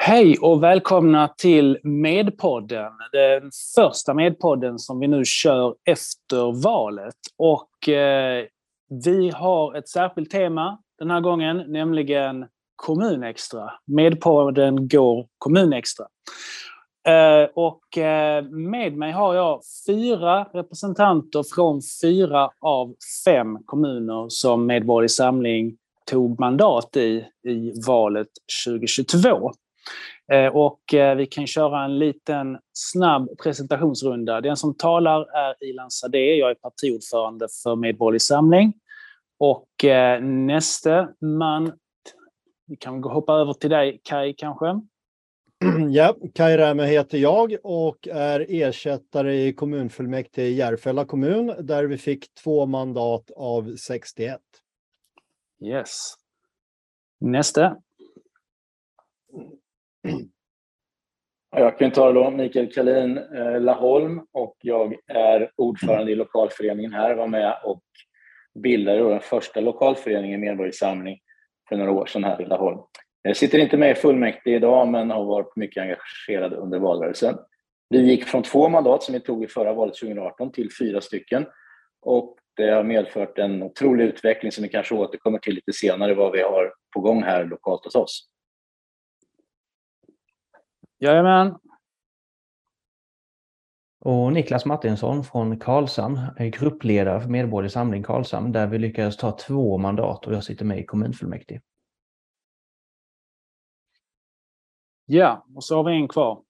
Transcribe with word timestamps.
Hej 0.00 0.38
och 0.40 0.62
välkomna 0.62 1.28
till 1.28 1.78
Medpodden. 1.82 2.92
Den 3.12 3.50
första 3.74 4.14
Medpodden 4.14 4.78
som 4.78 5.00
vi 5.00 5.08
nu 5.08 5.24
kör 5.24 5.74
efter 5.84 6.62
valet. 6.62 7.14
Och 7.36 7.88
eh, 7.88 8.44
vi 9.04 9.30
har 9.30 9.74
ett 9.74 9.88
särskilt 9.88 10.30
tema 10.30 10.78
den 10.98 11.10
här 11.10 11.20
gången, 11.20 11.64
nämligen 11.68 12.46
Kommunextra. 12.76 13.70
Medpodden 13.86 14.88
går 14.88 15.26
Kommunextra. 15.38 16.06
Eh, 17.08 17.48
och 17.54 17.98
eh, 17.98 18.44
med 18.44 18.96
mig 18.96 19.12
har 19.12 19.34
jag 19.34 19.60
fyra 19.86 20.44
representanter 20.44 21.44
från 21.54 21.80
fyra 22.02 22.50
av 22.60 22.94
fem 23.24 23.58
kommuner 23.64 24.26
som 24.28 24.66
Medborgerlig 24.66 25.10
Samling 25.10 25.76
tog 26.10 26.40
mandat 26.40 26.96
i, 26.96 27.24
i 27.48 27.72
valet 27.86 28.28
2022. 28.66 29.52
Eh, 30.32 30.56
och 30.56 30.80
vi 31.16 31.26
kan 31.26 31.46
köra 31.46 31.84
en 31.84 31.98
liten 31.98 32.58
snabb 32.72 33.28
presentationsrunda. 33.42 34.40
Den 34.40 34.56
som 34.56 34.74
talar 34.74 35.20
är 35.20 35.64
Ilan 35.64 35.90
Sadeh. 35.90 36.20
Jag 36.20 36.50
är 36.50 36.54
partiordförande 36.54 37.48
för 37.62 37.76
Medborgerlig 37.76 38.22
Samling. 38.22 38.72
Och 39.38 39.68
nästa 40.22 41.08
man, 41.20 41.72
vi 42.66 42.76
kan 42.76 43.02
hoppa 43.02 43.32
över 43.32 43.52
till 43.52 43.70
dig 43.70 44.00
Kai 44.04 44.34
kanske. 44.34 44.80
Ja, 45.90 46.16
Kaj 46.34 46.56
Räme 46.56 46.86
heter 46.86 47.18
jag 47.18 47.56
och 47.62 48.08
är 48.08 48.46
ersättare 48.48 49.34
i 49.34 49.52
kommunfullmäktige 49.52 50.46
i 50.46 50.54
Järfälla 50.54 51.04
kommun 51.04 51.54
där 51.60 51.84
vi 51.84 51.98
fick 51.98 52.34
två 52.34 52.66
mandat 52.66 53.30
av 53.36 53.76
61. 53.76 54.40
Yes. 55.60 56.14
Nästa. 57.20 57.76
Jag 61.56 61.78
kan 61.78 61.90
ta 61.90 62.12
då 62.12 62.30
Mikael 62.30 62.72
Kalin 62.72 63.18
eh, 63.18 63.60
Laholm 63.60 64.20
och 64.32 64.56
jag 64.60 64.94
är 65.06 65.50
ordförande 65.56 66.12
i 66.12 66.14
lokalföreningen 66.14 66.92
här. 66.92 67.14
var 67.14 67.26
med 67.26 67.58
och 67.64 67.82
bildade 68.62 69.10
den 69.10 69.20
första 69.20 69.60
lokalföreningen 69.60 70.40
Medborgarsamling 70.40 71.18
för 71.68 71.76
några 71.76 71.92
år 71.92 72.06
sedan 72.06 72.24
här 72.24 72.42
i 72.42 72.44
Laholm. 72.44 72.78
Jag 73.22 73.36
sitter 73.36 73.58
inte 73.58 73.76
med 73.76 73.90
i 73.90 73.94
fullmäktige 73.94 74.56
idag 74.56 74.88
men 74.88 75.10
har 75.10 75.24
varit 75.24 75.56
mycket 75.56 75.82
engagerad 75.82 76.52
under 76.52 76.78
valrörelsen. 76.78 77.38
Vi 77.88 77.98
gick 77.98 78.24
från 78.24 78.42
två 78.42 78.68
mandat 78.68 79.02
som 79.02 79.14
vi 79.14 79.20
tog 79.20 79.44
i 79.44 79.46
förra 79.46 79.72
valet 79.72 79.94
2018 79.94 80.52
till 80.52 80.68
fyra 80.78 81.00
stycken 81.00 81.46
och 82.02 82.36
det 82.56 82.70
har 82.70 82.82
medfört 82.82 83.38
en 83.38 83.62
otrolig 83.62 84.04
utveckling 84.04 84.52
som 84.52 84.62
vi 84.62 84.68
kanske 84.68 84.94
återkommer 84.94 85.38
till 85.38 85.54
lite 85.54 85.72
senare 85.72 86.14
vad 86.14 86.32
vi 86.32 86.42
har 86.42 86.72
på 86.94 87.00
gång 87.00 87.22
här 87.22 87.44
lokalt 87.44 87.84
hos 87.84 87.94
oss. 87.94 88.28
Jajamän. 90.98 91.58
Och 94.00 94.32
Niklas 94.32 94.66
Martinsson 94.66 95.24
från 95.24 95.58
Karlshamn 95.58 96.20
är 96.36 96.46
gruppledare 96.46 97.20
för 97.20 97.28
Medborgerlig 97.28 97.72
Samling 97.72 98.02
Karlshamn 98.02 98.52
där 98.52 98.66
vi 98.66 98.78
lyckades 98.78 99.16
ta 99.16 99.32
två 99.32 99.78
mandat 99.78 100.26
och 100.26 100.34
jag 100.34 100.44
sitter 100.44 100.64
med 100.64 100.78
i 100.78 100.84
kommunfullmäktige. 100.84 101.60
Ja, 105.06 105.46
och 105.54 105.64
så 105.64 105.76
har 105.76 105.84
vi 105.84 105.92
en 105.92 106.08
kvar. 106.08 106.42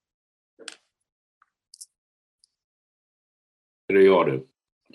Är 3.86 3.94
det 3.94 4.02
jag 4.02 4.26
det? 4.26 4.42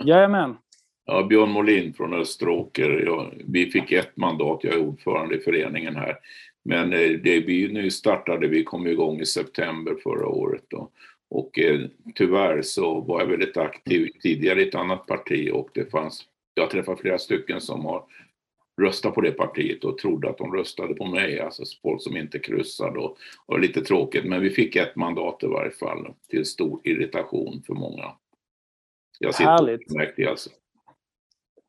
Jajamän. 0.05 0.57
Ja, 1.05 1.23
Björn 1.23 1.49
Molin 1.49 1.93
från 1.93 2.13
Österåker. 2.13 3.03
Ja, 3.05 3.31
vi 3.47 3.71
fick 3.71 3.91
ett 3.91 4.17
mandat, 4.17 4.63
jag 4.63 4.73
är 4.73 4.87
ordförande 4.87 5.35
i 5.35 5.39
föreningen 5.39 5.95
här. 5.95 6.17
Men 6.63 6.93
eh, 6.93 7.09
det 7.09 7.39
vi 7.39 7.73
nu 7.73 7.91
startade, 7.91 8.47
vi 8.47 8.63
kom 8.63 8.87
igång 8.87 9.19
i 9.19 9.25
september 9.25 9.95
förra 10.03 10.27
året. 10.27 10.63
Då. 10.67 10.91
Och 11.29 11.59
eh, 11.59 11.81
tyvärr 12.15 12.61
så 12.61 13.01
var 13.01 13.19
jag 13.19 13.27
väldigt 13.27 13.57
aktiv 13.57 14.09
tidigare 14.21 14.61
i 14.61 14.67
ett 14.67 14.75
annat 14.75 15.07
parti 15.07 15.49
och 15.53 15.69
det 15.73 15.91
fanns, 15.91 16.25
jag 16.53 16.63
har 16.63 16.69
träffat 16.69 16.99
flera 16.99 17.19
stycken 17.19 17.61
som 17.61 17.85
har 17.85 18.03
rösta 18.81 19.11
på 19.11 19.21
det 19.21 19.31
partiet 19.31 19.83
och 19.83 19.97
trodde 19.97 20.29
att 20.29 20.37
de 20.37 20.53
röstade 20.55 20.93
på 20.93 21.05
mig, 21.05 21.39
alltså 21.39 21.63
folk 21.81 22.01
som 22.01 22.17
inte 22.17 22.39
kryssade 22.39 22.99
och, 22.99 23.17
och 23.45 23.59
lite 23.59 23.81
tråkigt. 23.81 24.25
Men 24.25 24.41
vi 24.41 24.49
fick 24.49 24.75
ett 24.75 24.95
mandat 24.95 25.43
i 25.43 25.47
varje 25.47 25.71
fall 25.71 26.13
till 26.29 26.45
stor 26.45 26.81
irritation 26.83 27.63
för 27.67 27.73
många. 27.73 28.11
Jag 29.19 29.35
sitter 29.35 29.51
Härligt. 29.51 30.27
alltså. 30.27 30.49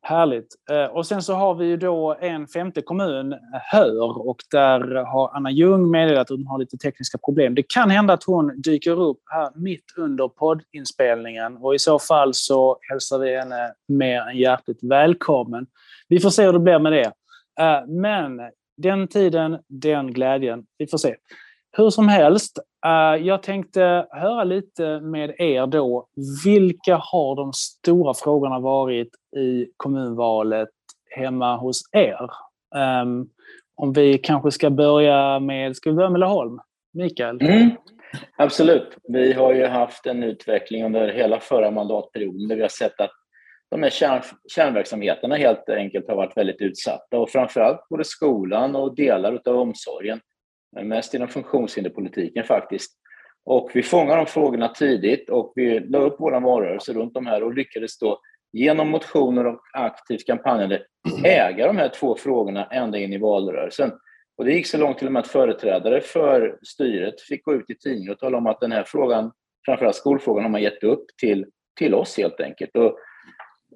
Härligt. 0.07 0.47
Eh, 0.69 0.85
och 0.85 1.07
sen 1.07 1.21
så 1.21 1.33
har 1.33 1.55
vi 1.55 1.65
ju 1.65 1.77
då 1.77 2.15
en 2.21 2.47
femte 2.47 2.81
kommun, 2.81 3.33
eh, 3.33 3.39
Hör, 3.71 4.27
och 4.27 4.37
där 4.51 4.79
har 5.05 5.31
Anna 5.35 5.51
Ljung 5.51 5.91
meddelat 5.91 6.31
att 6.31 6.37
hon 6.37 6.47
har 6.47 6.59
lite 6.59 6.77
tekniska 6.77 7.17
problem. 7.17 7.55
Det 7.55 7.63
kan 7.69 7.89
hända 7.89 8.13
att 8.13 8.23
hon 8.23 8.61
dyker 8.61 9.01
upp 9.01 9.19
här 9.25 9.49
mitt 9.55 9.85
under 9.97 10.27
poddinspelningen 10.27 11.57
och 11.57 11.75
i 11.75 11.79
så 11.79 11.99
fall 11.99 12.33
så 12.33 12.77
hälsar 12.89 13.19
vi 13.19 13.37
henne 13.37 13.73
mer 13.87 14.21
än 14.21 14.37
hjärtligt 14.37 14.83
välkommen. 14.83 15.67
Vi 16.07 16.19
får 16.19 16.29
se 16.29 16.45
hur 16.45 16.53
det 16.53 16.59
blir 16.59 16.79
med 16.79 16.91
det. 16.91 17.11
Eh, 17.59 17.87
men 17.87 18.41
den 18.77 19.07
tiden, 19.07 19.59
den 19.67 20.13
glädjen. 20.13 20.63
Vi 20.77 20.87
får 20.87 20.97
se. 20.97 21.15
Hur 21.77 21.89
som 21.89 22.07
helst, 22.07 22.59
Eh, 22.85 23.25
jag 23.25 23.43
tänkte 23.43 24.07
höra 24.11 24.43
lite 24.43 24.99
med 24.99 25.35
er 25.37 25.67
då. 25.67 26.07
Vilka 26.45 26.95
har 26.95 27.35
de 27.35 27.53
stora 27.53 28.13
frågorna 28.13 28.59
varit 28.59 29.09
i 29.37 29.67
kommunvalet 29.77 30.69
hemma 31.15 31.57
hos 31.57 31.81
er? 31.91 32.29
Ehm, 32.75 33.25
om 33.75 33.93
vi 33.93 34.17
kanske 34.17 34.51
ska 34.51 34.69
börja 34.69 35.39
med, 35.39 35.75
ska 35.75 35.89
vi 35.89 35.95
börja 35.95 36.09
med 36.09 36.19
Laholm? 36.19 36.59
Mikael? 36.93 37.41
Mm, 37.41 37.71
absolut. 38.37 38.97
Vi 39.03 39.33
har 39.33 39.53
ju 39.53 39.65
haft 39.65 40.05
en 40.05 40.23
utveckling 40.23 40.85
under 40.85 41.13
hela 41.13 41.39
förra 41.39 41.71
mandatperioden 41.71 42.47
där 42.47 42.55
vi 42.55 42.61
har 42.61 42.69
sett 42.69 43.01
att 43.01 43.11
de 43.71 43.83
här 43.83 43.89
kärn, 43.89 44.21
kärnverksamheterna 44.55 45.35
helt 45.35 45.69
enkelt 45.69 46.07
har 46.07 46.15
varit 46.15 46.37
väldigt 46.37 46.61
utsatta 46.61 47.17
och 47.17 47.29
framförallt 47.29 47.89
både 47.89 48.03
skolan 48.03 48.75
och 48.75 48.95
delar 48.95 49.39
av 49.45 49.55
omsorgen, 49.55 50.19
men 50.75 50.87
mest 50.87 51.13
inom 51.13 51.27
funktionshinderpolitiken 51.27 52.43
faktiskt. 52.43 52.91
Och 53.45 53.71
vi 53.73 53.83
fångade 53.83 54.17
de 54.17 54.25
frågorna 54.25 54.67
tidigt 54.67 55.29
och 55.29 55.53
vi 55.55 55.79
la 55.79 55.99
upp 55.99 56.15
vår 56.19 56.41
valrörelse 56.41 56.93
runt 56.93 57.13
de 57.13 57.25
här 57.25 57.43
och 57.43 57.53
lyckades 57.53 57.99
då 57.99 58.19
genom 58.53 58.89
motioner 58.89 59.47
och 59.47 59.61
aktivt 59.73 60.25
kampanjande 60.25 60.81
äga 61.23 61.67
de 61.67 61.77
här 61.77 61.89
två 61.89 62.15
frågorna 62.15 62.65
ända 62.65 62.97
in 62.97 63.13
i 63.13 63.17
valrörelsen. 63.17 63.91
Och 64.37 64.45
det 64.45 64.53
gick 64.53 64.67
så 64.67 64.77
långt 64.77 64.97
till 64.97 65.07
och 65.07 65.13
med 65.13 65.19
att 65.19 65.27
företrädare 65.27 66.01
för 66.01 66.59
styret 66.61 67.21
fick 67.21 67.45
gå 67.45 67.53
ut 67.53 67.69
i 67.69 67.75
tidningen 67.75 68.11
och 68.11 68.19
tala 68.19 68.37
om 68.37 68.47
att 68.47 68.59
den 68.59 68.71
här 68.71 68.83
frågan, 68.83 69.31
framförallt 69.65 69.95
skolfrågan, 69.95 70.43
har 70.43 70.51
man 70.51 70.61
gett 70.61 70.83
upp 70.83 71.05
till, 71.21 71.45
till 71.79 71.93
oss 71.93 72.17
helt 72.17 72.39
enkelt. 72.39 72.77
Och 72.77 72.97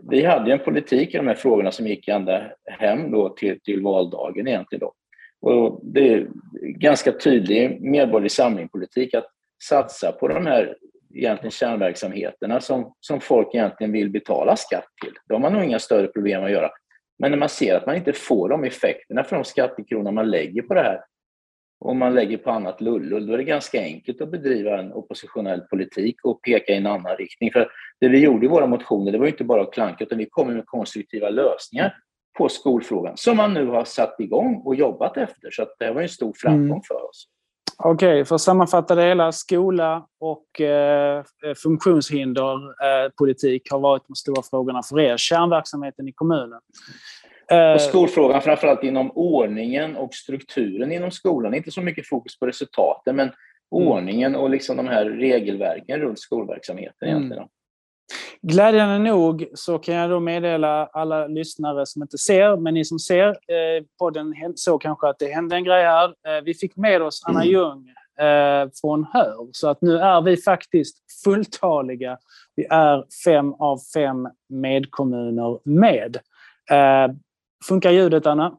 vi 0.09 0.25
hade 0.25 0.53
en 0.53 0.59
politik 0.59 1.13
i 1.13 1.17
de 1.17 1.27
här 1.27 1.35
frågorna 1.35 1.71
som 1.71 1.87
gick 1.87 2.07
ända 2.07 2.51
hem 2.65 3.11
då 3.11 3.29
till, 3.29 3.59
till 3.61 3.81
valdagen 3.83 4.47
egentligen. 4.47 4.79
Då. 4.79 4.93
Och 5.41 5.79
det 5.83 6.13
är 6.13 6.27
ganska 6.61 7.11
tydlig 7.11 7.81
medborgerlig 7.81 8.31
samlingpolitik 8.31 9.13
att 9.13 9.27
satsa 9.63 10.11
på 10.11 10.27
de 10.27 10.45
här 10.45 10.75
egentligen 11.15 11.51
kärnverksamheterna 11.51 12.61
som, 12.61 12.93
som 12.99 13.21
folk 13.21 13.55
egentligen 13.55 13.93
vill 13.93 14.09
betala 14.09 14.55
skatt 14.55 14.87
till. 15.03 15.13
Då 15.27 15.35
har 15.35 15.39
man 15.39 15.53
nog 15.53 15.63
inga 15.63 15.79
större 15.79 16.07
problem 16.07 16.43
att 16.43 16.51
göra. 16.51 16.69
Men 17.19 17.31
när 17.31 17.37
man 17.37 17.49
ser 17.49 17.75
att 17.75 17.85
man 17.85 17.95
inte 17.95 18.13
får 18.13 18.49
de 18.49 18.63
effekterna 18.63 19.23
för 19.23 19.35
de 19.35 19.45
skattekronor 19.45 20.11
man 20.11 20.31
lägger 20.31 20.61
på 20.61 20.73
det 20.73 20.81
här 20.81 21.01
och 21.79 21.95
man 21.95 22.13
lägger 22.13 22.37
på 22.37 22.51
annat 22.51 22.81
lullull, 22.81 23.27
då 23.27 23.33
är 23.33 23.37
det 23.37 23.43
ganska 23.43 23.81
enkelt 23.81 24.21
att 24.21 24.31
bedriva 24.31 24.79
en 24.79 24.93
oppositionell 24.93 25.61
politik 25.61 26.15
och 26.23 26.41
peka 26.41 26.73
i 26.73 26.77
en 26.77 26.85
annan 26.85 27.17
riktning. 27.17 27.51
För 27.51 27.71
det 27.99 28.09
vi 28.09 28.19
gjorde 28.19 28.45
i 28.45 28.49
våra 28.49 28.67
motioner, 28.67 29.11
det 29.11 29.17
var 29.17 29.27
inte 29.27 29.43
bara 29.43 29.61
att 29.61 29.73
klanka, 29.73 30.03
utan 30.03 30.17
vi 30.17 30.25
kom 30.25 30.53
med 30.53 30.65
konstruktiva 30.65 31.29
lösningar 31.29 31.95
på 32.39 32.49
skolfrågan 32.49 33.17
som 33.17 33.37
man 33.37 33.53
nu 33.53 33.67
har 33.67 33.83
satt 33.83 34.19
igång 34.19 34.61
och 34.65 34.75
jobbat 34.75 35.17
efter. 35.17 35.51
Så 35.51 35.65
det 35.79 35.91
var 35.91 36.01
en 36.01 36.09
stor 36.09 36.33
framgång 36.35 36.69
mm. 36.69 36.81
för 36.87 37.09
oss. 37.09 37.27
Okej, 37.77 37.93
okay, 37.93 38.25
för 38.25 38.35
att 38.35 38.41
sammanfatta 38.41 38.95
det 38.95 39.03
hela. 39.03 39.31
Skola 39.31 40.05
och 40.19 40.61
eh, 40.61 41.23
funktionshinderpolitik 41.63 43.67
eh, 43.67 43.73
har 43.75 43.79
varit 43.79 44.03
de 44.07 44.15
stora 44.15 44.41
frågorna 44.49 44.83
för 44.83 44.99
er. 44.99 45.17
Kärnverksamheten 45.17 46.07
i 46.07 46.11
kommunen. 46.11 46.59
Eh, 47.51 47.71
och 47.71 47.81
skolfrågan 47.81 48.41
framförallt 48.41 48.83
inom 48.83 49.11
ordningen 49.11 49.95
och 49.95 50.13
strukturen 50.13 50.91
inom 50.91 51.11
skolan. 51.11 51.53
Inte 51.53 51.71
så 51.71 51.81
mycket 51.81 52.07
fokus 52.07 52.39
på 52.39 52.45
resultaten, 52.45 53.15
men 53.15 53.31
ordningen 53.71 54.35
och 54.35 54.49
liksom 54.49 54.77
de 54.77 54.87
här 54.87 55.05
regelverken 55.05 55.99
runt 55.99 56.19
skolverksamheten 56.19 57.09
Mm. 57.09 57.47
Glädjande 58.41 58.99
nog 58.99 59.49
så 59.53 59.79
kan 59.79 59.95
jag 59.95 60.09
då 60.09 60.19
meddela 60.19 60.85
alla 60.85 61.27
lyssnare 61.27 61.85
som 61.85 62.01
inte 62.01 62.17
ser, 62.17 62.57
men 62.57 62.73
ni 62.73 62.85
som 62.85 62.99
ser 62.99 63.27
eh, 63.27 63.83
podden 63.99 64.33
såg 64.55 64.81
kanske 64.81 65.07
att 65.07 65.19
det 65.19 65.33
hände 65.33 65.55
en 65.55 65.63
grej 65.63 65.83
här. 65.83 66.07
Eh, 66.07 66.43
vi 66.43 66.53
fick 66.53 66.75
med 66.75 67.01
oss 67.01 67.23
Anna 67.25 67.45
Ljung 67.45 67.89
eh, 68.19 68.69
från 68.81 69.05
Hör, 69.13 69.47
så 69.51 69.67
att 69.67 69.81
nu 69.81 69.97
är 69.97 70.21
vi 70.21 70.37
faktiskt 70.37 71.23
fulltaliga. 71.23 72.17
Vi 72.55 72.65
är 72.69 73.05
fem 73.25 73.53
av 73.53 73.79
fem 73.93 74.27
medkommuner 74.49 75.59
med. 75.63 76.17
Eh, 76.71 77.15
funkar 77.67 77.91
ljudet, 77.91 78.25
Anna? 78.25 78.57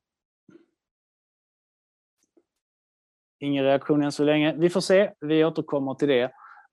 Ingen 3.39 3.65
reaktion 3.65 4.03
än 4.03 4.13
så 4.13 4.25
länge. 4.25 4.55
Vi 4.59 4.71
får 4.71 4.81
se. 4.81 5.11
Vi 5.21 5.45
återkommer 5.45 5.95
till 5.95 6.09
det. 6.09 6.31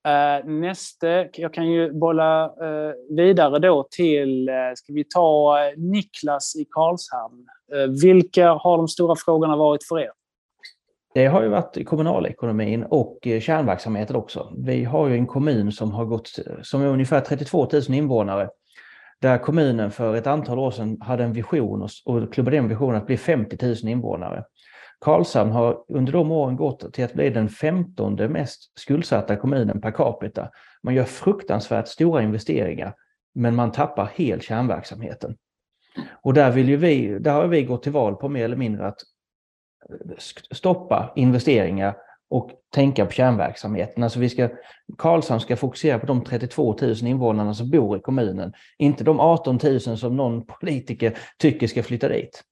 Eh, 0.08 0.46
Nästa, 0.46 1.26
jag 1.34 1.54
kan 1.54 1.68
ju 1.72 1.94
bolla 1.94 2.44
eh, 2.46 3.16
vidare 3.16 3.60
då 3.60 3.88
till, 3.92 4.50
eh, 4.50 4.56
ska 4.76 4.94
vi 4.94 5.04
ta 5.04 5.58
Niklas 5.78 6.56
i 6.56 6.66
Karlshamn. 6.72 7.48
Vilka 8.02 8.50
har 8.50 8.78
de 8.78 8.88
stora 8.88 9.16
frågorna 9.16 9.56
varit 9.56 9.84
för 9.84 10.00
er? 10.00 10.10
Det 11.14 11.26
har 11.26 11.42
ju 11.42 11.48
varit 11.48 11.86
kommunalekonomin 11.86 12.84
och 12.84 13.20
kärnverksamheten 13.42 14.16
också. 14.16 14.54
Vi 14.58 14.84
har 14.84 15.08
ju 15.08 15.16
en 15.16 15.28
kommun 15.28 15.72
som 15.72 15.92
har 15.92 16.06
gått, 16.06 16.40
som 16.62 16.82
är 16.82 16.86
ungefär 16.86 17.22
32 17.22 17.68
000 17.74 17.84
invånare. 17.90 18.50
Där 19.22 19.38
kommunen 19.38 19.92
för 19.92 20.16
ett 20.16 20.28
antal 20.28 20.60
år 20.60 20.72
sedan 20.72 20.98
hade 21.02 21.24
en 21.24 21.34
vision 21.34 21.82
och, 21.82 21.90
och 22.06 22.34
klubbade 22.34 22.58
in 22.58 22.68
visionen 22.68 22.96
att 22.96 23.08
bli 23.08 23.18
50 23.18 23.66
000 23.66 23.76
invånare. 23.84 24.44
Karlshamn 25.00 25.52
har 25.52 25.84
under 25.88 26.14
de 26.14 26.32
åren 26.32 26.56
gått 26.56 26.94
till 26.94 27.06
att 27.06 27.14
bli 27.14 27.30
den 27.30 27.50
femtonde 27.50 28.30
mest 28.30 28.80
skuldsatta 28.80 29.36
kommunen 29.36 29.82
per 29.82 29.92
capita. 29.92 30.50
Man 30.84 30.94
gör 30.94 31.04
fruktansvärt 31.04 31.88
stora 31.88 32.24
investeringar, 32.24 32.94
men 33.36 33.56
man 33.56 33.72
tappar 33.72 34.06
helt 34.16 34.44
kärnverksamheten. 34.44 35.36
Och 36.22 36.34
där, 36.34 36.52
vill 36.52 36.70
ju 36.70 36.78
vi, 36.78 37.20
där 37.20 37.34
har 37.34 37.48
vi 37.48 37.64
gått 37.64 37.84
till 37.84 37.92
val 37.92 38.16
på 38.16 38.30
mer 38.30 38.46
eller 38.46 38.56
mindre 38.56 38.88
att 38.88 38.98
eh, 39.90 40.16
stoppa 40.52 41.14
investeringar 41.16 41.96
och 42.30 42.52
tänka 42.74 43.06
på 43.06 43.12
kärnverksamheten. 43.12 44.04
Alltså 44.04 44.20
vi 44.20 44.30
ska, 44.30 44.50
Karlshamn 44.98 45.40
ska 45.40 45.56
fokusera 45.56 46.00
på 46.00 46.06
de 46.06 46.24
32 46.24 46.78
000 46.82 46.96
invånarna 47.04 47.54
som 47.54 47.70
bor 47.72 47.98
i 47.98 48.00
kommunen, 48.00 48.54
inte 48.78 49.04
de 49.04 49.20
18 49.20 49.60
000 49.64 49.80
som 49.80 50.16
någon 50.16 50.46
politiker 50.46 51.18
tycker 51.38 51.68
ska 51.68 51.84
flytta 51.84 52.08
dit. 52.08 52.44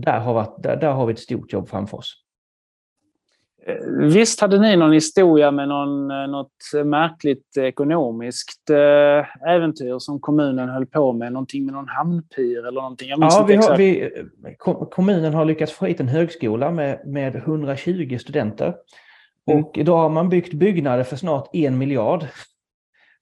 Där, 0.00 0.20
har 0.20 0.34
varit, 0.34 0.62
där, 0.62 0.76
där 0.76 0.92
har 0.92 1.06
vi 1.06 1.12
ett 1.12 1.18
stort 1.18 1.52
jobb 1.52 1.68
framför 1.68 1.96
oss. 1.96 2.22
Eh, 3.66 4.06
Visst 4.06 4.40
hade 4.40 4.58
ni 4.58 4.76
någon 4.76 4.92
historia 4.92 5.50
med 5.50 5.68
någon, 5.68 6.10
eh, 6.10 6.26
något 6.28 6.84
märkligt 6.84 7.56
ekonomiskt 7.56 8.70
eh, 8.70 9.48
äventyr 9.50 9.98
som 9.98 10.20
kommunen 10.20 10.68
höll 10.68 10.86
på 10.86 11.12
med? 11.12 11.32
Någonting 11.32 11.64
med 11.64 11.74
någon 11.74 11.88
hamnpir 11.88 12.58
eller 12.58 12.80
någonting? 12.80 13.08
Ja, 13.08 13.44
vi 13.48 13.56
har, 13.56 13.76
vi, 13.76 14.10
kom- 14.58 14.86
kommunen 14.90 15.34
har 15.34 15.44
lyckats 15.44 15.72
få 15.72 15.86
hit 15.86 16.00
en 16.00 16.08
högskola 16.08 16.70
med, 16.70 17.00
med 17.06 17.36
120 17.36 18.18
studenter. 18.20 18.74
Mm. 19.50 19.64
Och 19.64 19.78
idag 19.78 19.96
har 19.96 20.08
man 20.08 20.28
byggt 20.28 20.52
byggnader 20.54 21.04
för 21.04 21.16
snart 21.16 21.48
en 21.52 21.78
miljard. 21.78 22.24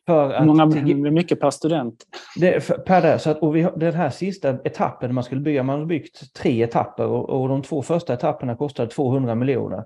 För 0.06 0.33
att 0.33 0.47
många, 0.47 0.67
det 0.67 0.93
är 1.09 1.11
mycket 1.11 1.41
per 1.41 1.51
student. 1.51 1.95
Det, 2.37 2.61
för, 2.65 2.75
per 2.75 3.03
där, 3.03 3.19
så 3.19 3.31
att, 3.31 3.39
och 3.43 3.56
vi, 3.56 3.62
har- 3.62 3.77
den 3.77 3.95
här 3.95 4.11
sista 4.11 4.59
etappen 4.65 5.15
man 5.15 5.25
skulle 5.25 5.41
bygga, 5.41 5.62
man 5.62 5.79
har 5.79 5.87
byggt 5.87 6.35
tre 6.35 6.62
etapper 6.62 7.06
och, 7.06 7.31
och 7.43 7.49
de 7.49 7.62
två 7.62 7.83
första 7.83 8.15
etapperna 8.15 8.56
kostade 8.56 8.91
200 8.91 9.35
miljoner. 9.35 9.85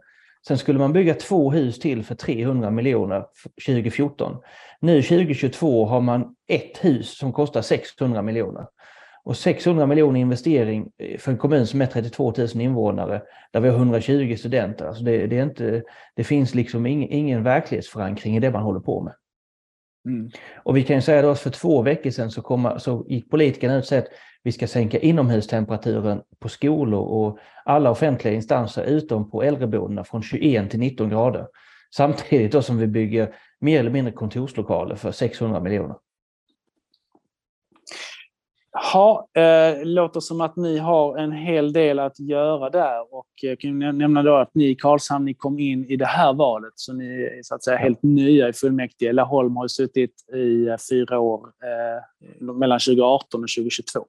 Sen 0.49 0.59
skulle 0.59 0.79
man 0.79 0.93
bygga 0.93 1.15
två 1.15 1.51
hus 1.51 1.79
till 1.79 2.05
för 2.05 2.15
300 2.15 2.71
miljoner 2.71 3.19
f- 3.19 3.51
2014. 3.67 4.37
Nu 4.81 5.03
2022 5.03 5.87
har 5.87 6.01
man 6.01 6.35
ett 6.49 6.85
hus 6.85 7.19
som 7.19 7.33
kostar 7.33 7.63
600 7.63 8.23
miljoner. 8.23 8.67
Och 9.25 9.37
600 9.37 9.87
miljoner 9.87 10.21
investering 10.21 10.89
eh, 10.99 11.19
för 11.19 11.33
en 11.33 11.39
kommun 11.39 11.67
som 11.67 11.81
är 11.81 11.87
32 11.87 12.33
000 12.39 12.49
invånare, 12.55 13.23
där 13.53 13.61
vi 13.61 13.69
har 13.69 13.77
120 13.77 14.37
studenter. 14.39 14.87
Alltså 14.87 15.05
det, 15.05 15.27
det, 15.27 15.39
är 15.39 15.43
inte, 15.43 15.83
det 16.17 16.25
finns 16.25 16.55
liksom 16.55 16.87
ingen, 16.87 17.09
ingen 17.09 17.43
verklighetsförankring 17.43 18.37
i 18.37 18.41
det 18.41 18.51
man 18.51 18.63
håller 18.63 18.81
på 18.81 19.01
med. 19.01 19.13
Mm. 20.07 20.31
Och 20.57 20.77
vi 20.77 20.83
kan 20.83 20.97
ju 20.97 21.03
säga 21.03 21.23
då 21.23 21.31
att 21.31 21.41
för 21.41 21.51
två 21.51 21.83
veckor 21.83 22.11
sedan 22.11 22.31
så, 22.31 22.43
kom, 22.43 22.75
så 22.79 23.07
gick 23.09 23.31
politikerna 23.31 23.77
ut 23.77 23.83
och 23.83 23.89
sa 23.89 23.99
att 23.99 24.09
vi 24.43 24.53
ska 24.53 24.67
sänka 24.67 24.99
inomhustemperaturen 24.99 26.23
på 26.39 26.49
skolor 26.49 27.01
och 27.01 27.39
alla 27.65 27.91
offentliga 27.91 28.35
instanser 28.35 28.85
utom 28.85 29.31
på 29.31 29.43
äldreboendena 29.43 30.05
från 30.05 30.23
21 30.23 30.71
till 30.71 30.81
19 30.81 31.09
grader. 31.09 31.47
Samtidigt 31.97 32.53
då 32.53 32.63
som 32.63 32.79
vi 32.79 32.87
bygger 32.87 33.35
mer 33.61 33.81
eller 33.81 33.91
mindre 33.91 34.13
kontorslokaler 34.13 34.97
för 34.97 35.13
600 35.13 35.61
miljoner. 35.61 35.97
Ja, 38.93 39.29
eh, 39.35 39.85
låter 39.85 40.21
som 40.21 40.41
att 40.41 40.57
ni 40.57 40.79
har 40.79 41.19
en 41.19 41.33
hel 41.33 41.73
del 41.73 41.99
att 41.99 42.21
göra 42.21 42.71
där 42.71 43.15
och 43.15 43.27
eh, 43.43 43.49
jag 43.49 43.61
kan 43.61 43.79
nämna 43.79 44.23
då 44.23 44.37
att 44.37 44.55
ni 44.55 44.71
i 44.71 44.75
Karlshamn 44.75 45.25
ni 45.25 45.35
kom 45.35 45.59
in 45.59 45.85
i 45.85 45.97
det 45.97 46.07
här 46.07 46.33
valet 46.33 46.73
så 46.75 46.93
ni 46.93 47.23
är 47.23 47.43
så 47.43 47.55
att 47.55 47.65
säga 47.65 47.77
helt 47.77 48.03
nya 48.03 48.49
i 48.49 48.53
fullmäktige. 48.53 49.13
Laholm 49.13 49.57
har 49.57 49.65
ju 49.65 49.69
suttit 49.69 50.15
i 50.35 50.67
eh, 50.67 50.77
fyra 50.91 51.19
år 51.19 51.47
eh, 51.63 52.53
mellan 52.55 52.79
2018 52.79 53.43
och 53.43 53.49
2022. 53.57 54.07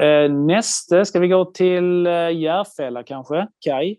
Eh, 0.00 0.32
nästa 0.32 1.04
ska 1.04 1.20
vi 1.20 1.28
gå 1.28 1.44
till 1.44 2.06
eh, 2.06 2.12
Järfälla 2.12 3.02
kanske, 3.02 3.46
Kai. 3.64 3.96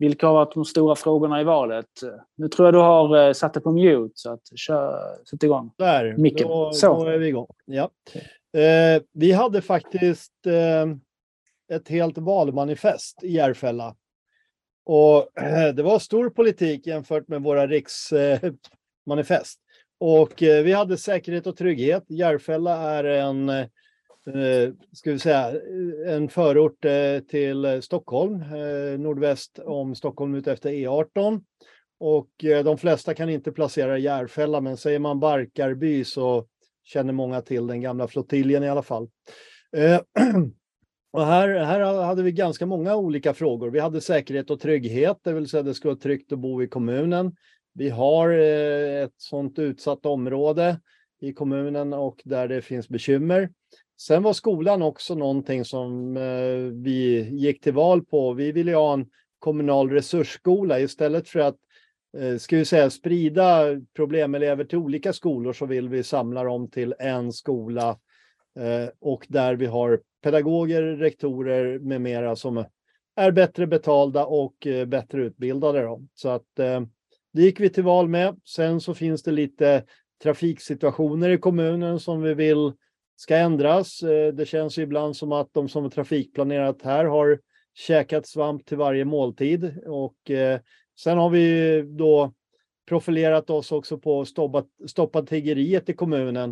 Vilka 0.00 0.26
har 0.26 0.34
varit 0.34 0.54
de 0.54 0.64
stora 0.64 0.94
frågorna 0.94 1.40
i 1.40 1.44
valet? 1.44 1.86
Nu 2.36 2.48
tror 2.48 2.66
jag 2.66 2.74
du 2.74 2.78
har 2.78 3.26
eh, 3.26 3.32
satt 3.32 3.54
det 3.54 3.60
på 3.60 3.72
mute 3.72 4.12
så 4.14 4.32
att 4.32 4.58
kör, 4.58 5.24
sätt 5.30 5.42
igång. 5.42 5.72
Där, 5.76 6.16
Micken. 6.16 6.48
då, 6.48 6.72
Så. 6.72 7.04
då 7.04 7.10
är 7.10 7.18
vi 7.18 7.28
igång. 7.28 7.46
Ja. 7.64 7.90
Eh, 8.60 9.02
vi 9.12 9.32
hade 9.32 9.62
faktiskt 9.62 10.46
eh, 10.46 10.86
ett 11.76 11.88
helt 11.88 12.18
valmanifest 12.18 13.24
i 13.24 13.32
Järfälla. 13.32 13.94
Och 14.84 15.38
eh, 15.40 15.68
det 15.74 15.82
var 15.82 15.98
stor 15.98 16.30
politik 16.30 16.86
jämfört 16.86 17.28
med 17.28 17.42
våra 17.42 17.66
riksmanifest. 17.66 18.70
Manifest. 19.06 19.60
och 20.00 20.42
eh, 20.42 20.62
vi 20.64 20.72
hade 20.72 20.96
säkerhet 20.96 21.46
och 21.46 21.56
trygghet. 21.56 22.04
Järfälla 22.08 22.76
är 22.76 23.04
en, 23.04 23.48
eh, 23.48 23.66
Eh, 24.34 24.72
ska 24.92 25.12
vi 25.12 25.18
säga, 25.18 25.52
en 26.06 26.28
förort 26.28 26.84
eh, 26.84 27.20
till 27.28 27.82
Stockholm, 27.82 28.42
eh, 28.42 28.98
nordväst 28.98 29.58
om 29.58 29.94
Stockholm 29.94 30.34
utefter 30.34 30.70
E18. 30.70 31.40
Och 32.00 32.30
de 32.38 32.78
flesta 32.78 33.14
kan 33.14 33.30
inte 33.30 33.52
placera 33.52 33.98
Järfälla, 33.98 34.60
men 34.60 34.76
säger 34.76 34.98
man 34.98 35.20
Barkarby 35.20 36.04
så 36.04 36.46
känner 36.84 37.12
många 37.12 37.40
till 37.40 37.66
den 37.66 37.80
gamla 37.80 38.08
flottiljen 38.08 38.64
i 38.64 38.68
alla 38.68 38.82
fall. 38.82 39.08
Och 41.12 41.26
här, 41.26 41.48
här 41.48 42.02
hade 42.02 42.22
vi 42.22 42.32
ganska 42.32 42.66
många 42.66 42.96
olika 42.96 43.34
frågor. 43.34 43.70
Vi 43.70 43.78
hade 43.78 44.00
säkerhet 44.00 44.50
och 44.50 44.60
trygghet, 44.60 45.18
det 45.22 45.32
vill 45.32 45.48
säga 45.48 45.62
det 45.62 45.74
ska 45.74 45.88
vara 45.88 45.98
tryggt 45.98 46.32
att 46.32 46.38
bo 46.38 46.62
i 46.62 46.68
kommunen. 46.68 47.36
Vi 47.74 47.88
har 47.88 48.30
ett 48.30 49.14
sådant 49.16 49.58
utsatt 49.58 50.06
område 50.06 50.80
i 51.20 51.32
kommunen 51.32 51.92
och 51.92 52.20
där 52.24 52.48
det 52.48 52.62
finns 52.62 52.88
bekymmer. 52.88 53.50
Sen 54.00 54.22
var 54.22 54.32
skolan 54.32 54.82
också 54.82 55.14
någonting 55.14 55.64
som 55.64 56.16
eh, 56.16 56.82
vi 56.84 57.28
gick 57.30 57.60
till 57.60 57.72
val 57.72 58.04
på. 58.04 58.32
Vi 58.32 58.52
ville 58.52 58.74
ha 58.74 58.92
en 58.92 59.06
kommunal 59.38 59.90
resursskola 59.90 60.80
istället 60.80 61.28
för 61.28 61.40
att 61.40 61.56
eh, 62.18 62.36
ska 62.36 62.56
vi 62.56 62.64
säga, 62.64 62.90
sprida 62.90 63.64
problemelever 63.96 64.64
till 64.64 64.78
olika 64.78 65.12
skolor 65.12 65.52
så 65.52 65.66
vill 65.66 65.88
vi 65.88 66.02
samla 66.02 66.44
dem 66.44 66.70
till 66.70 66.94
en 66.98 67.32
skola 67.32 67.88
eh, 68.58 68.88
och 69.00 69.26
där 69.28 69.54
vi 69.54 69.66
har 69.66 70.00
pedagoger, 70.22 70.82
rektorer 70.82 71.78
med 71.78 72.00
mera 72.00 72.36
som 72.36 72.64
är 73.16 73.30
bättre 73.30 73.66
betalda 73.66 74.26
och 74.26 74.66
bättre 74.86 75.22
utbildade. 75.22 75.82
Då. 75.82 76.02
Så 76.14 76.28
att 76.28 76.46
det 77.32 77.42
gick 77.42 77.60
vi 77.60 77.68
till 77.70 77.84
val 77.84 78.08
med. 78.08 78.40
Sen 78.44 78.80
så 78.80 78.94
finns 78.94 79.22
det 79.22 79.32
lite 79.32 79.84
trafiksituationer 80.22 81.30
i 81.30 81.38
kommunen 81.38 82.00
som 82.00 82.22
vi 82.22 82.34
vill 82.34 82.72
ska 83.20 83.36
ändras. 83.36 84.02
Eh, 84.02 84.34
det 84.34 84.46
känns 84.46 84.78
ju 84.78 84.82
ibland 84.82 85.16
som 85.16 85.32
att 85.32 85.48
de 85.52 85.68
som 85.68 85.82
har 85.82 85.90
trafikplanerat 85.90 86.82
här 86.82 87.04
har 87.04 87.40
käkat 87.74 88.26
svamp 88.26 88.66
till 88.66 88.76
varje 88.76 89.04
måltid 89.04 89.78
och 89.86 90.30
eh, 90.30 90.60
Sen 91.00 91.18
har 91.18 91.30
vi 91.30 91.82
då 91.82 92.32
profilerat 92.88 93.50
oss 93.50 93.72
också 93.72 93.98
på 93.98 94.24
stoppa, 94.24 94.64
stoppa 94.86 95.22
tiggeriet 95.22 95.88
i 95.88 95.92
kommunen. 95.92 96.50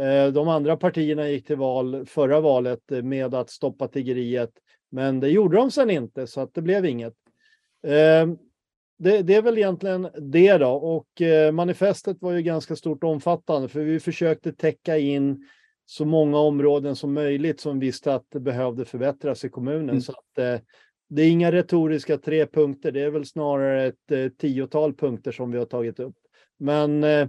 Eh, 0.00 0.32
De 0.32 0.48
andra 0.48 0.76
partierna 0.76 1.28
gick 1.28 1.46
till 1.46 1.56
val 1.56 2.06
förra 2.06 2.40
valet 2.40 2.92
eh, 2.92 3.02
med 3.02 3.34
att 3.34 3.50
stoppa 3.50 3.88
tiggeriet, 3.88 4.50
men 4.90 5.20
det 5.20 5.28
gjorde 5.28 5.56
de 5.56 5.70
sen 5.70 5.90
inte, 5.90 6.26
så 6.26 6.40
att 6.40 6.54
det 6.54 6.62
blev 6.62 6.86
inget. 6.86 7.14
Eh, 7.86 8.26
Det, 8.98 9.22
det 9.22 9.34
är 9.34 9.42
väl 9.42 9.58
egentligen 9.58 10.08
det 10.18 10.58
då, 10.58 10.70
och 10.70 11.22
eh, 11.22 11.52
manifestet 11.52 12.16
var 12.20 12.32
ju 12.32 12.42
ganska 12.42 12.76
stort 12.76 13.04
och 13.04 13.10
omfattande, 13.10 13.68
för 13.68 13.80
vi 13.80 14.00
försökte 14.00 14.52
täcka 14.52 14.98
in 14.98 15.48
så 15.90 16.04
många 16.04 16.38
områden 16.38 16.96
som 16.96 17.12
möjligt 17.12 17.60
som 17.60 17.78
visste 17.78 18.14
att 18.14 18.26
det 18.28 18.40
behövde 18.40 18.84
förbättras 18.84 19.44
i 19.44 19.48
kommunen. 19.48 19.88
Mm. 19.88 20.00
Så 20.00 20.12
att, 20.12 20.38
eh, 20.38 20.60
det 21.08 21.22
är 21.22 21.30
inga 21.30 21.52
retoriska 21.52 22.18
tre 22.18 22.46
punkter, 22.46 22.92
det 22.92 23.00
är 23.00 23.10
väl 23.10 23.26
snarare 23.26 23.86
ett 23.86 24.10
eh, 24.12 24.28
tiotal 24.28 24.94
punkter 24.94 25.32
som 25.32 25.50
vi 25.50 25.58
har 25.58 25.64
tagit 25.64 26.00
upp. 26.00 26.16
Men 26.58 27.04
eh, 27.04 27.28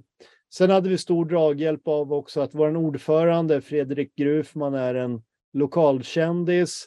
sen 0.53 0.69
hade 0.69 0.89
vi 0.89 0.97
stor 0.97 1.25
draghjälp 1.25 1.87
av 1.87 2.13
också 2.13 2.41
att 2.41 2.55
vår 2.55 2.77
ordförande 2.77 3.61
Fredrik 3.61 4.15
Grufman 4.15 4.73
är 4.73 4.95
en 4.95 5.21
lokalkändis. 5.53 6.85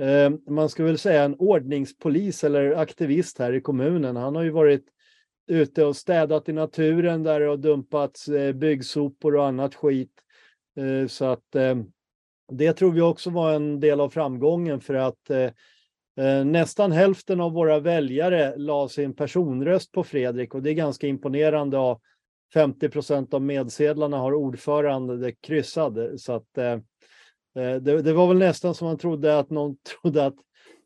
Eh, 0.00 0.30
man 0.48 0.68
ska 0.68 0.84
väl 0.84 0.98
säga 0.98 1.22
en 1.22 1.34
ordningspolis 1.34 2.44
eller 2.44 2.72
aktivist 2.72 3.38
här 3.38 3.52
i 3.52 3.60
kommunen. 3.60 4.16
Han 4.16 4.36
har 4.36 4.42
ju 4.42 4.50
varit 4.50 4.84
ute 5.50 5.84
och 5.84 5.96
städat 5.96 6.48
i 6.48 6.52
naturen 6.52 7.22
där 7.22 7.40
det 7.40 7.46
har 7.46 7.56
dumpats 7.56 8.28
eh, 8.28 8.52
byggsopor 8.52 9.36
och 9.36 9.46
annat 9.46 9.74
skit. 9.74 10.12
Eh, 10.78 11.06
så 11.06 11.24
att 11.24 11.54
eh, 11.54 11.76
det 12.52 12.72
tror 12.72 12.92
vi 12.92 13.00
också 13.00 13.30
var 13.30 13.52
en 13.52 13.80
del 13.80 14.00
av 14.00 14.10
framgången 14.10 14.80
för 14.80 14.94
att 14.94 15.30
eh, 15.30 16.44
nästan 16.44 16.92
hälften 16.92 17.40
av 17.40 17.52
våra 17.52 17.80
väljare 17.80 18.56
la 18.56 18.88
sin 18.88 19.14
personröst 19.14 19.92
på 19.92 20.04
Fredrik 20.04 20.54
och 20.54 20.62
det 20.62 20.70
är 20.70 20.74
ganska 20.74 21.06
imponerande. 21.06 21.78
Och 21.78 22.00
50 22.54 22.88
procent 22.88 23.34
av 23.34 23.42
medsedlarna 23.42 24.16
har 24.16 24.34
ordförande 24.34 25.32
kryssade 25.32 26.18
så 26.18 26.32
att 26.32 26.54
det, 27.54 27.80
det, 27.80 28.12
var 28.12 28.28
väl 28.28 28.38
nästan 28.38 28.74
som 28.74 28.88
man 28.88 28.98
trodde 28.98 29.38
att 29.38 29.50
någon 29.50 29.76
trodde 30.02 30.26
att 30.26 30.34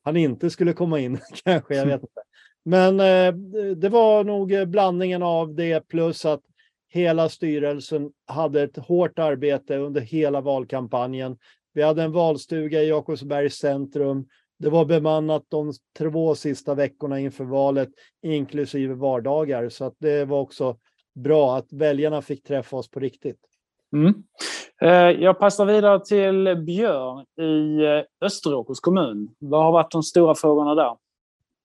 han 0.02 0.16
inte 0.16 0.50
skulle 0.50 0.72
komma 0.72 1.00
in 1.00 1.18
kanske, 1.44 1.74
jag 1.74 1.86
vet 1.86 2.02
inte. 2.02 2.22
Men 2.64 2.96
det 3.76 3.88
var 3.88 4.24
nog 4.24 4.68
blandningen 4.68 5.22
av 5.22 5.54
det 5.54 5.88
plus 5.88 6.24
att 6.24 6.42
hela 6.92 7.28
styrelsen 7.28 8.10
hade 8.26 8.62
ett 8.62 8.76
hårt 8.76 9.18
arbete 9.18 9.76
under 9.76 10.00
hela 10.00 10.40
valkampanjen. 10.40 11.36
Vi 11.74 11.82
hade 11.82 12.02
en 12.02 12.12
valstuga 12.12 12.82
i 12.82 12.88
Jakobsbergs 12.88 13.54
centrum. 13.54 14.26
Det 14.58 14.70
var 14.70 14.84
bemannat 14.84 15.44
de 15.48 15.72
två 15.98 16.34
sista 16.34 16.74
veckorna 16.74 17.20
inför 17.20 17.44
valet, 17.44 17.88
inklusive 18.22 18.94
vardagar. 18.94 19.68
Så 19.68 19.84
att 19.84 19.94
det 19.98 20.24
var 20.24 20.40
också 20.40 20.76
bra 21.14 21.56
att 21.56 21.72
väljarna 21.72 22.22
fick 22.22 22.44
träffa 22.44 22.76
oss 22.76 22.90
på 22.90 23.00
riktigt. 23.00 23.40
Mm. 23.92 24.14
Eh, 24.82 25.22
jag 25.22 25.38
passar 25.38 25.66
vidare 25.66 26.04
till 26.04 26.64
Björn 26.66 27.26
i 27.40 27.84
eh, 27.84 28.26
Österåkers 28.26 28.80
kommun. 28.80 29.34
Vad 29.38 29.64
har 29.64 29.72
varit 29.72 29.90
de 29.90 30.02
stora 30.02 30.34
frågorna 30.34 30.74
där? 30.74 30.96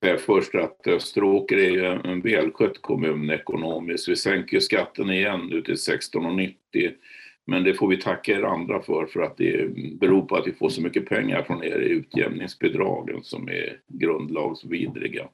Eh, 0.06 0.18
först 0.18 0.56
att 0.56 0.88
eh, 0.88 0.94
Österåker 0.94 1.58
är 1.58 1.70
ju 1.70 1.86
en 1.86 2.22
välskött 2.22 2.82
kommun 2.82 3.30
ekonomiskt. 3.30 4.10
Vi 4.10 4.16
sänker 4.16 4.60
skatten 4.60 5.10
igen 5.10 5.48
nu 5.50 5.62
till 5.62 5.74
16,90 5.74 6.56
men 7.46 7.64
det 7.64 7.74
får 7.74 7.88
vi 7.88 7.98
tacka 7.98 8.32
er 8.32 8.44
andra 8.44 8.82
för, 8.82 9.06
för 9.06 9.22
att 9.22 9.38
det 9.38 9.76
beror 10.00 10.22
på 10.22 10.36
att 10.36 10.48
vi 10.48 10.54
får 10.54 10.70
så 10.70 10.82
mycket 10.82 11.10
pengar 11.10 11.44
från 11.44 11.64
er 11.64 11.80
i 11.80 11.90
utjämningsbidragen 11.90 13.24
som 13.24 13.50
är 13.50 13.80
grundlagsvidriga. 13.88 15.28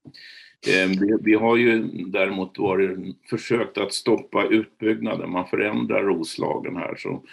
Eh, 0.67 1.17
vi 1.21 1.33
har 1.33 1.57
ju 1.57 1.83
däremot 2.05 2.57
varit, 2.57 2.99
försökt 3.29 3.77
att 3.77 3.93
stoppa 3.93 4.47
utbyggnaden, 4.47 5.29
man 5.29 5.47
förändrar 5.47 6.03
Roslagen 6.03 6.75
här 6.75 6.95
så 6.95 7.23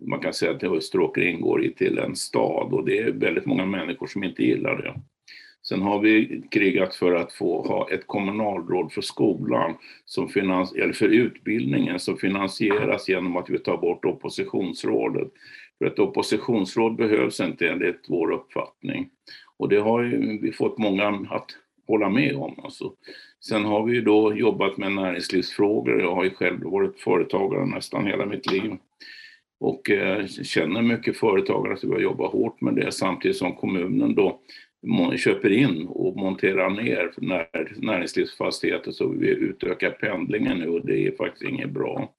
man 0.00 0.20
kan 0.20 0.32
säga 0.32 0.50
att 0.50 0.62
Österåker 0.62 1.22
ingår 1.22 1.64
i 1.64 1.74
till 1.74 1.98
en 1.98 2.16
stad 2.16 2.72
och 2.72 2.84
det 2.84 2.98
är 2.98 3.12
väldigt 3.12 3.46
många 3.46 3.66
människor 3.66 4.06
som 4.06 4.24
inte 4.24 4.42
gillar 4.42 4.82
det. 4.82 5.00
Sen 5.72 5.82
har 5.82 5.98
vi 5.98 6.42
krigat 6.50 6.94
för 6.94 7.14
att 7.14 7.32
få 7.32 7.62
ha 7.62 7.90
ett 7.90 8.06
kommunalråd 8.06 8.92
för 8.92 9.00
skolan, 9.00 9.74
som 10.04 10.28
finans, 10.28 10.74
eller 10.74 10.92
för 10.92 11.08
utbildningen, 11.08 11.98
som 11.98 12.16
finansieras 12.16 13.08
genom 13.08 13.36
att 13.36 13.50
vi 13.50 13.58
tar 13.58 13.76
bort 13.76 14.04
oppositionsrådet. 14.04 15.28
För 15.78 15.86
ett 15.86 15.98
oppositionsråd 15.98 16.96
behövs 16.96 17.40
inte 17.40 17.68
enligt 17.68 18.04
vår 18.08 18.32
uppfattning. 18.32 19.10
Och 19.56 19.68
det 19.68 19.76
har 19.76 20.02
vi 20.42 20.52
fått 20.52 20.78
många 20.78 21.08
att 21.30 21.46
hålla 21.86 22.08
med 22.08 22.36
om. 22.36 22.60
Alltså. 22.64 22.92
Sen 23.40 23.64
har 23.64 23.84
vi 23.84 24.00
då 24.00 24.34
jobbat 24.34 24.76
med 24.76 24.92
näringslivsfrågor. 24.92 26.00
Jag 26.00 26.14
har 26.14 26.24
ju 26.24 26.30
själv 26.30 26.62
varit 26.64 27.00
företagare 27.00 27.66
nästan 27.66 28.06
hela 28.06 28.26
mitt 28.26 28.52
liv 28.52 28.76
och 29.60 29.90
eh, 29.90 30.26
känner 30.26 30.82
mycket 30.82 31.16
företagare 31.16 31.76
så 31.76 31.86
vi 31.86 31.94
har 31.94 32.00
jobbat 32.00 32.32
hårt 32.32 32.60
med 32.60 32.74
det 32.74 32.92
samtidigt 32.92 33.36
som 33.36 33.54
kommunen 33.54 34.14
då 34.14 34.40
köper 35.16 35.50
in 35.50 35.86
och 35.86 36.16
monterar 36.16 36.70
ner 36.70 37.12
näringslivsfastigheter 37.76 38.92
så 38.92 39.08
vi 39.08 39.28
utökar 39.28 39.90
pendlingen 39.90 40.58
nu 40.58 40.68
och 40.68 40.86
det 40.86 41.06
är 41.06 41.16
faktiskt 41.16 41.42
inget 41.42 41.70
bra. 41.70 42.12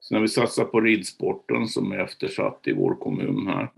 Sen 0.00 0.14
har 0.14 0.22
vi 0.22 0.28
satsat 0.28 0.72
på 0.72 0.80
ridsporten 0.80 1.66
som 1.66 1.92
är 1.92 1.98
eftersatt 1.98 2.60
i 2.64 2.72
vår 2.72 2.94
kommun 2.94 3.46
här. 3.46 3.70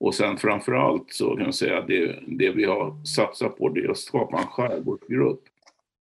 Och 0.00 0.14
sen 0.14 0.36
framförallt 0.36 1.12
så 1.12 1.36
kan 1.36 1.44
jag 1.44 1.54
säga 1.54 1.78
att 1.78 1.86
det, 1.86 2.18
det 2.26 2.50
vi 2.50 2.64
har 2.64 3.04
satsat 3.04 3.58
på 3.58 3.68
det 3.68 3.80
är 3.80 3.90
att 3.90 3.98
skapa 3.98 4.38
en 4.38 4.46
skärgårdsgrupp. 4.46 5.42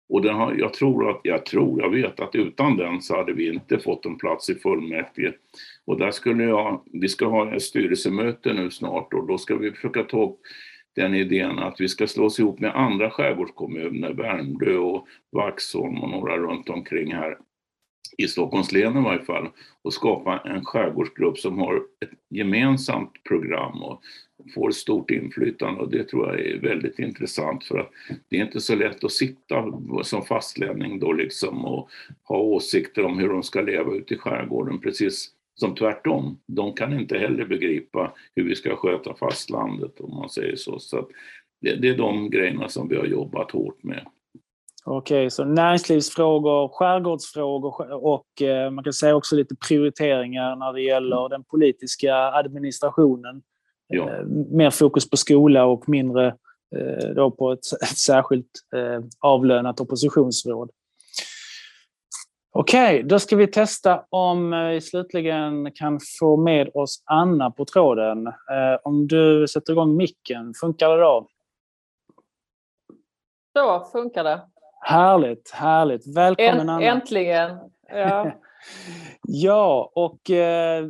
Och 0.08 0.22
den 0.22 0.34
har, 0.34 0.54
jag 0.54 0.74
tror 0.74 1.10
att, 1.10 1.20
jag 1.22 1.46
tror, 1.46 1.82
jag 1.82 1.90
vet 1.90 2.20
att 2.20 2.34
utan 2.34 2.76
den 2.76 3.02
så 3.02 3.16
hade 3.16 3.32
vi 3.32 3.52
inte 3.52 3.78
fått 3.78 4.06
en 4.06 4.18
plats 4.18 4.50
i 4.50 4.54
fullmäktige. 4.54 5.32
Och 5.84 5.98
där 5.98 6.10
skulle 6.10 6.44
jag, 6.44 6.82
vi 6.92 7.08
ska 7.08 7.26
ha 7.26 7.54
ett 7.54 7.62
styrelsemöte 7.62 8.52
nu 8.52 8.70
snart 8.70 9.14
och 9.14 9.26
då 9.26 9.38
ska 9.38 9.56
vi 9.56 9.72
försöka 9.72 10.02
ta 10.02 10.24
upp 10.24 10.40
den 10.96 11.14
idén 11.14 11.58
att 11.58 11.80
vi 11.80 11.88
ska 11.88 12.06
slås 12.06 12.38
ihop 12.38 12.60
med 12.60 12.76
andra 12.76 13.10
skärgårdskommuner, 13.10 14.12
Värmdö 14.12 14.76
och 14.76 15.06
Vaxholm 15.30 15.98
och 16.02 16.10
några 16.10 16.36
runt 16.36 16.68
omkring 16.68 17.14
här 17.14 17.38
i 18.18 18.28
Stockholms 18.28 18.72
län 18.72 18.98
i 18.98 19.04
varje 19.04 19.24
fall 19.24 19.48
och 19.82 19.94
skapa 19.94 20.38
en 20.38 20.64
skärgårdsgrupp 20.64 21.38
som 21.38 21.58
har 21.58 21.76
ett 21.76 22.10
gemensamt 22.30 23.24
program 23.24 23.82
och 23.82 24.02
får 24.54 24.70
stort 24.70 25.10
inflytande. 25.10 25.80
Och 25.80 25.90
det 25.90 26.04
tror 26.04 26.28
jag 26.28 26.40
är 26.40 26.60
väldigt 26.60 26.98
intressant 26.98 27.64
för 27.64 27.78
att 27.78 27.90
det 28.28 28.36
är 28.36 28.44
inte 28.44 28.60
så 28.60 28.74
lätt 28.74 29.04
att 29.04 29.12
sitta 29.12 29.64
som 30.02 30.24
fastlänning 30.24 30.98
då 30.98 31.12
liksom 31.12 31.64
och 31.64 31.90
ha 32.24 32.36
åsikter 32.36 33.04
om 33.04 33.18
hur 33.18 33.28
de 33.28 33.42
ska 33.42 33.60
leva 33.60 33.94
ute 33.94 34.14
i 34.14 34.18
skärgården. 34.18 34.80
Precis 34.80 35.30
som 35.60 35.74
tvärtom, 35.74 36.40
de 36.46 36.74
kan 36.74 37.00
inte 37.00 37.18
heller 37.18 37.44
begripa 37.44 38.12
hur 38.34 38.44
vi 38.44 38.54
ska 38.54 38.76
sköta 38.76 39.14
fastlandet 39.14 40.00
om 40.00 40.16
man 40.16 40.28
säger 40.28 40.56
så. 40.56 40.78
så 40.78 41.08
det, 41.60 41.76
det, 41.76 41.88
är 41.88 41.96
de 41.96 42.30
grejerna 42.30 42.68
som 42.68 42.88
vi 42.88 42.96
har 42.96 43.04
jobbat 43.04 43.50
hårt 43.50 43.82
med. 43.82 44.06
Okej, 44.84 45.30
så 45.30 45.44
näringslivsfrågor, 45.44 46.68
skärgårdsfrågor 46.68 48.04
och 48.04 48.42
eh, 48.42 48.70
man 48.70 48.84
kan 48.84 48.92
säga 48.92 49.16
också 49.16 49.36
lite 49.36 49.54
prioriteringar 49.68 50.56
när 50.56 50.72
det 50.72 50.82
gäller 50.82 51.28
den 51.28 51.44
politiska 51.44 52.14
administrationen. 52.14 53.42
Ja. 53.88 54.10
Eh, 54.10 54.26
mer 54.50 54.70
fokus 54.70 55.10
på 55.10 55.16
skola 55.16 55.64
och 55.64 55.88
mindre 55.88 56.26
eh, 56.76 57.08
då 57.16 57.30
på 57.30 57.52
ett, 57.52 57.82
ett 57.82 57.98
särskilt 57.98 58.50
avlönat 59.20 59.80
oppositionsråd. 59.80 60.70
Okej, 62.52 62.94
okay, 62.94 63.02
då 63.02 63.18
ska 63.18 63.36
vi 63.36 63.46
testa 63.46 64.04
om 64.08 64.50
vi 64.50 64.80
slutligen 64.80 65.72
kan 65.72 66.00
få 66.20 66.36
med 66.36 66.70
oss 66.74 67.02
Anna 67.04 67.50
på 67.50 67.64
tråden. 67.64 68.26
Eh, 68.26 68.78
om 68.82 69.06
du 69.06 69.48
sätter 69.48 69.72
igång 69.72 69.96
micken, 69.96 70.54
funkar 70.60 70.88
det 70.88 71.02
då? 71.02 71.26
Så 73.58 73.84
funkar 73.92 74.24
det. 74.24 74.40
Härligt, 74.80 75.50
härligt. 75.50 76.16
Välkommen 76.16 76.68
Anna. 76.68 76.82
Äntligen. 76.82 77.58
Ja, 77.88 78.32
ja 79.22 79.92
och 79.94 80.30
eh, 80.30 80.86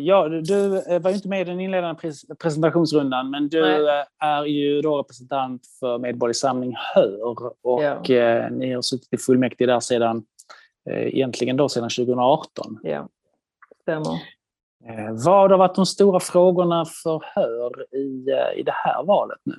ja, 0.00 0.28
du 0.28 0.68
var 0.98 1.10
inte 1.10 1.28
med 1.28 1.40
i 1.40 1.44
den 1.44 1.60
inledande 1.60 2.12
presentationsrundan, 2.42 3.30
men 3.30 3.48
du 3.48 3.60
Nej. 3.60 4.04
är 4.18 4.44
ju 4.44 4.80
då 4.80 4.98
representant 4.98 5.62
för 5.80 5.98
Medborgerlig 5.98 6.36
Samling 6.36 6.76
HÖR 6.94 7.52
och 7.62 7.82
ja. 7.82 8.48
ni 8.50 8.72
har 8.72 8.82
suttit 8.82 9.12
i 9.12 9.18
fullmäktige 9.18 9.66
där 9.66 9.80
sedan 9.80 10.24
Eh, 10.26 10.35
egentligen 10.86 11.56
då 11.56 11.68
sedan 11.68 11.90
2018. 11.90 12.78
Ja, 12.82 13.08
stämmer. 13.82 14.22
Eh, 14.88 15.12
vad 15.24 15.50
har 15.50 15.58
varit 15.58 15.74
de 15.74 15.86
stora 15.86 16.20
frågorna 16.20 16.84
för 16.84 17.22
HÖR 17.34 17.94
i, 17.96 18.30
eh, 18.30 18.60
i 18.60 18.62
det 18.62 18.74
här 18.74 19.04
valet 19.04 19.38
nu? 19.44 19.54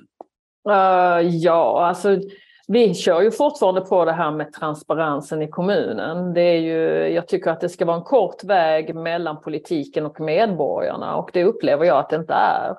Uh, 0.68 1.36
ja, 1.36 1.86
alltså 1.86 2.20
vi 2.68 2.94
kör 2.94 3.20
ju 3.20 3.30
fortfarande 3.30 3.80
på 3.80 4.04
det 4.04 4.12
här 4.12 4.30
med 4.30 4.52
transparensen 4.52 5.42
i 5.42 5.48
kommunen. 5.48 6.34
Det 6.34 6.40
är 6.40 6.60
ju, 6.60 7.14
jag 7.14 7.28
tycker 7.28 7.50
att 7.50 7.60
det 7.60 7.68
ska 7.68 7.84
vara 7.84 7.96
en 7.96 8.02
kort 8.02 8.44
väg 8.44 8.94
mellan 8.94 9.40
politiken 9.40 10.06
och 10.06 10.20
medborgarna 10.20 11.16
och 11.16 11.30
det 11.32 11.44
upplever 11.44 11.84
jag 11.84 11.98
att 11.98 12.10
det 12.10 12.16
inte 12.16 12.34
är. 12.34 12.76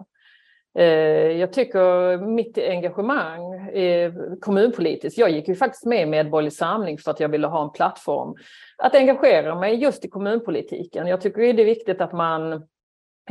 Eh, 0.77 0.85
jag 1.31 1.53
tycker 1.53 2.17
mitt 2.17 2.57
engagemang 2.57 3.69
eh, 3.69 4.13
kommunpolitiskt, 4.41 5.17
jag 5.17 5.29
gick 5.29 5.47
ju 5.47 5.55
faktiskt 5.55 5.85
med 5.85 6.01
i 6.01 6.05
Medborgerlig 6.05 6.53
Samling 6.53 6.97
för 6.97 7.11
att 7.11 7.19
jag 7.19 7.29
ville 7.29 7.47
ha 7.47 7.63
en 7.63 7.71
plattform 7.71 8.35
att 8.77 8.95
engagera 8.95 9.59
mig 9.59 9.75
just 9.75 10.05
i 10.05 10.09
kommunpolitiken. 10.09 11.07
Jag 11.07 11.21
tycker 11.21 11.53
det 11.53 11.63
är 11.63 11.65
viktigt 11.65 12.01
att 12.01 12.13
man 12.13 12.67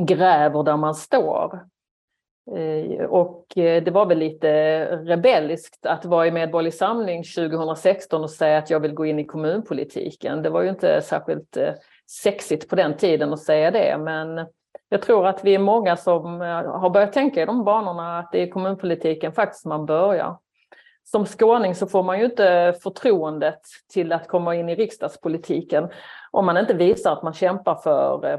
gräver 0.00 0.62
där 0.62 0.76
man 0.76 0.95
står. 0.95 1.61
Eh, 2.57 3.04
och 3.04 3.45
det 3.54 3.90
var 3.90 4.07
väl 4.07 4.18
lite 4.18 4.85
rebelliskt 4.97 5.87
att 5.87 6.04
vara 6.04 6.26
i 6.26 6.30
Medborgerlig 6.30 6.75
Samling 6.75 7.25
2016 7.25 8.23
och 8.23 8.30
säga 8.30 8.59
att 8.59 8.71
jag 8.71 8.80
vill 8.80 8.95
gå 8.95 9.07
in 9.07 9.18
i 9.18 9.25
kommunpolitiken. 9.25 10.42
Det 10.42 10.50
var 10.50 10.62
ju 10.62 10.68
inte 10.68 11.02
särskilt 11.02 11.59
sexigt 12.23 12.68
på 12.68 12.76
den 12.76 12.97
tiden 12.97 13.33
att 13.33 13.42
säga 13.42 13.71
det, 13.71 13.99
men 13.99 14.47
jag 14.88 15.02
tror 15.02 15.26
att 15.26 15.45
vi 15.45 15.54
är 15.54 15.59
många 15.59 15.97
som 15.97 16.42
eh, 16.42 16.64
har 16.64 16.90
börjat 16.90 17.12
tänka 17.12 17.42
i 17.42 17.47
de 17.47 17.64
banorna 17.64 18.18
att 18.18 18.33
det 18.33 18.42
är 18.42 18.50
kommunpolitiken 18.50 19.33
faktiskt 19.33 19.64
man 19.64 19.87
börjar. 19.87 20.38
Som 21.04 21.26
skåning 21.26 21.75
så 21.75 21.87
får 21.87 22.02
man 22.02 22.18
ju 22.18 22.25
inte 22.25 22.75
förtroendet 22.83 23.61
till 23.92 24.12
att 24.12 24.28
komma 24.28 24.54
in 24.54 24.68
i 24.68 24.75
riksdagspolitiken 24.75 25.88
om 26.30 26.47
man 26.47 26.57
inte 26.57 26.75
visar 26.75 27.12
att 27.12 27.23
man 27.23 27.33
kämpar 27.33 27.75
för 27.75 28.33
eh, 28.33 28.38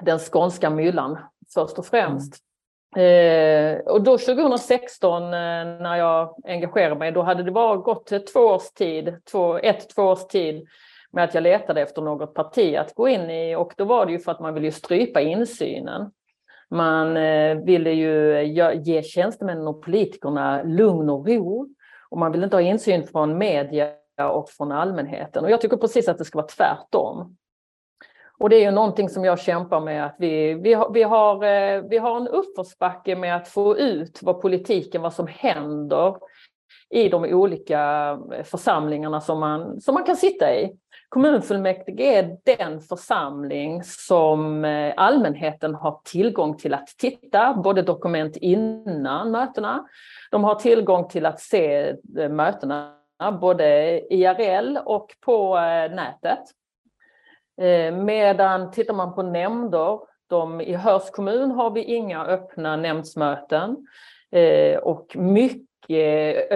den 0.00 0.18
skånska 0.18 0.70
myllan 0.70 1.18
först 1.54 1.78
och 1.78 1.86
främst. 1.86 2.34
Mm. 2.34 3.76
Eh, 3.76 3.80
och 3.80 4.02
då 4.02 4.18
2016 4.18 5.22
eh, 5.22 5.28
när 5.30 5.96
jag 5.96 6.34
engagerade 6.44 6.94
mig, 6.94 7.12
då 7.12 7.22
hade 7.22 7.42
det 7.42 7.50
bara 7.50 7.76
gått 7.76 8.12
två 8.32 8.40
års 8.40 8.70
tid, 8.70 9.16
två, 9.30 9.58
ett, 9.58 9.88
två 9.94 10.02
års 10.02 10.26
tid 10.26 10.68
med 11.12 11.24
att 11.24 11.34
jag 11.34 11.42
letade 11.42 11.80
efter 11.80 12.02
något 12.02 12.34
parti 12.34 12.76
att 12.76 12.94
gå 12.94 13.08
in 13.08 13.30
i 13.30 13.56
och 13.56 13.74
då 13.76 13.84
var 13.84 14.06
det 14.06 14.12
ju 14.12 14.18
för 14.18 14.32
att 14.32 14.40
man 14.40 14.54
ville 14.54 14.72
strypa 14.72 15.20
insynen. 15.20 16.10
Man 16.70 17.16
eh, 17.16 17.56
ville 17.56 17.90
ju 17.90 18.42
ge 18.84 19.02
tjänstemännen 19.02 19.68
och 19.68 19.82
politikerna 19.82 20.62
lugn 20.62 21.10
och 21.10 21.28
ro 21.28 21.68
och 22.10 22.18
man 22.18 22.32
vill 22.32 22.44
inte 22.44 22.56
ha 22.56 22.60
insyn 22.60 23.06
från 23.06 23.38
media 23.38 23.88
och 24.32 24.50
från 24.50 24.72
allmänheten. 24.72 25.44
Och 25.44 25.50
jag 25.50 25.60
tycker 25.60 25.76
precis 25.76 26.08
att 26.08 26.18
det 26.18 26.24
ska 26.24 26.38
vara 26.38 26.46
tvärtom. 26.46 27.36
Och 28.38 28.48
det 28.48 28.56
är 28.56 28.60
ju 28.60 28.70
någonting 28.70 29.08
som 29.08 29.24
jag 29.24 29.40
kämpar 29.40 29.80
med 29.80 30.06
att 30.06 30.16
vi, 30.18 30.54
vi, 30.54 30.74
har, 30.74 30.92
vi, 30.92 31.02
har, 31.02 31.44
eh, 31.44 31.82
vi 31.82 31.98
har 31.98 32.16
en 32.16 32.28
uppförsbacke 32.28 33.16
med 33.16 33.36
att 33.36 33.48
få 33.48 33.78
ut 33.78 34.18
vad 34.22 34.40
politiken, 34.40 35.02
vad 35.02 35.12
som 35.12 35.26
händer 35.26 36.16
i 36.90 37.08
de 37.08 37.24
olika 37.24 38.10
eh, 38.32 38.44
församlingarna 38.44 39.20
som 39.20 39.40
man, 39.40 39.80
som 39.80 39.94
man 39.94 40.04
kan 40.04 40.16
sitta 40.16 40.54
i. 40.54 40.76
Kommunfullmäktige 41.12 42.18
är 42.18 42.38
den 42.44 42.80
församling 42.80 43.82
som 43.84 44.64
eh, 44.64 44.94
allmänheten 44.96 45.74
har 45.74 46.00
tillgång 46.04 46.56
till 46.56 46.74
att 46.74 46.86
titta, 46.86 47.54
både 47.54 47.82
dokument 47.82 48.36
innan 48.36 49.30
mötena, 49.30 49.88
de 50.30 50.44
har 50.44 50.54
tillgång 50.54 51.08
till 51.08 51.26
att 51.26 51.40
se 51.40 51.94
eh, 52.18 52.28
mötena 52.28 52.94
både 53.40 53.98
IRL 54.14 54.78
och 54.84 55.10
på 55.20 55.56
eh, 55.56 55.94
nätet. 55.94 56.38
Medan 57.92 58.70
tittar 58.70 58.94
man 58.94 59.14
på 59.14 59.22
nämnder, 59.22 60.00
de, 60.26 60.60
i 60.60 60.74
Hörs 60.74 61.10
kommun 61.10 61.50
har 61.50 61.70
vi 61.70 61.84
inga 61.84 62.24
öppna 62.24 62.76
nämndsmöten 62.76 63.76
och 64.82 65.16
mycket, 65.16 66.48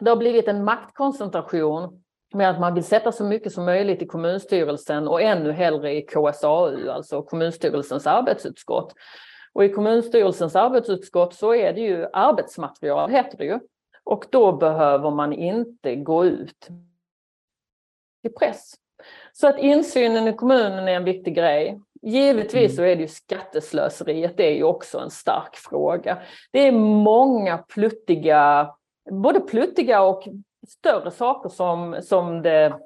det 0.00 0.08
har 0.08 0.16
blivit 0.16 0.48
en 0.48 0.64
maktkoncentration 0.64 2.02
med 2.36 2.50
att 2.50 2.60
man 2.60 2.74
vill 2.74 2.84
sätta 2.84 3.12
så 3.12 3.24
mycket 3.24 3.52
som 3.52 3.64
möjligt 3.64 4.02
i 4.02 4.06
kommunstyrelsen 4.06 5.08
och 5.08 5.22
ännu 5.22 5.52
hellre 5.52 5.94
i 5.94 6.02
KSAU, 6.02 6.90
alltså 6.90 7.22
kommunstyrelsens 7.22 8.06
arbetsutskott. 8.06 8.94
Och 9.52 9.64
i 9.64 9.68
kommunstyrelsens 9.68 10.56
arbetsutskott 10.56 11.34
så 11.34 11.54
är 11.54 11.72
det 11.72 11.80
ju 11.80 12.06
arbetsmaterial, 12.12 13.10
heter 13.10 13.38
det 13.38 13.44
ju. 13.44 13.58
Och 14.04 14.24
då 14.30 14.52
behöver 14.52 15.10
man 15.10 15.32
inte 15.32 15.96
gå 15.96 16.24
ut 16.24 16.68
i 18.22 18.28
press. 18.28 18.74
Så 19.32 19.48
att 19.48 19.58
insynen 19.58 20.28
i 20.28 20.32
kommunen 20.32 20.88
är 20.88 20.92
en 20.92 21.04
viktig 21.04 21.34
grej. 21.34 21.80
Givetvis 22.02 22.76
så 22.76 22.82
är 22.82 22.96
det 22.96 23.02
ju 23.02 23.08
skatteslöseriet, 23.08 24.36
det 24.36 24.46
är 24.46 24.54
ju 24.54 24.64
också 24.64 24.98
en 24.98 25.10
stark 25.10 25.56
fråga. 25.56 26.18
Det 26.52 26.58
är 26.58 26.72
många 26.72 27.58
pluttiga, 27.58 28.74
både 29.10 29.40
pluttiga 29.40 30.02
och 30.02 30.28
större 30.66 31.10
saker 31.10 31.48
som, 31.48 31.96
som 32.02 32.42
det 32.42 32.78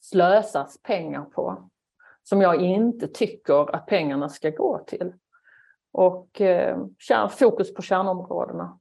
slösas 0.00 0.82
pengar 0.82 1.24
på. 1.24 1.68
Som 2.22 2.40
jag 2.40 2.62
inte 2.62 3.08
tycker 3.08 3.74
att 3.74 3.86
pengarna 3.86 4.28
ska 4.28 4.50
gå 4.50 4.78
till. 4.86 5.12
Och 5.92 6.40
eh, 6.40 6.78
fokus 7.30 7.74
på 7.74 7.82
kärnområdena. 7.82 8.78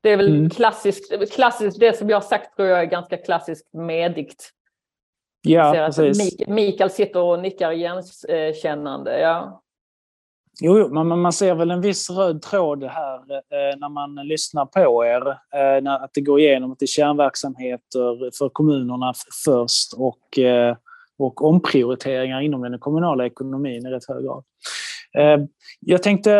Det 0.00 0.10
är 0.10 0.16
väl 0.16 0.36
mm. 0.36 0.50
klassiskt, 0.50 1.32
klassiskt, 1.32 1.80
det 1.80 1.98
som 1.98 2.10
jag 2.10 2.16
har 2.16 2.22
sagt 2.22 2.56
tror 2.56 2.68
jag 2.68 2.80
är 2.80 2.84
ganska 2.84 3.16
klassiskt 3.16 3.72
medigt. 3.72 4.50
Ja, 5.42 5.72
precis. 5.72 6.48
Mikael 6.48 6.90
sitter 6.90 7.22
och 7.22 7.40
nickar 7.40 7.72
igenkännande. 7.72 9.20
Ja. 9.20 9.63
Jo, 10.60 10.78
jo 10.78 10.88
men 10.88 11.18
man 11.18 11.32
ser 11.32 11.54
väl 11.54 11.70
en 11.70 11.80
viss 11.80 12.10
röd 12.10 12.42
tråd 12.42 12.84
här 12.84 13.16
eh, 13.32 13.78
när 13.78 13.88
man 13.88 14.14
lyssnar 14.14 14.66
på 14.66 15.04
er. 15.04 15.28
Eh, 15.28 15.82
när, 15.82 16.04
att 16.04 16.10
det 16.14 16.20
går 16.20 16.40
igenom 16.40 16.72
att 16.72 16.78
det 16.78 16.84
är 16.84 16.86
kärnverksamheter 16.86 18.30
för 18.38 18.48
kommunerna 18.48 19.12
först 19.44 19.92
och, 19.96 20.38
eh, 20.38 20.76
och 21.18 21.44
omprioriteringar 21.44 22.40
inom 22.40 22.62
den 22.62 22.78
kommunala 22.78 23.26
ekonomin 23.26 23.86
i 23.86 23.90
rätt 23.90 24.08
hög 24.08 24.24
grad. 24.24 24.44
Eh, 25.18 25.44
jag 25.80 26.02
tänkte 26.02 26.32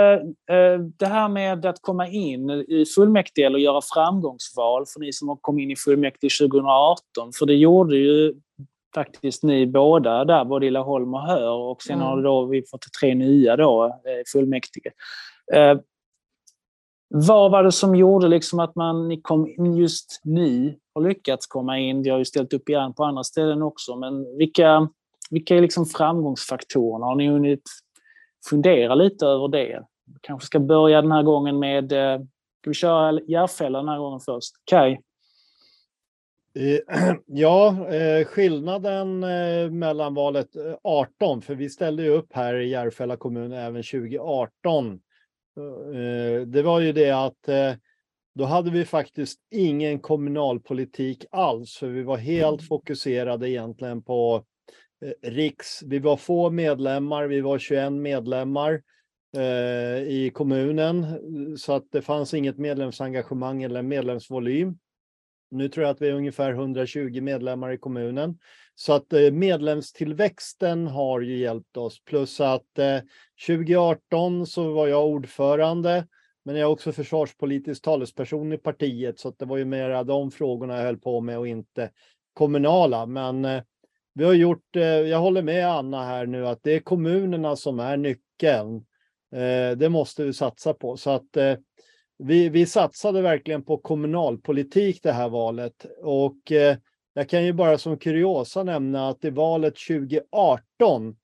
eh, 0.50 0.80
det 0.98 1.06
här 1.06 1.28
med 1.28 1.66
att 1.66 1.78
komma 1.80 2.08
in 2.08 2.50
i 2.50 2.84
fullmäktige 2.96 3.46
eller 3.46 3.58
göra 3.58 3.80
framgångsval 3.94 4.84
för 4.92 5.00
ni 5.00 5.12
som 5.12 5.28
har 5.28 5.36
kommit 5.40 5.62
in 5.62 5.70
i 5.70 5.76
fullmäktige 5.76 6.38
2018, 6.40 6.96
för 7.38 7.46
det 7.46 7.54
gjorde 7.54 7.96
ju 7.96 8.34
faktiskt 8.94 9.42
ni 9.42 9.66
båda 9.66 10.24
där, 10.24 10.44
både 10.44 10.66
i 10.66 10.70
Laholm 10.70 11.14
och 11.14 11.20
Hör 11.20 11.50
och 11.50 11.82
sen 11.82 11.94
mm. 11.94 12.06
har 12.06 12.22
då 12.22 12.46
vi 12.46 12.62
fått 12.70 12.92
tre 13.00 13.14
nya 13.14 13.56
då, 13.56 13.84
eh, 13.84 14.22
fullmäktige. 14.32 14.90
Eh, 15.54 15.78
vad 17.08 17.50
var 17.50 17.62
det 17.62 17.72
som 17.72 17.96
gjorde 17.96 18.28
liksom 18.28 18.60
att 18.60 18.74
man 18.74 19.08
ni 19.08 19.20
kom, 19.20 19.74
just 19.76 20.20
ni 20.24 20.78
har 20.94 21.02
lyckats 21.02 21.46
komma 21.46 21.78
in? 21.78 22.02
Vi 22.02 22.10
har 22.10 22.18
ju 22.18 22.24
ställt 22.24 22.52
upp 22.52 22.68
igen 22.68 22.94
på 22.94 23.04
andra 23.04 23.24
ställen 23.24 23.62
också, 23.62 23.96
men 23.96 24.36
vilka, 24.36 24.88
vilka 25.30 25.56
är 25.56 25.60
liksom 25.60 25.86
framgångsfaktorerna? 25.86 27.06
Har 27.06 27.14
ni 27.14 27.28
hunnit 27.28 27.62
fundera 28.50 28.94
lite 28.94 29.26
över 29.26 29.48
det? 29.48 29.84
kanske 30.20 30.46
ska 30.46 30.58
börja 30.58 31.02
den 31.02 31.12
här 31.12 31.22
gången 31.22 31.58
med, 31.58 31.92
eh, 31.92 32.18
ska 32.60 32.70
vi 32.70 32.74
köra 32.74 33.20
Järfälla 33.20 33.78
den 33.78 33.88
här 33.88 33.98
gången 33.98 34.20
först? 34.20 34.52
Kai? 34.64 34.98
Eh, 36.54 36.78
ja, 37.26 37.88
eh, 37.94 38.24
skillnaden 38.24 39.24
eh, 39.24 39.70
mellan 39.70 40.14
valet 40.14 40.48
18, 40.82 41.42
för 41.42 41.54
vi 41.54 41.70
ställde 41.70 42.02
ju 42.02 42.08
upp 42.08 42.32
här 42.32 42.54
i 42.54 42.68
Järfälla 42.68 43.16
kommun 43.16 43.52
även 43.52 43.82
2018. 43.82 45.00
Det 46.46 46.62
var 46.62 46.80
ju 46.80 46.92
det 46.92 47.10
att 47.10 47.48
då 48.34 48.44
hade 48.44 48.70
vi 48.70 48.84
faktiskt 48.84 49.40
ingen 49.50 49.98
kommunalpolitik 49.98 51.24
alls, 51.30 51.76
för 51.76 51.88
vi 51.88 52.02
var 52.02 52.16
helt 52.16 52.60
mm. 52.60 52.66
fokuserade 52.68 53.50
egentligen 53.50 54.02
på 54.02 54.44
riks. 55.22 55.82
Vi 55.82 55.98
var 55.98 56.16
få 56.16 56.50
medlemmar, 56.50 57.26
vi 57.26 57.40
var 57.40 57.58
21 57.58 57.92
medlemmar 57.92 58.82
i 60.06 60.30
kommunen, 60.34 61.06
så 61.58 61.72
att 61.72 61.84
det 61.92 62.02
fanns 62.02 62.34
inget 62.34 62.58
medlemsengagemang 62.58 63.62
eller 63.62 63.82
medlemsvolym. 63.82 64.78
Nu 65.54 65.68
tror 65.68 65.86
jag 65.86 65.90
att 65.90 66.02
vi 66.02 66.08
är 66.08 66.12
ungefär 66.12 66.50
120 66.50 67.20
medlemmar 67.20 67.72
i 67.72 67.78
kommunen. 67.78 68.38
Så 68.74 68.92
att 68.92 69.12
eh, 69.12 69.30
medlemstillväxten 69.30 70.86
har 70.86 71.20
ju 71.20 71.38
hjälpt 71.38 71.76
oss. 71.76 72.04
Plus 72.04 72.40
att 72.40 72.78
eh, 72.78 72.98
2018 73.46 74.46
så 74.46 74.72
var 74.72 74.86
jag 74.86 75.06
ordförande. 75.06 76.06
Men 76.44 76.56
jag 76.56 76.62
är 76.62 76.72
också 76.72 76.92
försvarspolitisk 76.92 77.82
talesperson 77.82 78.52
i 78.52 78.58
partiet. 78.58 79.18
Så 79.18 79.28
att 79.28 79.38
det 79.38 79.44
var 79.44 79.56
ju 79.56 79.64
mera 79.64 80.04
de 80.04 80.30
frågorna 80.30 80.76
jag 80.76 80.84
höll 80.84 80.98
på 80.98 81.20
med 81.20 81.38
och 81.38 81.48
inte 81.48 81.90
kommunala. 82.32 83.06
Men 83.06 83.44
eh, 83.44 83.62
vi 84.14 84.24
har 84.24 84.32
gjort, 84.32 84.76
jag 85.10 85.18
håller 85.18 85.42
med 85.42 85.68
Anna 85.68 86.04
här 86.04 86.26
nu, 86.26 86.46
att 86.46 86.62
det 86.62 86.72
är 86.72 86.80
kommunerna 86.80 87.56
som 87.56 87.80
är 87.80 87.96
nyckeln. 87.96 88.84
Det 89.76 89.88
måste 89.88 90.24
vi 90.24 90.32
satsa 90.32 90.74
på. 90.74 90.96
Så 90.96 91.10
att 91.10 91.36
vi, 92.18 92.48
vi 92.48 92.66
satsade 92.66 93.22
verkligen 93.22 93.62
på 93.64 93.78
kommunalpolitik 93.78 95.02
det 95.02 95.12
här 95.12 95.28
valet 95.28 95.86
och 96.02 96.52
eh, 96.52 96.76
jag 97.14 97.28
kan 97.28 97.44
ju 97.44 97.52
bara 97.52 97.78
som 97.78 97.98
kuriosa 97.98 98.62
nämna 98.62 99.08
att 99.08 99.24
i 99.24 99.30
valet 99.30 99.74
2018 99.88 101.16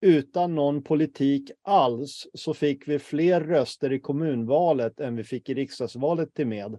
utan 0.00 0.54
någon 0.54 0.82
politik 0.82 1.50
alls 1.62 2.26
så 2.34 2.54
fick 2.54 2.88
vi 2.88 2.98
fler 2.98 3.40
röster 3.40 3.92
i 3.92 4.00
kommunvalet 4.00 5.00
än 5.00 5.16
vi 5.16 5.24
fick 5.24 5.48
i 5.48 5.54
riksdagsvalet 5.54 6.34
till 6.34 6.46
med. 6.46 6.78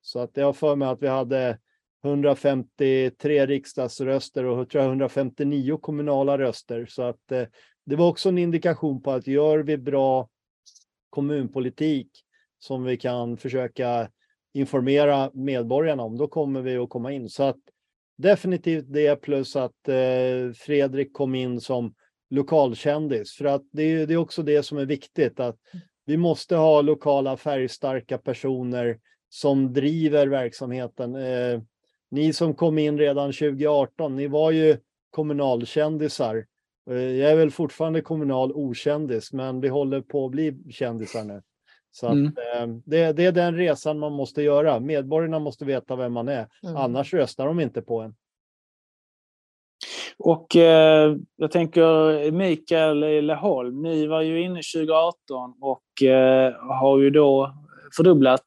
Så 0.00 0.18
att 0.18 0.30
jag 0.34 0.46
har 0.46 0.52
för 0.52 0.76
mig 0.76 0.88
att 0.88 1.02
vi 1.02 1.08
hade 1.08 1.58
153 2.04 3.46
riksdagsröster 3.46 4.44
och 4.44 4.74
159 4.74 5.76
kommunala 5.76 6.38
röster. 6.38 6.86
Så 6.86 7.02
att 7.02 7.32
eh, 7.32 7.44
det 7.86 7.96
var 7.96 8.08
också 8.08 8.28
en 8.28 8.38
indikation 8.38 9.02
på 9.02 9.10
att 9.10 9.26
gör 9.26 9.58
vi 9.58 9.78
bra 9.78 10.28
kommunpolitik 11.10 12.23
som 12.64 12.84
vi 12.84 12.96
kan 12.96 13.36
försöka 13.36 14.10
informera 14.54 15.30
medborgarna 15.34 16.02
om, 16.02 16.18
då 16.18 16.28
kommer 16.28 16.62
vi 16.62 16.76
att 16.76 16.88
komma 16.88 17.12
in. 17.12 17.28
Så 17.28 17.42
att 17.42 17.56
definitivt 18.16 18.84
det 18.88 19.16
plus 19.16 19.56
att 19.56 19.88
eh, 19.88 20.52
Fredrik 20.56 21.12
kom 21.12 21.34
in 21.34 21.60
som 21.60 21.94
lokalkändis. 22.30 23.32
För 23.32 23.44
att 23.44 23.62
det 23.72 23.82
är, 23.82 24.06
det 24.06 24.14
är 24.14 24.18
också 24.18 24.42
det 24.42 24.62
som 24.62 24.78
är 24.78 24.84
viktigt, 24.84 25.40
att 25.40 25.56
vi 26.06 26.16
måste 26.16 26.56
ha 26.56 26.82
lokala 26.82 27.36
färgstarka 27.36 28.18
personer 28.18 28.98
som 29.28 29.72
driver 29.72 30.26
verksamheten. 30.26 31.14
Eh, 31.14 31.60
ni 32.10 32.32
som 32.32 32.54
kom 32.54 32.78
in 32.78 32.98
redan 32.98 33.32
2018, 33.32 34.16
ni 34.16 34.26
var 34.26 34.50
ju 34.50 34.76
kommunalkändisar 35.10 36.46
Jag 36.86 37.30
är 37.30 37.36
väl 37.36 37.50
fortfarande 37.50 38.00
kommunal 38.00 38.52
okändis, 38.52 39.32
men 39.32 39.60
vi 39.60 39.68
håller 39.68 40.00
på 40.00 40.24
att 40.24 40.30
bli 40.30 40.58
kändisar 40.70 41.24
nu. 41.24 41.42
Så 41.96 42.06
Mm. 42.08 42.26
att, 42.26 42.38
eh, 42.38 42.66
det, 42.84 43.12
det 43.12 43.24
är 43.24 43.32
den 43.32 43.56
resan 43.56 43.98
man 43.98 44.12
måste 44.12 44.42
göra. 44.42 44.80
Medborgarna 44.80 45.38
måste 45.38 45.64
veta 45.64 45.96
vem 45.96 46.12
man 46.12 46.28
är, 46.28 46.46
Mm. 46.62 46.76
annars 46.76 47.14
röstar 47.14 47.46
de 47.46 47.60
inte 47.60 47.82
på 47.82 48.00
en. 48.00 48.14
Och 50.18 50.56
eh, 50.56 51.16
jag 51.36 51.50
tänker 51.50 52.30
Mikael 52.30 53.24
Laholm, 53.24 53.82
ni 53.82 54.06
var 54.06 54.20
ju 54.20 54.42
inne 54.42 54.60
2018 54.74 55.54
och 55.60 56.02
eh, 56.02 56.52
har 56.60 56.98
ju 56.98 57.10
då 57.10 57.54
fördubblat 57.96 58.44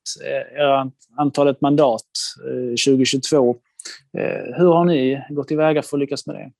eh, 0.57 0.85
antalet 1.17 1.61
mandat 1.61 2.01
eh, 2.45 2.69
2022. 2.69 3.55
Eh, 4.17 4.55
hur 4.57 4.67
har 4.73 4.85
ni 4.85 5.21
gått 5.29 5.47
tillväga 5.47 5.81
för 5.81 5.97
att 5.97 5.99
lyckas 5.99 6.27
med 6.27 6.35
det? 6.35 6.51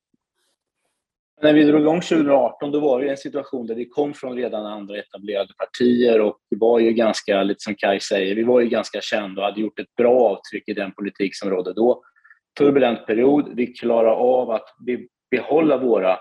När 1.42 1.54
vi 1.54 1.64
drog 1.64 1.82
igång 1.82 2.02
2018 2.02 2.72
då 2.72 2.80
var 2.80 3.02
det 3.02 3.10
en 3.10 3.18
situation 3.18 3.68
där 3.68 3.76
vi 3.76 3.86
kom 3.86 4.14
från 4.14 4.36
redan 4.36 4.66
andra 4.66 4.98
etablerade 4.98 5.54
partier 5.54 6.22
och 6.22 6.38
det 6.50 6.56
var 6.56 6.80
ju 6.80 6.92
ganska, 6.92 7.44
lite 7.44 7.60
som 7.60 7.76
Kai 7.76 8.00
säger, 8.00 8.36
vi 8.36 8.44
var 8.44 8.60
ju 8.60 8.68
ganska 8.68 9.02
kända 9.02 9.42
och 9.42 9.48
hade 9.48 9.62
gjort 9.62 9.80
ett 9.80 9.96
bra 9.98 10.20
avtryck 10.20 10.64
i 10.68 10.74
den 10.74 10.92
politik 10.92 11.36
som 11.36 11.50
rådde 11.50 11.74
då. 11.74 12.04
Turbulent 12.58 13.06
period, 13.06 13.52
vi 13.56 13.68
klarade 13.68 14.16
av 14.16 14.52
att 14.52 14.66
behålla 15.32 15.78
våra 15.78 16.12
eh, 16.12 16.18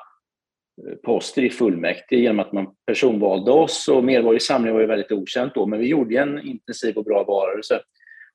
poster 1.05 1.45
i 1.45 1.51
fullmäktige 1.51 2.21
genom 2.21 2.41
att 2.41 2.53
man 2.53 2.67
personvalde 2.87 3.51
oss 3.51 3.89
och 3.89 4.05
Medborgerlig 4.05 4.43
Samling 4.43 4.73
var 4.73 4.81
ju 4.81 4.87
väldigt 4.87 5.13
okänt 5.13 5.55
då, 5.55 5.67
men 5.67 5.79
vi 5.79 5.87
gjorde 5.87 6.19
en 6.19 6.47
intensiv 6.47 6.97
och 6.97 7.05
bra 7.05 7.25
valrörelse. 7.25 7.81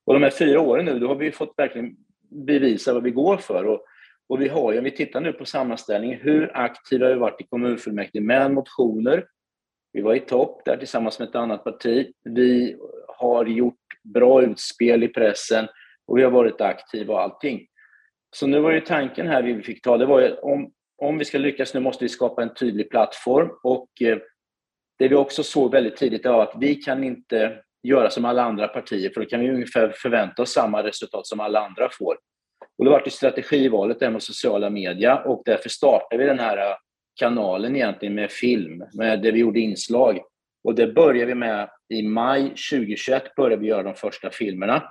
Och 0.04 0.14
de 0.14 0.22
här 0.22 0.30
fyra 0.30 0.60
åren 0.60 0.84
nu, 0.84 0.98
då 0.98 1.08
har 1.08 1.14
vi 1.14 1.32
fått 1.32 1.54
verkligen 1.56 1.96
bevisa 2.46 2.94
vad 2.94 3.02
vi 3.02 3.10
går 3.10 3.36
för. 3.36 3.64
Och 3.64 3.84
och 4.28 4.40
vi 4.40 4.48
har 4.48 4.72
ju, 4.72 4.78
om 4.78 4.84
vi 4.84 4.90
tittar 4.90 5.20
nu 5.20 5.32
på 5.32 5.44
sammanställningen, 5.44 6.18
hur 6.20 6.56
aktiva 6.56 7.08
vi 7.08 7.14
varit 7.14 7.40
i 7.40 7.46
kommunfullmäktige 7.46 8.22
med 8.22 8.50
motioner. 8.50 9.26
Vi 9.92 10.00
var 10.00 10.14
i 10.14 10.20
topp 10.20 10.62
där 10.64 10.76
tillsammans 10.76 11.18
med 11.18 11.28
ett 11.28 11.34
annat 11.34 11.64
parti. 11.64 12.12
Vi 12.24 12.76
har 13.08 13.46
gjort 13.46 13.74
bra 14.02 14.42
utspel 14.42 15.02
i 15.02 15.08
pressen 15.08 15.68
och 16.06 16.18
vi 16.18 16.22
har 16.22 16.30
varit 16.30 16.60
aktiva 16.60 17.14
och 17.14 17.20
allting. 17.20 17.66
Så 18.36 18.46
nu 18.46 18.60
var 18.60 18.72
ju 18.72 18.80
tanken 18.80 19.26
här 19.26 19.42
vi 19.42 19.62
fick 19.62 19.82
ta, 19.82 19.96
det 19.96 20.06
var 20.06 20.20
ju 20.20 20.34
om, 20.34 20.72
om 20.98 21.18
vi 21.18 21.24
ska 21.24 21.38
lyckas 21.38 21.74
nu 21.74 21.80
måste 21.80 22.04
vi 22.04 22.08
skapa 22.08 22.42
en 22.42 22.54
tydlig 22.54 22.90
plattform 22.90 23.50
och 23.62 23.88
eh, 24.02 24.18
det 24.98 25.08
vi 25.08 25.14
också 25.14 25.42
såg 25.42 25.72
väldigt 25.72 25.96
tidigt 25.96 26.24
var 26.24 26.42
att 26.42 26.54
vi 26.60 26.74
kan 26.74 27.04
inte 27.04 27.62
göra 27.82 28.10
som 28.10 28.24
alla 28.24 28.42
andra 28.42 28.68
partier 28.68 29.10
för 29.10 29.20
då 29.20 29.26
kan 29.26 29.40
vi 29.40 29.50
ungefär 29.50 29.94
förvänta 29.96 30.42
oss 30.42 30.52
samma 30.52 30.82
resultat 30.82 31.26
som 31.26 31.40
alla 31.40 31.66
andra 31.66 31.88
får. 31.98 32.16
Och 32.82 32.86
det 32.86 32.90
var 32.90 33.02
det 33.04 33.10
strategivalet 33.10 34.00
där 34.00 34.10
med 34.10 34.22
sociala 34.22 34.70
medier 34.70 35.26
och 35.26 35.42
därför 35.44 35.68
startade 35.68 36.22
vi 36.22 36.28
den 36.28 36.38
här 36.38 36.56
äh, 36.56 36.74
kanalen 37.20 37.76
egentligen 37.76 38.14
med 38.14 38.30
film, 38.30 38.84
med 38.94 39.22
där 39.22 39.32
vi 39.32 39.38
gjorde 39.38 39.60
inslag. 39.60 40.20
Och 40.64 40.74
det 40.74 40.86
började 40.86 41.26
vi 41.26 41.34
med 41.34 41.68
i 41.88 42.02
maj 42.02 42.42
2021 42.42 43.34
började 43.36 43.62
vi 43.62 43.68
göra 43.68 43.82
de 43.82 43.94
första 43.94 44.30
filmerna. 44.30 44.82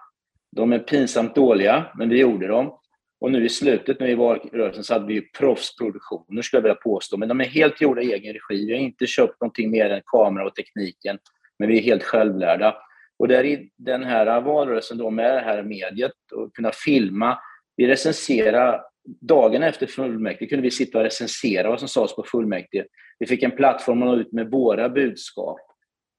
De 0.56 0.74
är 0.74 0.80
pinsamt 0.80 1.36
dåliga, 1.36 1.86
men 1.98 2.10
vi 2.10 2.20
gjorde 2.20 2.48
dem. 2.48 2.80
Och 3.22 3.32
nu 3.32 3.46
i 3.46 3.50
slutet, 3.50 4.00
nu 4.00 4.10
i 4.10 4.16
valrörelsen, 4.16 4.84
så 4.84 4.94
hade 4.94 5.06
vi 5.06 5.14
ju 5.14 5.22
proffsproduktioner 5.22 6.42
skulle 6.42 6.58
jag 6.58 6.64
vilja 6.64 6.76
påstå. 6.76 7.18
Men 7.18 7.30
de 7.30 7.42
är 7.42 7.46
helt 7.46 7.82
gjorda 7.82 8.02
i 8.02 8.14
egen 8.14 8.34
regi. 8.34 8.66
Vi 8.66 8.74
har 8.74 8.80
inte 8.80 9.08
köpt 9.08 9.42
någonting 9.42 9.72
mer 9.72 9.90
än 9.90 10.02
kamera 10.06 10.46
och 10.46 10.56
tekniken. 10.56 11.18
Men 11.60 11.68
vi 11.68 11.78
är 11.78 11.84
helt 11.84 12.04
självlärda. 12.04 12.76
Och 13.20 13.28
där 13.28 13.44
i 13.44 13.70
den 13.78 14.04
här 14.04 14.28
äh, 14.28 14.44
valrörelsen 14.44 14.98
då 14.98 15.10
med 15.10 15.34
det 15.34 15.42
här 15.42 15.64
mediet 15.64 16.12
och 16.34 16.56
kunna 16.56 16.72
filma 16.72 17.38
vi 17.78 17.88
recenserade, 17.88 18.82
dagen 19.22 19.64
efter 19.64 19.88
fullmäktige 19.88 20.50
kunde 20.50 20.64
vi 20.64 20.72
sitta 20.72 20.98
och 20.98 21.04
recensera 21.04 21.70
vad 21.70 21.80
som 21.80 21.88
sades 21.88 22.16
på 22.16 22.24
fullmäktige. 22.24 22.86
Vi 23.20 23.26
fick 23.26 23.44
en 23.44 23.52
plattform 23.52 24.02
att 24.02 24.08
nå 24.08 24.16
ut 24.16 24.32
med 24.32 24.52
våra 24.52 24.90
budskap. 24.90 25.60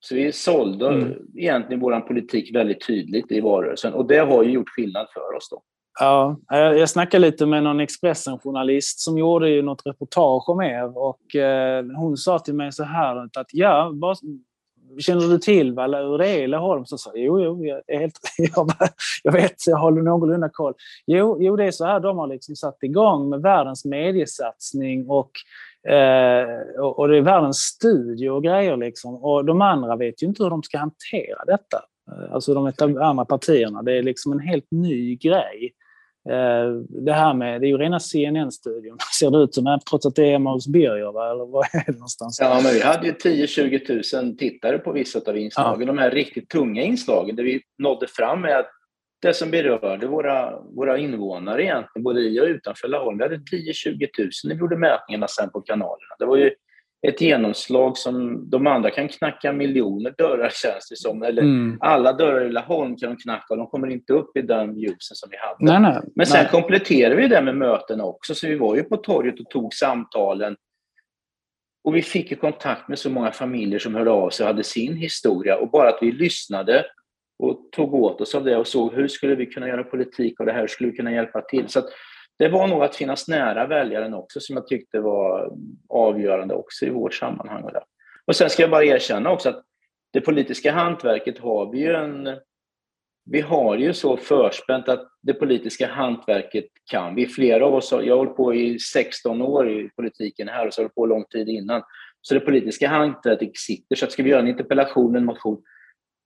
Så 0.00 0.14
vi 0.14 0.32
sålde 0.32 0.88
mm. 0.88 1.12
egentligen 1.36 1.80
vår 1.80 2.00
politik 2.00 2.54
väldigt 2.54 2.86
tydligt 2.86 3.32
i 3.32 3.40
valrörelsen 3.40 3.92
och 3.92 4.06
det 4.06 4.18
har 4.18 4.42
ju 4.42 4.50
gjort 4.50 4.68
skillnad 4.68 5.06
för 5.14 5.36
oss. 5.36 5.48
Då. 5.50 5.62
Ja, 6.00 6.36
jag 6.48 6.90
snackade 6.90 7.26
lite 7.26 7.46
med 7.46 7.62
någon 7.62 7.80
Expressen-journalist 7.80 9.00
som 9.00 9.18
gjorde 9.18 9.50
ju 9.50 9.62
något 9.62 9.86
reportage 9.86 10.48
om 10.48 10.60
er 10.60 10.98
och 10.98 11.36
eh, 11.36 11.84
hon 11.96 12.16
sa 12.16 12.38
till 12.38 12.54
mig 12.54 12.72
så 12.72 12.84
här 12.84 13.16
att 13.16 13.46
ja, 13.52 13.92
känner 14.98 15.28
du 15.28 15.38
till 15.38 15.74
vad, 15.74 15.94
hur 15.94 16.18
det 16.18 16.28
är 16.28 16.42
i 16.42 16.46
Laholm? 16.46 16.84
Så 16.86 16.98
sa 16.98 17.10
jo, 17.14 17.40
jo, 17.40 17.64
jag, 17.64 17.80
är 17.86 17.98
helt, 17.98 18.18
jag, 19.22 19.32
vet, 19.32 19.66
jag 19.66 19.76
håller 19.76 20.02
någorlunda 20.02 20.48
koll. 20.48 20.74
Jo, 21.06 21.36
jo, 21.40 21.56
det 21.56 21.64
är 21.64 21.70
så 21.70 21.84
här, 21.84 22.00
de 22.00 22.18
har 22.18 22.26
liksom 22.26 22.56
satt 22.56 22.82
igång 22.82 23.28
med 23.28 23.42
världens 23.42 23.84
mediesatsning 23.84 25.10
och, 25.10 25.30
eh, 25.92 26.80
och, 26.80 26.98
och 26.98 27.08
det 27.08 27.16
är 27.16 27.22
världens 27.22 27.58
studio 27.58 28.30
och 28.30 28.44
grejer 28.44 28.76
liksom. 28.76 29.14
Och 29.14 29.44
de 29.44 29.62
andra 29.62 29.96
vet 29.96 30.22
ju 30.22 30.26
inte 30.26 30.42
hur 30.42 30.50
de 30.50 30.62
ska 30.62 30.78
hantera 30.78 31.44
detta. 31.46 31.82
Eh, 32.10 32.34
alltså 32.34 32.54
de 32.54 32.72
andra 33.00 33.24
partierna. 33.24 33.82
Det 33.82 33.98
är 33.98 34.02
liksom 34.02 34.32
en 34.32 34.40
helt 34.40 34.70
ny 34.70 35.16
grej. 35.16 35.72
Eh, 36.30 36.72
det 36.88 37.12
här 37.12 37.34
med, 37.34 37.60
det 37.60 37.66
är 37.66 37.68
ju 37.68 37.78
rena 37.78 38.00
CNN-studion, 38.00 38.96
ser 39.18 39.30
det 39.30 39.38
ut 39.38 39.54
som, 39.54 39.78
trots 39.90 40.06
att 40.06 40.14
det 40.14 40.32
är 40.32 40.38
hos 40.38 40.66
Birger, 40.66 41.12
va? 41.12 41.30
eller 41.30 41.46
var 41.46 41.64
är 41.72 41.84
det 41.86 41.92
någonstans? 41.92 42.38
Ja, 42.40 42.60
men 42.64 42.74
vi 42.74 42.80
hade 42.80 43.06
ju 43.06 43.12
10-20 43.12 44.22
000 44.22 44.36
tittare 44.36 44.78
på 44.78 44.92
vissa 44.92 45.20
av 45.26 45.36
inslagen. 45.36 45.80
Ja. 45.80 45.86
De 45.86 45.98
här 45.98 46.10
riktigt 46.10 46.48
tunga 46.48 46.82
inslagen 46.82 47.36
där 47.36 47.44
vi 47.44 47.60
nådde 47.78 48.06
fram 48.06 48.40
med 48.40 48.64
det 49.22 49.34
som 49.34 49.50
berörde 49.50 50.06
våra, 50.06 50.60
våra 50.60 50.98
invånare 50.98 51.62
egentligen, 51.62 52.02
både 52.04 52.20
i 52.20 52.40
och 52.40 52.46
utanför 52.46 52.88
Laholm. 52.88 53.18
Vi 53.18 53.24
hade 53.24 53.36
10-20 53.36 54.08
000 54.18 54.30
när 54.44 54.54
vi 54.54 54.60
gjorde 54.60 54.76
mätningarna 54.76 55.28
sen 55.28 55.50
på 55.50 55.60
kanalerna. 55.60 56.16
Det 56.18 56.26
var 56.26 56.36
ju 56.36 56.50
ett 57.08 57.20
genomslag 57.20 57.98
som 57.98 58.50
de 58.50 58.66
andra 58.66 58.90
kan 58.90 59.08
knacka 59.08 59.52
miljoner 59.52 60.14
dörrar 60.18 60.50
känns 60.50 60.88
det 60.88 60.96
som. 60.96 61.22
Eller 61.22 61.42
mm. 61.42 61.78
alla 61.80 62.12
dörrar 62.12 62.44
i 62.44 62.52
Laholm 62.52 62.96
kan 62.96 63.10
de 63.10 63.16
knacka 63.16 63.46
och 63.50 63.56
de 63.56 63.66
kommer 63.66 63.90
inte 63.90 64.12
upp 64.12 64.36
i 64.36 64.42
den 64.42 64.78
ljusen 64.78 65.16
som 65.16 65.28
vi 65.30 65.36
hade. 65.36 65.80
Nej, 65.80 65.92
nej, 65.92 66.02
Men 66.14 66.26
sen 66.26 66.42
nej. 66.42 66.50
kompletterade 66.50 67.16
vi 67.16 67.28
det 67.28 67.42
med 67.42 67.56
mötena 67.56 68.04
också, 68.04 68.34
så 68.34 68.46
vi 68.46 68.54
var 68.54 68.76
ju 68.76 68.82
på 68.82 68.96
torget 68.96 69.40
och 69.40 69.50
tog 69.50 69.74
samtalen. 69.74 70.56
Och 71.84 71.96
vi 71.96 72.02
fick 72.02 72.30
ju 72.30 72.36
kontakt 72.36 72.88
med 72.88 72.98
så 72.98 73.10
många 73.10 73.32
familjer 73.32 73.78
som 73.78 73.94
hörde 73.94 74.10
av 74.10 74.30
sig 74.30 74.44
och 74.44 74.48
hade 74.48 74.64
sin 74.64 74.96
historia. 74.96 75.56
Och 75.56 75.70
bara 75.70 75.88
att 75.88 75.98
vi 76.00 76.12
lyssnade 76.12 76.84
och 77.38 77.68
tog 77.72 77.94
åt 77.94 78.20
oss 78.20 78.34
av 78.34 78.44
det 78.44 78.56
och 78.56 78.66
såg 78.66 78.94
hur 78.94 79.08
skulle 79.08 79.34
vi 79.34 79.46
kunna 79.46 79.68
göra 79.68 79.84
politik 79.84 80.40
av 80.40 80.46
det 80.46 80.52
här, 80.52 80.60
hur 80.60 80.66
skulle 80.66 80.90
vi 80.90 80.96
kunna 80.96 81.12
hjälpa 81.12 81.40
till? 81.40 81.68
Så 81.68 81.80
det 82.42 82.48
var 82.48 82.66
nog 82.66 82.82
att 82.82 82.96
finnas 82.96 83.28
nära 83.28 83.66
väljaren 83.66 84.14
också 84.14 84.40
som 84.40 84.56
jag 84.56 84.66
tyckte 84.66 85.00
var 85.00 85.52
avgörande 85.88 86.54
också 86.54 86.86
i 86.86 86.90
vårt 86.90 87.14
sammanhang. 87.14 87.62
Och, 87.62 87.70
och 88.26 88.36
sen 88.36 88.50
ska 88.50 88.62
jag 88.62 88.70
bara 88.70 88.84
erkänna 88.84 89.30
också 89.30 89.48
att 89.48 89.62
det 90.12 90.20
politiska 90.20 90.72
hantverket 90.72 91.38
har 91.38 91.72
vi 91.72 91.78
ju 91.78 91.92
en... 91.92 92.28
Vi 93.24 93.40
har 93.40 93.76
ju 93.76 93.94
så 93.94 94.16
förspänt 94.16 94.88
att 94.88 95.08
det 95.22 95.34
politiska 95.34 95.86
hantverket 95.86 96.66
kan 96.90 97.14
vi. 97.14 97.26
Flera 97.26 97.66
av 97.66 97.74
oss, 97.74 97.90
har, 97.90 98.02
jag 98.02 98.14
har 98.14 98.18
hållit 98.18 98.36
på 98.36 98.54
i 98.54 98.78
16 98.78 99.42
år 99.42 99.70
i 99.70 99.90
politiken 99.96 100.48
här 100.48 100.66
och 100.66 100.74
så 100.74 100.80
har 100.80 100.84
jag 100.84 100.88
hållit 100.88 100.94
på 100.94 101.06
lång 101.06 101.24
tid 101.24 101.48
innan. 101.48 101.82
Så 102.20 102.34
det 102.34 102.40
politiska 102.40 102.88
hantverket 102.88 103.56
sitter. 103.56 103.96
Så 103.96 104.04
att 104.04 104.12
ska 104.12 104.22
vi 104.22 104.30
göra 104.30 104.40
en 104.40 104.48
interpellation, 104.48 105.16
en 105.16 105.24
motion, 105.24 105.62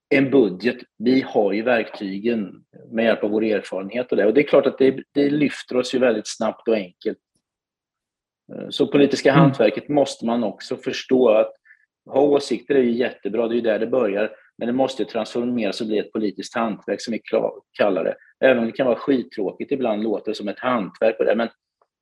en 0.09 0.31
budget. 0.31 0.77
Vi 0.97 1.21
har 1.21 1.53
ju 1.53 1.61
verktygen 1.61 2.63
med 2.91 3.05
hjälp 3.05 3.23
av 3.23 3.31
vår 3.31 3.43
erfarenhet 3.43 4.11
och 4.11 4.17
det. 4.17 4.25
Och 4.25 4.33
det 4.33 4.41
är 4.41 4.47
klart 4.47 4.65
att 4.65 4.77
det, 4.77 5.03
det 5.13 5.29
lyfter 5.29 5.77
oss 5.77 5.95
ju 5.95 5.99
väldigt 5.99 6.27
snabbt 6.27 6.67
och 6.67 6.75
enkelt. 6.75 7.17
Så 8.69 8.87
politiska 8.87 9.29
mm. 9.29 9.41
hantverket 9.41 9.89
måste 9.89 10.25
man 10.25 10.43
också 10.43 10.77
förstå 10.77 11.29
att 11.29 11.53
ha 12.09 12.21
åsikter 12.21 12.75
är 12.75 12.83
ju 12.83 12.91
jättebra, 12.91 13.47
det 13.47 13.53
är 13.53 13.55
ju 13.55 13.61
där 13.61 13.79
det 13.79 13.87
börjar. 13.87 14.31
Men 14.57 14.67
det 14.67 14.73
måste 14.73 15.05
transformeras 15.05 15.81
och 15.81 15.87
bli 15.87 15.97
ett 15.97 16.11
politiskt 16.11 16.55
hantverk 16.55 17.01
som 17.01 17.11
vi 17.11 17.21
kallar 17.71 18.03
det. 18.03 18.15
Även 18.39 18.59
om 18.59 18.65
det 18.65 18.71
kan 18.71 18.87
vara 18.87 18.99
skittråkigt 18.99 19.71
ibland 19.71 20.03
låter 20.03 20.31
det 20.31 20.35
som 20.35 20.47
ett 20.47 20.59
hantverk 20.59 21.17
på 21.17 21.23
det. 21.23 21.35
Men 21.35 21.49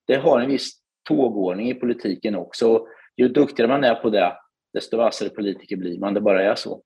det 0.08 0.16
har 0.16 0.40
en 0.40 0.50
viss 0.50 0.72
tågordning 1.08 1.70
i 1.70 1.74
politiken 1.74 2.36
också. 2.36 2.88
Ju 3.18 3.28
duktigare 3.28 3.72
man 3.72 3.84
är 3.84 3.96
på 3.96 4.10
det, 4.10 4.34
desto 4.74 4.98
vassare 4.98 5.30
politiker 5.30 5.76
blir 5.76 6.00
man. 6.00 6.14
Det 6.14 6.22
bara 6.22 6.44
är 6.44 6.56
så. 6.56 6.82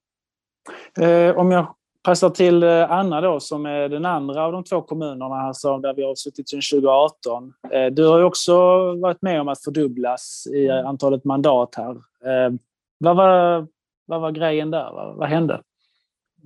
Eh, 1.01 1.37
om 1.37 1.51
jag 1.51 1.75
passar 2.03 2.29
till 2.29 2.63
Anna 2.63 3.21
då, 3.21 3.39
som 3.39 3.65
är 3.65 3.89
den 3.89 4.05
andra 4.05 4.45
av 4.45 4.51
de 4.51 4.63
två 4.63 4.81
kommunerna 4.81 5.35
här 5.35 5.53
som, 5.53 5.81
där 5.81 5.93
vi 5.93 6.03
har 6.03 6.15
suttit 6.15 6.49
sedan 6.49 6.61
2018. 6.71 7.53
Eh, 7.71 7.85
du 7.85 8.07
har 8.07 8.17
ju 8.17 8.23
också 8.23 8.53
varit 8.95 9.21
med 9.21 9.41
om 9.41 9.47
att 9.47 9.63
fördubblas 9.63 10.47
i 10.53 10.69
antalet 10.69 11.25
mandat 11.25 11.75
här. 11.75 11.91
Eh, 12.25 12.53
vad, 12.97 13.15
var, 13.15 13.67
vad 14.05 14.21
var 14.21 14.31
grejen 14.31 14.71
där? 14.71 14.91
Vad, 14.91 15.15
vad 15.15 15.29
hände? 15.29 15.61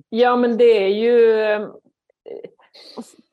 Ja, 0.08 0.36
men 0.36 0.56
det 0.56 0.84
är 0.84 0.88
ju 0.88 1.68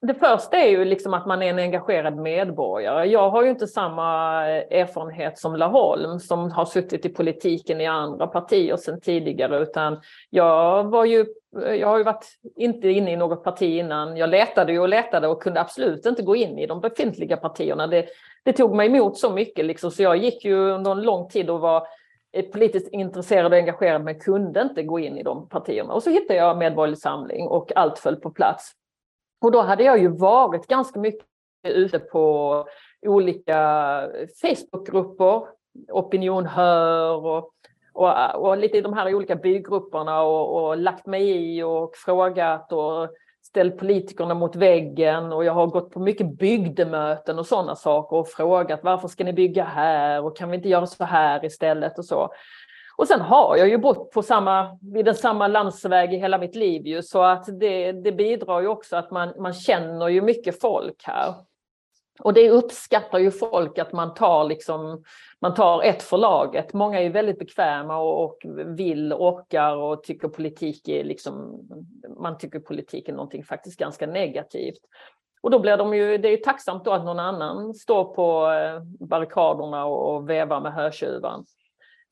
det 0.02 0.14
första 0.14 0.58
är 0.58 0.70
ju 0.70 0.86
liksom 0.86 1.14
att 1.14 1.28
man 1.28 1.42
är 1.42 1.48
en 1.48 1.60
engagerad 1.60 2.18
medborgare. 2.18 3.06
Jag 3.06 3.30
har 3.30 3.44
ju 3.44 3.50
inte 3.50 3.68
samma 3.68 4.42
eh, 4.50 4.80
erfarenhet 4.80 5.40
som 5.40 5.56
Laholm 5.56 6.20
som 6.20 6.52
har 6.52 6.66
suttit 6.66 7.06
i 7.06 7.10
politiken 7.10 7.82
i 7.82 7.86
andra 7.86 8.28
partier 8.28 8.78
sedan 8.78 9.02
tidigare 9.02 9.60
utan 9.60 10.02
jag 10.30 10.84
var 10.84 11.06
ju 11.06 11.26
eh, 11.66 11.74
jag 11.74 11.88
har 11.88 11.98
ju 11.98 12.04
varit 12.04 12.26
inte 12.56 12.90
inne 12.90 13.12
i 13.12 13.16
något 13.16 13.44
parti 13.44 13.80
innan. 13.80 14.18
Jag 14.18 14.30
letade 14.30 14.80
och 14.80 14.90
letade 14.90 15.28
och 15.28 15.44
kunde 15.44 15.62
absolut 15.62 16.06
inte 16.06 16.22
gå 16.22 16.36
in 16.36 16.60
i 16.60 16.68
de 16.68 16.82
befintliga 16.82 17.38
partierna. 17.38 17.88
Det, 17.88 18.06
det 18.44 18.54
tog 18.54 18.76
mig 18.76 18.88
emot 18.88 19.18
så 19.18 19.32
mycket 19.32 19.66
liksom, 19.66 19.92
så 19.92 20.04
jag 20.04 20.18
gick 20.18 20.46
ju 20.46 20.56
under 20.56 20.92
en 20.92 21.02
lång 21.02 21.30
tid 21.30 21.50
och 21.50 21.60
var 21.60 21.88
eh, 22.34 22.46
politiskt 22.46 22.88
intresserad 22.92 23.52
och 23.52 23.58
engagerad 23.58 24.04
men 24.04 24.20
kunde 24.20 24.62
inte 24.62 24.84
gå 24.84 25.00
in 25.00 25.18
i 25.18 25.24
de 25.24 25.50
partierna. 25.50 25.94
Och 25.94 26.04
så 26.04 26.10
hittade 26.10 26.40
jag 26.40 26.58
Medborgerlig 26.58 27.00
Samling 27.00 27.48
och 27.48 27.72
allt 27.76 28.00
föll 28.00 28.16
på 28.16 28.30
plats. 28.32 28.76
Och 29.42 29.52
då 29.52 29.62
hade 29.62 29.84
jag 29.84 30.00
ju 30.00 30.08
varit 30.08 30.68
ganska 30.68 31.00
mycket 31.00 31.26
ute 31.68 32.00
på 32.00 32.66
olika 33.08 33.58
Facebookgrupper, 34.42 35.44
Opinion 35.92 36.46
Hör 36.46 37.26
och, 37.26 37.54
och, 37.94 38.36
och, 38.36 38.58
lite 38.58 38.78
i 38.78 38.82
de 38.82 38.94
här 38.94 39.16
olika 39.16 39.36
bygrupperna 39.36 40.22
och, 40.22 40.70
och 40.70 40.78
lagt 40.78 41.06
mig 41.06 41.56
i 41.58 41.64
och 41.64 41.96
frågat 41.96 42.72
och 42.72 43.10
ställt 43.44 43.78
politikerna 43.78 44.34
mot 44.34 44.56
väggen 44.56 45.34
och 45.34 45.46
jag 45.46 45.54
har 45.54 45.68
gått 45.68 45.92
på 45.92 46.00
mycket 46.00 46.38
bygdemöten 46.38 47.40
och 47.40 47.46
sådana 47.46 47.76
saker 47.76 48.18
och 48.18 48.28
frågat 48.28 48.80
varför 48.84 49.08
ska 49.08 49.24
ni 49.24 49.34
bygga 49.34 49.64
här 49.64 50.26
och 50.26 50.38
kan 50.38 50.50
vi 50.50 50.56
inte 50.56 50.70
göra 50.70 50.88
så 50.88 51.04
här 51.04 51.46
istället 51.46 51.98
och 51.98 52.06
så. 52.06 52.30
Och 53.02 53.08
sen 53.08 53.22
har 53.22 53.58
jag 53.58 53.70
ju 53.70 53.78
bott 53.78 54.12
på 54.12 54.24
samma, 54.24 54.78
vid 54.82 55.06
den 55.06 55.16
samma 55.16 55.48
landsväg 55.48 56.14
i 56.14 56.18
hela 56.18 56.38
mitt 56.38 56.56
liv 56.56 56.88
ju, 56.88 57.02
så 57.02 57.24
att 57.24 57.60
det, 57.60 57.92
det 57.92 58.12
bidrar 58.12 58.62
ju 58.62 58.68
också 58.68 58.96
att 58.96 59.12
man, 59.12 59.34
man 59.38 59.54
känner 59.54 60.08
ju 60.08 60.22
mycket 60.22 60.62
folk 60.62 61.04
här. 61.04 61.34
Och 62.20 62.34
det 62.34 62.50
uppskattar 62.50 63.20
ju 63.20 63.32
folk 63.32 63.78
att 63.78 63.92
man 63.92 64.14
tar, 64.14 64.44
liksom, 64.44 65.04
man 65.40 65.54
tar 65.54 65.84
ett 65.84 66.04
för 66.04 66.18
laget. 66.18 66.74
Många 66.74 67.02
är 67.02 67.10
väldigt 67.10 67.40
bekväma 67.40 67.98
och, 67.98 68.24
och 68.24 68.38
vill, 68.66 69.14
orkar 69.14 69.76
och 69.76 70.04
tycker 70.04 70.28
politik 70.28 70.88
är 70.88 71.04
liksom, 71.04 71.60
man 72.20 72.38
tycker 72.38 72.60
politik 72.60 73.10
är 73.10 73.14
någonting 73.14 73.44
faktiskt 73.44 73.80
ganska 73.80 74.08
negativt. 74.08 74.82
Och 75.42 75.52
då 75.52 75.60
blir 75.60 75.78
de 75.78 75.94
ju, 75.94 76.18
det 76.18 76.28
är 76.28 76.32
ju 76.32 76.38
tacksamt 76.38 76.86
då 76.86 76.92
att 76.92 77.06
någon 77.06 77.20
annan 77.20 77.74
står 77.74 78.04
på 78.04 78.52
eh, 78.52 79.08
barrikaderna 79.08 79.86
och, 79.86 80.16
och 80.16 80.30
vevar 80.30 80.62
med 80.62 80.74
hörtjuvan. 80.74 81.46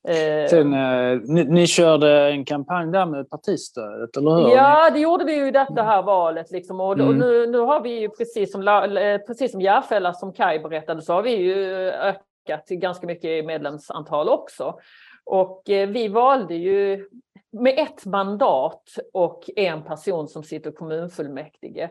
Eh, 0.07 0.49
Sen, 0.49 0.73
eh, 0.73 1.19
ni, 1.23 1.43
ni, 1.43 1.67
körde 1.67 2.31
en 2.31 2.45
kampanj 2.45 2.91
där 2.91 3.05
med 3.05 3.29
partistödet, 3.29 4.17
eller 4.17 4.31
hur? 4.31 4.55
Ja, 4.55 4.89
det 4.89 4.99
gjorde 4.99 5.25
vi 5.25 5.35
ju 5.35 5.47
i 5.47 5.51
detta 5.51 5.83
här 5.83 6.01
valet. 6.01 6.51
Liksom. 6.51 6.79
Och, 6.79 6.93
mm. 6.93 7.07
och 7.07 7.15
nu, 7.15 7.47
nu 7.47 7.57
har 7.57 7.81
vi 7.81 7.99
ju 7.99 8.09
precis 8.09 8.51
som, 8.51 8.67
eh, 8.67 9.17
precis 9.17 9.51
som 9.51 9.62
Järfälla, 9.62 10.13
som 10.13 10.33
Kai 10.33 10.59
berättade, 10.59 11.01
så 11.01 11.13
har 11.13 11.21
vi 11.21 11.35
ju 11.35 11.89
ökat 11.89 12.67
ganska 12.69 13.07
mycket 13.07 13.25
i 13.25 13.43
medlemsantal 13.43 14.29
också. 14.29 14.79
Och 15.23 15.63
vi 15.65 16.07
valde 16.07 16.55
ju 16.55 17.07
med 17.51 17.79
ett 17.79 18.05
mandat 18.05 18.83
och 19.13 19.49
en 19.55 19.83
person 19.83 20.27
som 20.27 20.43
sitter 20.43 20.69
i 20.69 20.73
kommunfullmäktige. 20.73 21.89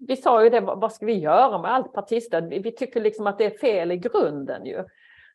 Vi 0.00 0.16
sa 0.16 0.44
ju 0.44 0.50
det, 0.50 0.60
vad 0.60 0.92
ska 0.92 1.06
vi 1.06 1.18
göra 1.18 1.58
med 1.58 1.72
allt 1.72 1.92
partistöd? 1.92 2.48
Vi, 2.48 2.58
vi 2.58 2.72
tycker 2.72 3.00
liksom 3.00 3.26
att 3.26 3.38
det 3.38 3.44
är 3.44 3.58
fel 3.58 3.92
i 3.92 3.96
grunden 3.96 4.66
ju. 4.66 4.84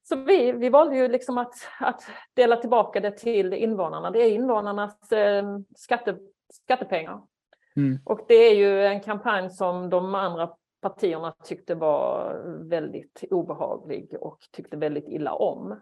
Så 0.03 0.15
vi, 0.15 0.51
vi 0.51 0.69
valde 0.69 0.95
ju 0.95 1.07
liksom 1.07 1.37
att, 1.37 1.53
att 1.79 2.03
dela 2.33 2.55
tillbaka 2.55 2.99
det 2.99 3.11
till 3.11 3.53
invånarna. 3.53 4.11
Det 4.11 4.19
är 4.19 4.31
invånarnas 4.31 5.11
eh, 5.11 5.57
skatte, 5.75 6.17
skattepengar. 6.53 7.21
Mm. 7.75 7.99
Och 8.05 8.19
det 8.27 8.35
är 8.35 8.55
ju 8.55 8.85
en 8.85 9.01
kampanj 9.01 9.49
som 9.49 9.89
de 9.89 10.15
andra 10.15 10.49
partierna 10.81 11.33
tyckte 11.43 11.75
var 11.75 12.41
väldigt 12.69 13.23
obehaglig 13.31 14.15
och 14.21 14.37
tyckte 14.51 14.77
väldigt 14.77 15.07
illa 15.07 15.33
om. 15.33 15.79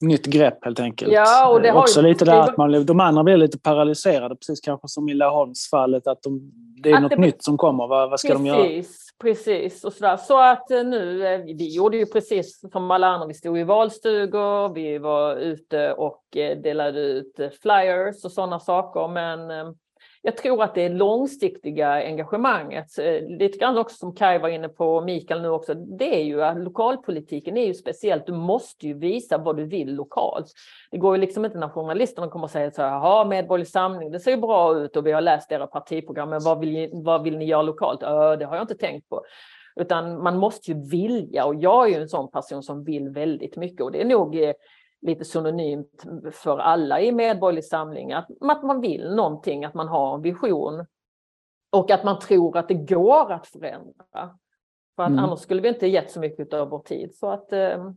Nytt 0.00 0.26
grepp 0.26 0.64
helt 0.64 0.80
enkelt. 0.80 1.12
Ja, 1.12 1.48
och 1.48 1.62
det 1.62 1.70
har 1.70 1.80
Också 1.80 2.00
ju, 2.00 2.08
lite 2.08 2.24
där 2.24 2.40
att 2.40 2.56
man, 2.56 2.86
de 2.86 3.00
andra 3.00 3.24
blev 3.24 3.38
lite 3.38 3.58
paralyserade, 3.58 4.36
precis 4.36 4.60
kanske 4.60 4.88
som 4.88 5.08
i 5.08 5.14
Laholmsfallet, 5.14 6.06
att 6.06 6.22
de, 6.22 6.52
det 6.82 6.90
är 6.90 6.94
att 6.94 7.02
något 7.02 7.10
det, 7.10 7.16
nytt 7.16 7.44
som 7.44 7.56
kommer. 7.56 7.86
Vad, 7.86 8.10
vad 8.10 8.20
ska 8.20 8.28
precis, 8.28 8.44
de 8.44 8.46
göra? 8.46 8.84
Precis, 9.18 9.84
och 9.84 9.92
sådär. 9.92 10.16
Så 10.16 10.40
att 10.40 10.70
eh, 10.70 10.84
nu, 10.84 11.26
eh, 11.26 11.40
vi 11.40 11.74
gjorde 11.74 11.96
ju 11.96 12.06
precis 12.06 12.60
som 12.72 12.90
alla 12.90 13.06
andra, 13.06 13.26
vi 13.26 13.34
stod 13.34 13.58
i 13.58 13.64
valstugor, 13.64 14.74
vi 14.74 14.98
var 14.98 15.36
ute 15.36 15.92
och 15.92 16.36
eh, 16.36 16.58
delade 16.58 17.00
ut 17.00 17.36
flyers 17.62 18.24
och 18.24 18.32
sådana 18.32 18.60
saker, 18.60 19.08
men 19.08 19.50
jag 20.26 20.36
tror 20.36 20.62
att 20.62 20.74
det 20.74 20.88
långsiktiga 20.88 21.88
engagemanget, 21.88 22.98
eh, 22.98 23.28
lite 23.28 23.58
grann 23.58 23.78
också 23.78 23.96
som 23.96 24.14
Kai 24.14 24.38
var 24.38 24.48
inne 24.48 24.68
på, 24.68 24.96
och 24.96 25.04
Mikael 25.04 25.42
nu 25.42 25.48
också, 25.48 25.74
det 25.74 26.20
är 26.20 26.24
ju 26.24 26.42
att 26.42 26.58
lokalpolitiken 26.58 27.56
är 27.56 27.66
ju 27.66 27.74
speciellt. 27.74 28.26
Du 28.26 28.32
måste 28.32 28.86
ju 28.86 28.94
visa 28.94 29.38
vad 29.38 29.56
du 29.56 29.64
vill 29.64 29.94
lokalt. 29.94 30.46
Det 30.90 30.98
går 30.98 31.16
ju 31.16 31.20
liksom 31.20 31.44
inte 31.44 31.58
när 31.58 31.68
journalisterna 31.68 32.28
kommer 32.28 32.44
och 32.44 32.50
säger 32.50 32.70
så 32.70 32.82
här, 32.82 32.88
jaha, 32.88 33.24
Medborgerlig 33.24 33.68
Samling, 33.68 34.10
det 34.10 34.20
ser 34.20 34.30
ju 34.30 34.36
bra 34.36 34.78
ut 34.78 34.96
och 34.96 35.06
vi 35.06 35.12
har 35.12 35.20
läst 35.20 35.52
era 35.52 35.66
partiprogram, 35.66 36.30
men 36.30 36.42
vad 36.42 36.60
vill, 36.60 36.90
vad 36.92 37.22
vill 37.22 37.38
ni 37.38 37.44
göra 37.44 37.62
lokalt? 37.62 38.02
Ö, 38.02 38.36
det 38.36 38.44
har 38.44 38.56
jag 38.56 38.62
inte 38.62 38.74
tänkt 38.74 39.08
på. 39.08 39.22
Utan 39.76 40.22
man 40.22 40.38
måste 40.38 40.70
ju 40.70 40.88
vilja 40.90 41.44
och 41.44 41.54
jag 41.54 41.86
är 41.86 41.94
ju 41.94 42.02
en 42.02 42.08
sån 42.08 42.30
person 42.30 42.62
som 42.62 42.84
vill 42.84 43.08
väldigt 43.08 43.56
mycket 43.56 43.80
och 43.80 43.92
det 43.92 44.00
är 44.00 44.04
nog 44.04 44.42
eh, 44.42 44.52
lite 45.04 45.24
synonymt 45.24 46.06
för 46.32 46.58
alla 46.58 47.00
i 47.00 47.12
Medborgerlig 47.12 47.64
Samling, 47.64 48.12
att, 48.12 48.28
att 48.40 48.62
man 48.62 48.80
vill 48.80 49.14
någonting, 49.14 49.64
att 49.64 49.74
man 49.74 49.88
har 49.88 50.14
en 50.14 50.22
vision 50.22 50.86
och 51.72 51.90
att 51.90 52.04
man 52.04 52.18
tror 52.18 52.56
att 52.56 52.68
det 52.68 52.74
går 52.74 53.32
att 53.32 53.46
förändra. 53.46 54.30
För 54.96 55.02
att 55.02 55.08
mm. 55.08 55.24
annars 55.24 55.40
skulle 55.40 55.62
vi 55.62 55.68
inte 55.68 55.86
gett 55.86 56.10
så 56.10 56.20
mycket 56.20 56.52
av 56.52 56.68
vår 56.68 56.78
tid. 56.78 57.14
Så 57.14 57.30
att, 57.30 57.52
eh, 57.52 57.92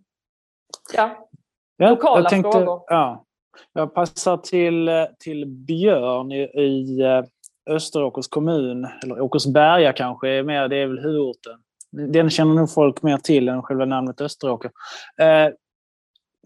ja, 0.93 1.30
ja 1.78 1.89
lokala 1.89 2.30
tänkte, 2.30 2.52
frågor. 2.52 2.84
Ja. 2.88 3.26
Jag 3.74 3.93
passar 3.93 4.38
till, 4.38 4.89
till 5.20 5.46
Björn 5.46 6.32
i, 6.32 6.41
i 6.62 7.02
eh, 7.02 7.24
Österåkers 7.76 8.28
kommun, 8.28 8.88
eller 9.04 9.22
Åkersberga 9.22 9.93
kanske, 9.93 10.30
är 10.30 10.43
mer, 10.43 10.67
det 10.67 10.78
är 10.78 10.88
väl 10.88 11.00
huvudorten. 11.00 11.60
Den 11.91 12.30
känner 12.30 12.56
nog 12.56 12.72
folk 12.72 13.02
mer 13.02 13.17
till 13.17 13.50
än 13.50 13.63
själva 13.63 13.86
namnet 13.86 14.22
Österåker. 14.22 14.72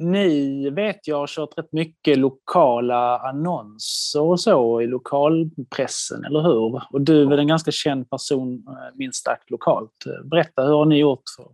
Ni 0.01 0.69
vet 0.69 1.07
jag 1.07 1.17
har 1.17 1.27
kört 1.27 1.57
rätt 1.57 1.73
mycket 1.73 2.17
lokala 2.17 3.17
annonser 3.17 4.21
och 4.21 4.39
så 4.39 4.81
i 4.81 4.87
lokalpressen, 4.87 6.25
eller 6.25 6.41
hur? 6.41 6.81
Och 6.91 7.01
du 7.01 7.21
är 7.21 7.25
väl 7.25 7.39
en 7.39 7.47
ganska 7.47 7.71
känd 7.71 8.09
person, 8.09 8.63
eh, 8.67 8.97
minst 8.97 9.23
sagt 9.23 9.51
lokalt. 9.51 10.05
Berätta, 10.23 10.63
hur 10.63 10.73
har 10.73 10.85
ni 10.85 10.99
gjort? 10.99 11.23
För 11.37 11.45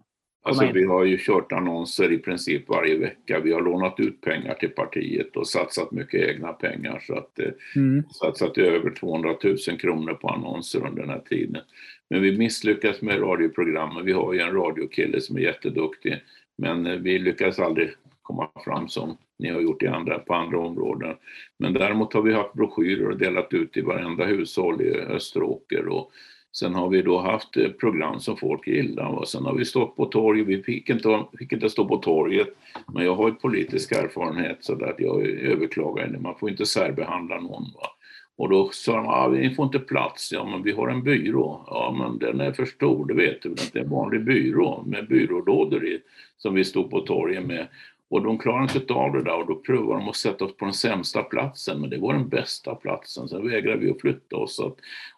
Alltså 0.48 0.72
vi 0.74 0.84
har 0.84 1.04
ju 1.04 1.18
kört 1.18 1.52
annonser 1.52 2.12
i 2.12 2.18
princip 2.18 2.70
varje 2.70 2.98
vecka. 2.98 3.40
Vi 3.40 3.54
har 3.54 3.62
lånat 3.62 4.00
ut 4.00 4.22
pengar 4.22 4.54
till 4.54 4.70
partiet 4.70 5.36
och 5.36 5.48
satsat 5.48 5.92
mycket 5.92 6.30
egna 6.30 6.54
pengar. 6.54 7.04
Så 7.08 7.18
att 7.18 7.40
eh, 7.40 7.46
mm. 7.76 8.04
satsat 8.04 8.58
över 8.58 8.90
200 8.90 9.36
000 9.44 9.58
kronor 9.80 10.14
på 10.14 10.30
annonser 10.30 10.88
under 10.88 11.02
den 11.02 11.10
här 11.10 11.22
tiden. 11.30 11.62
Men 12.10 12.22
vi 12.22 12.38
misslyckas 12.38 13.02
med 13.02 13.22
radioprogrammen. 13.22 14.06
Vi 14.06 14.12
har 14.12 14.34
ju 14.34 14.40
en 14.40 14.54
radiokille 14.54 15.22
som 15.22 15.38
är 15.38 15.42
jätteduktig. 15.42 16.24
Men 16.58 16.86
eh, 16.86 16.96
vi 16.96 17.20
lyckas 17.20 17.60
aldrig 17.60 17.90
komma 18.28 18.50
fram 18.66 18.90
som 18.90 19.18
ni 19.40 19.50
har 19.50 19.62
gjort 19.62 19.84
i 19.84 19.88
andra, 19.88 20.20
på 20.20 20.34
andra 20.34 20.60
områden. 20.60 21.16
Men 21.60 21.74
däremot 21.74 22.14
har 22.14 22.22
vi 22.22 22.34
haft 22.34 22.54
broschyrer 22.54 23.10
och 23.10 23.18
delat 23.18 23.54
ut 23.54 23.78
i 23.78 23.82
varenda 23.82 24.26
hushåll 24.26 24.82
i 24.82 24.92
Österåker 24.92 25.88
och 25.88 26.12
sen 26.52 26.74
har 26.74 26.90
vi 26.90 27.02
då 27.02 27.20
haft 27.20 27.58
eh, 27.58 27.70
program 27.70 28.20
som 28.20 28.38
folk 28.38 28.68
gillar 28.68 29.08
och 29.08 29.28
sen 29.28 29.46
har 29.46 29.54
vi 29.54 29.66
stått 29.66 29.96
på 29.96 30.06
torg. 30.06 30.44
Vi 30.44 30.64
fick 30.64 30.90
inte, 30.90 31.26
fick 31.40 31.52
inte 31.52 31.70
stå 31.70 31.88
på 31.88 31.98
torget 31.98 32.48
men 32.94 33.06
jag 33.06 33.16
har 33.16 33.28
ju 33.28 33.34
politisk 33.34 33.92
erfarenhet 33.92 34.58
så 34.60 34.74
att 34.74 35.00
jag 35.00 35.28
överklagar. 35.28 36.18
Man 36.20 36.36
får 36.40 36.50
inte 36.50 36.66
särbehandla 36.66 37.40
någon. 37.40 37.64
Va? 37.64 37.88
Och 38.38 38.50
då 38.50 38.70
sa 38.74 38.96
de, 38.96 39.08
ah, 39.08 39.28
vi 39.28 39.56
får 39.56 39.66
inte 39.66 39.80
plats. 39.80 40.32
Ja, 40.32 40.46
men 40.46 40.64
vi 40.64 40.72
har 40.72 40.88
en 40.88 41.04
byrå. 41.04 41.64
Ja, 41.68 41.96
men 42.00 42.20
den 42.20 42.42
är 42.42 42.52
för 42.52 42.66
stor, 42.66 43.06
det 43.06 43.14
vet 43.14 43.42
du 43.42 43.50
väl. 43.50 43.58
Det 43.74 43.80
är 43.80 43.84
en 43.84 43.90
vanlig 43.90 44.26
byrå 44.26 44.84
med 44.88 45.08
byrålådor 45.08 45.88
i, 45.88 46.00
som 46.38 46.56
vi 46.56 46.64
stod 46.64 46.90
på 46.92 47.00
torget 47.00 47.46
med. 47.46 47.68
Och 48.10 48.24
de 48.24 48.38
klarade 48.38 48.80
inte 48.80 48.94
av 48.94 49.14
det 49.14 49.24
där 49.24 49.40
och 49.40 49.48
då 49.48 49.56
provade 49.56 50.00
de 50.00 50.10
att 50.10 50.16
sätta 50.16 50.46
oss 50.46 50.58
på 50.58 50.66
den 50.66 50.74
sämsta 50.74 51.24
platsen 51.24 51.82
men 51.82 51.90
det 51.90 51.98
var 51.98 52.14
den 52.14 52.30
bästa 52.30 52.76
platsen. 52.76 53.28
Sen 53.28 53.50
vägrade 53.50 53.78
vi 53.78 53.92
att 53.92 54.02
flytta 54.02 54.36
oss. 54.36 54.62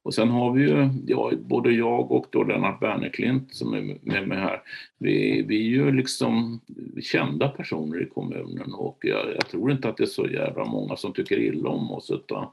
Och 0.01 0.13
sen 0.13 0.29
har 0.29 0.53
vi 0.53 0.61
ju, 0.61 0.89
ja, 1.07 1.31
både 1.39 1.71
jag 1.71 2.11
och 2.11 2.25
då 2.29 2.43
Lennart 2.43 2.79
Berneklint 2.79 3.55
som 3.55 3.73
är 3.73 3.97
med 4.01 4.27
mig 4.27 4.37
här, 4.37 4.61
vi, 4.97 5.45
vi 5.47 5.57
är 5.57 5.69
ju 5.69 5.91
liksom 5.91 6.59
kända 7.01 7.49
personer 7.49 8.01
i 8.01 8.05
kommunen 8.05 8.73
och 8.73 8.97
jag, 9.01 9.25
jag 9.35 9.47
tror 9.47 9.71
inte 9.71 9.89
att 9.89 9.97
det 9.97 10.03
är 10.03 10.07
så 10.07 10.27
jävla 10.27 10.65
många 10.65 10.95
som 10.95 11.13
tycker 11.13 11.39
illa 11.39 11.69
om 11.69 11.91
oss 11.91 12.11
utan 12.11 12.47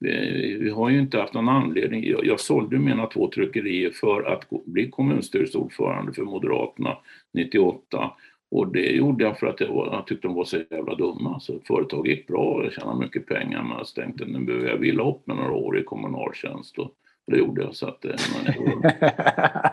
vi, 0.00 0.58
vi, 0.60 0.70
har 0.70 0.90
ju 0.90 0.98
inte 0.98 1.18
haft 1.18 1.34
någon 1.34 1.48
anledning. 1.48 2.04
Jag, 2.06 2.26
jag 2.26 2.40
sålde 2.40 2.78
mina 2.78 3.06
två 3.06 3.30
tryckerier 3.30 3.90
för 3.90 4.22
att 4.22 4.44
bli 4.66 4.90
kommunstyrelseordförande 4.90 6.12
för 6.12 6.22
Moderaterna 6.22 6.96
98 7.32 8.10
och 8.50 8.72
det 8.72 8.90
gjorde 8.90 9.24
jag 9.24 9.38
för 9.38 9.46
att 9.46 9.60
jag, 9.60 9.70
jag 9.70 10.06
tyckte 10.06 10.28
de 10.28 10.34
var 10.34 10.44
så 10.44 10.58
jävla 10.70 10.94
dumma. 10.94 11.40
Så 11.40 11.58
företaget 11.66 12.10
gick 12.10 12.26
bra 12.26 12.44
och 12.44 12.64
jag 12.64 12.72
tjänade 12.72 12.98
mycket 12.98 13.26
pengar 13.26 13.62
men 13.62 13.78
jag 13.78 13.86
tänkte 13.86 14.24
nu 14.24 14.44
behöver 14.44 14.68
jag 14.68 14.76
vila 14.76 15.08
upp 15.08 15.26
med 15.26 15.36
några 15.36 15.52
år 15.52 15.78
i 15.78 15.84
kommunaltjänst. 15.84 16.78
Och 16.78 16.90
Det 17.26 17.38
gjorde 17.38 17.62
jag. 17.62 17.76
Så 17.76 17.88
att, 17.88 18.04
eh, 18.04 18.14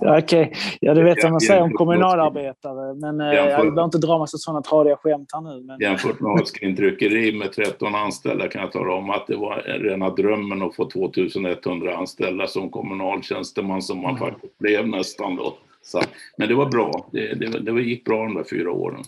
Ja, 0.00 0.18
Okej, 0.18 0.42
okay. 0.42 0.54
ja 0.80 0.94
det 0.94 1.02
vet 1.02 1.22
jag 1.22 1.30
man 1.30 1.40
säger 1.40 1.62
om 1.62 1.72
kommunalarbetare. 1.72 2.94
Men 2.94 3.20
eh, 3.20 3.26
jag 3.26 3.46
behöver 3.46 3.84
inte 3.84 3.98
dra 3.98 4.18
massa 4.18 4.38
sådana 4.38 4.62
tradiga 4.62 4.96
skämt 4.96 5.30
här 5.32 5.40
nu. 5.40 5.62
Men... 5.62 5.80
Jämfört 5.80 6.20
med 6.20 6.76
tryckeri 6.76 7.32
med 7.38 7.52
13 7.52 7.94
anställda 7.94 8.48
kan 8.48 8.62
jag 8.62 8.72
tala 8.72 8.94
om 8.94 9.10
att 9.10 9.26
det 9.26 9.36
var 9.36 9.56
rena 9.56 10.10
drömmen 10.10 10.62
att 10.62 10.76
få 10.76 10.90
2100 10.90 11.96
anställda 11.96 12.46
som 12.46 12.70
kommunaltjänsteman 12.70 13.82
som 13.82 14.02
man 14.02 14.16
mm. 14.16 14.20
faktiskt 14.20 14.58
blev 14.58 14.88
nästan 14.88 15.36
då. 15.36 15.54
Så, 15.86 16.02
men 16.36 16.48
det 16.48 16.54
var 16.54 16.66
bra. 16.66 17.08
Det, 17.12 17.34
det, 17.34 17.60
det 17.60 17.82
gick 17.82 18.04
bra 18.04 18.24
de 18.24 18.34
där 18.34 18.44
fyra 18.44 18.72
åren. 18.72 19.02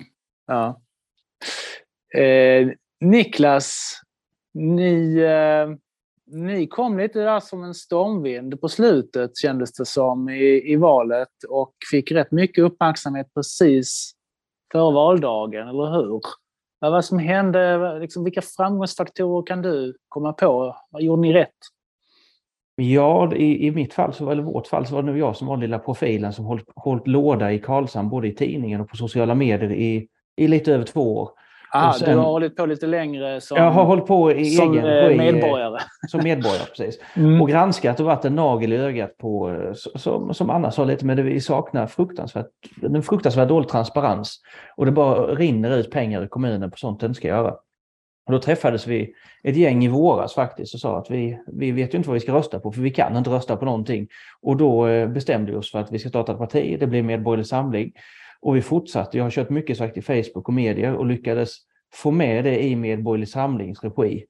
Ja. 0.47 0.81
Eh, 2.21 2.69
Niklas, 3.01 4.01
ni, 4.55 5.19
eh, 5.19 5.77
ni 6.27 6.67
kom 6.67 6.99
lite 6.99 7.19
där 7.19 7.41
som 7.41 7.65
en 7.65 7.75
stormvind 7.75 8.61
på 8.61 8.69
slutet 8.69 9.39
kändes 9.39 9.73
det 9.73 9.87
som 9.87 10.29
i, 10.29 10.73
i 10.73 10.77
valet 10.77 11.45
och 11.49 11.75
fick 11.91 12.13
rätt 12.13 12.31
mycket 12.31 12.65
uppmärksamhet 12.65 13.35
precis 13.35 14.13
före 14.73 14.95
valdagen, 14.95 15.69
eller 15.69 15.91
hur? 15.93 16.21
Vad 16.79 16.93
var 16.93 17.03
som 17.03 17.19
hände? 17.19 17.99
Liksom, 17.99 18.25
vilka 18.25 18.43
framgångsfaktorer 18.43 19.47
kan 19.47 19.63
du 19.63 19.97
komma 20.09 20.33
på? 20.33 20.77
Vad 20.91 21.03
gjorde 21.03 21.23
ni 21.23 21.33
rätt? 21.33 21.59
Ja, 22.81 23.35
i, 23.35 23.67
i 23.67 23.71
mitt 23.71 23.95
fall, 23.95 24.13
så, 24.13 24.31
eller 24.31 24.43
vårt 24.43 24.67
fall, 24.67 24.87
så 24.87 24.95
var 24.95 25.03
det 25.03 25.07
nog 25.07 25.19
jag 25.19 25.37
som 25.37 25.47
var 25.47 25.57
den 25.57 25.61
lilla 25.61 25.79
profilen 25.79 26.33
som 26.33 26.45
hållit, 26.45 26.65
hållit 26.77 27.07
låda 27.07 27.53
i 27.53 27.59
Karlshamn, 27.59 28.09
både 28.09 28.29
i 28.29 28.35
tidningen 28.35 28.81
och 28.81 28.89
på 28.89 28.97
sociala 28.97 29.35
medier 29.35 29.73
i, 29.73 30.07
i 30.37 30.49
lite 30.49 30.75
över 30.75 30.85
två 30.85 31.19
år. 31.19 31.31
Ah, 31.71 31.93
sen, 31.93 32.11
du 32.11 32.17
har 32.17 32.25
hållit 32.25 32.57
på 32.57 32.67
lite 32.67 32.87
längre 32.87 33.41
som, 33.41 33.57
jag 33.57 33.71
har 33.71 33.85
hållit 33.85 34.07
på 34.07 34.33
i 34.33 34.45
som 34.45 34.73
egen 34.73 34.85
eh, 34.85 35.17
medborgare. 35.17 35.79
Som 36.09 36.23
medborgare, 36.23 36.67
precis. 36.77 37.01
Mm. 37.17 37.43
Och 37.43 37.49
granskat 37.49 38.01
och 38.01 38.07
varit 38.07 38.25
en 38.25 38.35
nagel 38.35 38.73
i 38.73 38.77
ögat 38.77 39.19
på, 39.19 39.51
eh, 39.51 39.73
som, 39.75 40.35
som 40.35 40.51
Anna 40.51 40.71
sa 40.71 40.85
lite, 40.85 41.07
men 41.07 41.17
det 41.17 41.23
vi 41.23 41.41
saknar 41.41 41.87
fruktansvärt, 41.87 42.47
en 42.83 43.03
fruktansvärt 43.03 43.49
dålig 43.49 43.69
transparens. 43.69 44.41
Och 44.77 44.87
det 44.87 44.93
bara 44.93 45.35
rinner 45.35 45.77
ut 45.77 45.91
pengar 45.91 46.25
i 46.25 46.29
kommunen 46.29 46.71
på 46.71 46.77
sånt 46.77 47.01
den 47.01 47.15
ska 47.15 47.29
göra. 47.29 47.55
Och 48.29 48.33
då 48.33 48.41
träffades 48.41 48.87
vi 48.87 49.15
ett 49.43 49.57
gäng 49.57 49.85
i 49.85 49.89
våras 49.89 50.35
faktiskt 50.35 50.75
och 50.75 50.81
sa 50.81 50.99
att 50.99 51.11
vi, 51.11 51.39
vi 51.53 51.71
vet 51.71 51.95
ju 51.95 51.99
inte 51.99 52.09
vad 52.09 52.15
vi 52.15 52.21
ska 52.21 52.33
rösta 52.33 52.61
på 52.61 52.73
för 52.73 52.81
vi 52.81 52.91
kan 52.91 53.17
inte 53.17 53.31
rösta 53.31 53.57
på 53.57 53.65
någonting. 53.65 54.09
Och 54.43 54.57
då 54.57 54.87
eh, 54.87 55.09
bestämde 55.09 55.53
vi 55.53 55.59
oss 55.59 55.71
för 55.71 55.79
att 55.79 55.93
vi 55.93 55.99
ska 55.99 56.09
starta 56.09 56.33
ett 56.33 56.39
parti. 56.39 56.77
Det 56.81 56.87
blev 56.87 57.05
Medborgerlig 57.05 57.47
Samling. 57.47 57.93
Och 58.41 58.57
vi 58.57 58.63
fortsatte. 58.63 59.17
Jag 59.17 59.25
har 59.25 59.31
kört 59.31 59.51
mycket 59.51 59.79
sagt 59.79 59.97
i 59.97 60.03
Facebook 60.03 60.49
och 60.49 60.55
medier 60.55 60.95
och 60.95 61.07
lyckades 61.07 61.57
få 61.95 62.11
med 62.11 62.45
det 62.45 62.65
i 62.65 62.77
Medborgerlig 62.77 63.29
Samlings 63.29 63.85
regi. 63.85 64.25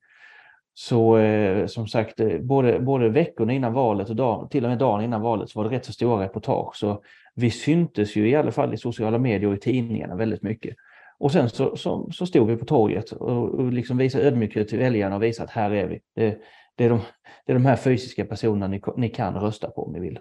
Så 0.75 1.19
eh, 1.19 1.67
som 1.67 1.87
sagt, 1.87 2.21
eh, 2.21 2.39
både, 2.39 2.81
både 2.81 3.09
veckorna 3.09 3.53
innan 3.53 3.73
valet 3.73 4.11
och 4.11 4.17
dag, 4.17 4.51
till 4.51 4.65
och 4.65 4.71
med 4.71 4.79
dagen 4.79 5.05
innan 5.05 5.23
valet 5.23 5.51
så 5.51 5.59
var 5.59 5.69
det 5.69 5.77
rätt 5.77 5.85
så 5.85 5.93
stora 5.93 6.25
reportage. 6.25 6.77
Så 6.77 7.03
vi 7.35 7.51
syntes 7.51 8.17
ju 8.17 8.29
i 8.29 8.35
alla 8.35 8.53
fall 8.53 8.75
i 8.75 8.77
sociala 8.77 9.19
medier 9.19 9.51
och 9.51 9.57
i 9.57 9.61
tidningarna 9.61 10.17
väldigt 10.17 10.43
mycket. 10.43 10.77
Och 11.19 11.33
sen 11.33 11.49
så, 11.49 11.77
så, 11.77 12.11
så 12.13 12.27
stod 12.27 12.49
vi 12.49 12.57
på 12.57 12.65
torget 12.65 13.13
och, 13.13 13.55
och 13.55 13.73
liksom 13.73 13.97
visade 13.97 14.25
ödmjukhet 14.25 14.69
till 14.69 14.79
väljarna 14.79 15.17
och 15.17 15.23
visade 15.23 15.45
att 15.45 15.51
här 15.51 15.71
är 15.71 15.87
vi. 15.87 16.01
Det, 16.15 16.39
det, 16.77 16.85
är, 16.85 16.89
de, 16.91 17.01
det 17.47 17.53
är 17.53 17.55
de 17.55 17.67
här 17.67 17.77
fysiska 17.77 18.25
personerna 18.25 18.67
ni, 18.67 18.83
ni 18.97 19.09
kan 19.09 19.35
rösta 19.35 19.71
på 19.71 19.87
om 19.87 19.93
ni 19.93 20.01
vill. 20.01 20.21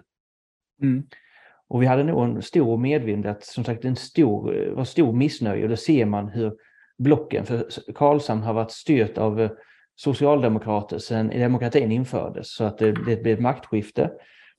Mm. 0.82 1.06
Och 1.68 1.82
vi 1.82 1.86
hade 1.86 2.04
nog 2.04 2.24
en 2.24 2.42
stor 2.42 2.76
medvind, 2.76 3.26
att 3.26 3.44
som 3.44 3.64
sagt 3.64 3.84
en 3.84 3.96
stor, 3.96 4.70
var 4.74 4.84
stor 4.84 5.12
missnöje 5.12 5.62
och 5.62 5.68
då 5.68 5.76
ser 5.76 6.04
man 6.04 6.28
hur 6.28 6.52
blocken, 6.98 7.46
för 7.46 7.92
Karlshamn 7.94 8.42
har 8.42 8.54
varit 8.54 8.70
styrt 8.70 9.18
av 9.18 9.40
eh, 9.40 9.50
socialdemokrater 9.96 10.98
sedan 10.98 11.28
demokratin 11.28 11.92
infördes 11.92 12.54
så 12.54 12.64
att 12.64 12.78
det, 12.78 12.92
det 12.92 13.22
blev 13.22 13.34
ett 13.34 13.42
maktskifte. 13.42 14.10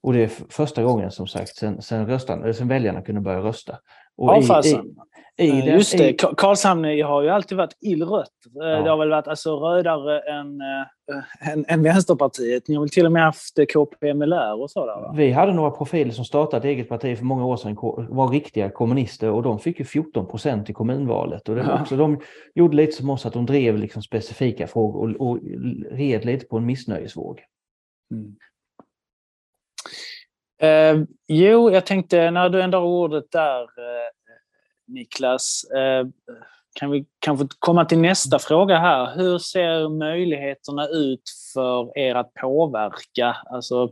Och 0.02 0.14
det 0.14 0.24
är 0.24 0.32
första 0.50 0.84
gången 0.84 1.12
som 1.12 1.28
sagt 1.28 1.56
sen, 1.56 1.82
sen, 1.82 2.08
röstan, 2.08 2.54
sen 2.54 2.68
väljarna 2.68 3.02
kunde 3.02 3.22
börja 3.22 3.40
rösta. 3.40 3.80
Och 4.20 4.44
ja, 4.48 4.62
i, 4.66 5.46
i, 5.46 5.50
i, 5.50 5.72
Just 5.72 5.98
det, 5.98 6.14
Karlshamn 6.38 6.84
har 6.84 7.22
ju 7.22 7.30
alltid 7.30 7.58
varit 7.58 7.78
illrött. 7.82 8.28
Eh, 8.62 8.68
ja. 8.68 8.82
Det 8.82 8.90
har 8.90 8.98
väl 8.98 9.10
varit 9.10 9.28
alltså 9.28 9.56
rödare 9.56 10.20
än, 10.20 10.62
äh, 10.62 11.52
än, 11.52 11.66
än 11.68 11.84
Vänsterpartiet. 11.84 12.68
Ni 12.68 12.76
har 12.76 12.82
väl 12.82 12.90
till 12.90 13.06
och 13.06 13.12
med 13.12 13.24
haft 13.24 13.60
KPMLR 13.74 14.62
och 14.62 14.72
sådär? 14.72 15.02
Va? 15.02 15.14
Vi 15.18 15.32
hade 15.32 15.54
några 15.54 15.72
profiler 15.72 16.12
som 16.12 16.26
startade 16.26 16.68
eget 16.68 16.90
parti 16.90 17.18
för 17.18 17.26
många 17.26 17.46
år 17.46 17.58
sedan, 17.58 17.76
var 18.10 18.28
riktiga 18.28 18.70
kommunister 18.70 19.30
och 19.32 19.44
de 19.44 19.60
fick 19.60 19.80
ju 19.80 19.86
14 19.86 20.28
procent 20.28 20.70
i 20.70 20.74
kommunvalet. 20.74 21.50
Och 21.50 21.56
det 21.56 21.62
ja. 21.62 21.82
också, 21.82 21.96
de 21.96 22.20
gjorde 22.56 22.76
lite 22.76 22.92
som 22.92 23.10
oss, 23.10 23.26
att 23.26 23.34
de 23.34 23.46
drev 23.46 23.78
liksom 23.78 24.02
specifika 24.02 24.68
frågor 24.68 25.22
och, 25.22 25.30
och 25.30 25.40
red 25.92 26.26
lite 26.26 26.46
på 26.46 26.58
en 26.58 26.66
missnöjesvåg. 26.66 27.40
Mm. 28.12 28.36
Eh, 30.62 30.98
jo, 31.28 31.72
jag 31.72 31.86
tänkte 31.86 32.32
när 32.32 32.50
du 32.50 32.62
ändå 32.62 32.78
har 32.78 32.86
ordet 32.86 33.32
där 33.32 33.62
eh, 33.62 34.10
Niklas, 34.88 35.64
eh, 35.64 36.08
kan 36.74 36.92
vi 36.92 37.06
kanske 37.20 37.48
komma 37.60 37.86
till 37.86 38.00
nästa 38.00 38.40
fråga 38.40 38.78
här. 38.78 39.16
Hur 39.16 39.38
ser 39.38 39.90
möjligheterna 39.90 40.88
ut 40.88 41.24
för 41.54 41.98
er 41.98 42.16
att 42.16 42.34
påverka? 42.34 43.38
Alltså, 43.46 43.84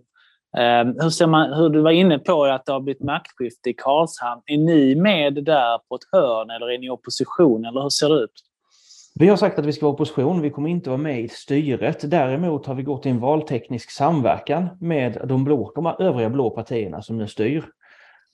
eh, 0.57 0.85
hur, 1.01 1.09
ser 1.09 1.27
man, 1.27 1.53
hur 1.53 1.69
du 1.69 1.81
var 1.81 1.91
inne 1.91 2.19
på 2.19 2.45
att 2.45 2.65
det 2.65 2.71
har 2.71 2.79
blivit 2.79 3.03
maktskifte 3.03 3.69
i 3.69 3.73
Karlshamn. 3.73 4.41
Är 4.45 4.57
ni 4.57 4.95
med 4.95 5.33
där 5.43 5.77
på 5.89 5.95
ett 5.95 6.07
hörn 6.11 6.49
eller 6.49 6.71
är 6.71 6.77
ni 6.77 6.85
i 6.85 6.89
opposition? 6.89 7.65
Eller 7.65 7.81
hur 7.81 7.89
ser 7.89 8.09
det 8.09 8.15
ut? 8.15 8.43
Vi 9.19 9.27
har 9.27 9.37
sagt 9.37 9.59
att 9.59 9.65
vi 9.65 9.73
ska 9.73 9.85
vara 9.85 9.93
opposition, 9.93 10.41
vi 10.41 10.49
kommer 10.49 10.69
inte 10.69 10.89
vara 10.89 10.97
med 10.97 11.21
i 11.21 11.27
styret. 11.27 12.11
Däremot 12.11 12.65
har 12.65 12.75
vi 12.75 12.83
gått 12.83 13.05
i 13.05 13.09
en 13.09 13.19
valteknisk 13.19 13.91
samverkan 13.91 14.69
med 14.79 15.21
de, 15.25 15.43
blå, 15.43 15.71
de 15.75 15.95
övriga 15.99 16.29
blå 16.29 16.49
partierna 16.49 17.01
som 17.01 17.17
nu 17.17 17.27
styr. 17.27 17.65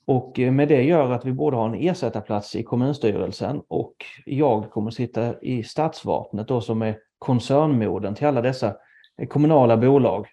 Och 0.06 0.40
eh, 0.40 0.52
med 0.52 0.68
det 0.68 0.82
gör 0.82 1.12
att 1.12 1.24
vi 1.24 1.32
både 1.32 1.56
har 1.56 1.68
en 1.68 1.74
ersättarplats 1.74 2.56
i 2.56 2.62
kommunstyrelsen 2.62 3.62
och 3.68 3.94
jag 4.26 4.70
kommer 4.70 4.90
sitta 4.90 5.40
i 5.40 5.62
stadsvapnet 5.62 6.48
då 6.48 6.60
som 6.60 6.82
är 6.82 6.96
koncernmoden 7.18 8.14
till 8.14 8.26
alla 8.26 8.42
dessa 8.42 8.76
eh, 9.18 9.28
kommunala 9.28 9.76
bolag 9.76 10.26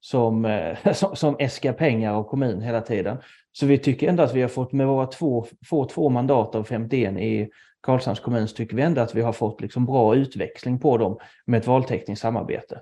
som, 0.00 0.44
eh, 0.44 0.76
som, 0.92 1.16
som 1.16 1.36
äskar 1.38 1.72
pengar 1.72 2.14
av 2.14 2.24
kommun 2.24 2.60
hela 2.60 2.80
tiden. 2.80 3.16
Så 3.52 3.66
vi 3.66 3.78
tycker 3.78 4.08
ändå 4.08 4.22
att 4.22 4.34
vi 4.34 4.42
har 4.42 4.48
fått 4.48 4.72
med 4.72 4.86
våra 4.86 5.06
två, 5.06 5.46
få 5.66 5.84
två 5.84 6.08
mandat 6.08 6.54
av 6.54 6.64
51 6.64 7.18
i 7.18 7.48
Karlshamns 7.86 8.20
kommun 8.20 8.48
så 8.48 8.56
tycker 8.56 8.76
vi 8.76 8.82
ändå 8.82 9.00
att 9.00 9.14
vi 9.14 9.20
har 9.20 9.32
fått 9.32 9.60
liksom 9.60 9.86
bra 9.86 10.14
utväxling 10.14 10.78
på 10.78 10.98
dem 10.98 11.18
med 11.44 11.60
ett 11.60 11.66
valtekniskt 11.66 12.22
samarbete. 12.22 12.80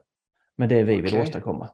Med 0.57 0.69
det 0.69 0.83
vi 0.83 1.01
vill 1.01 1.21
åstadkomma. 1.21 1.69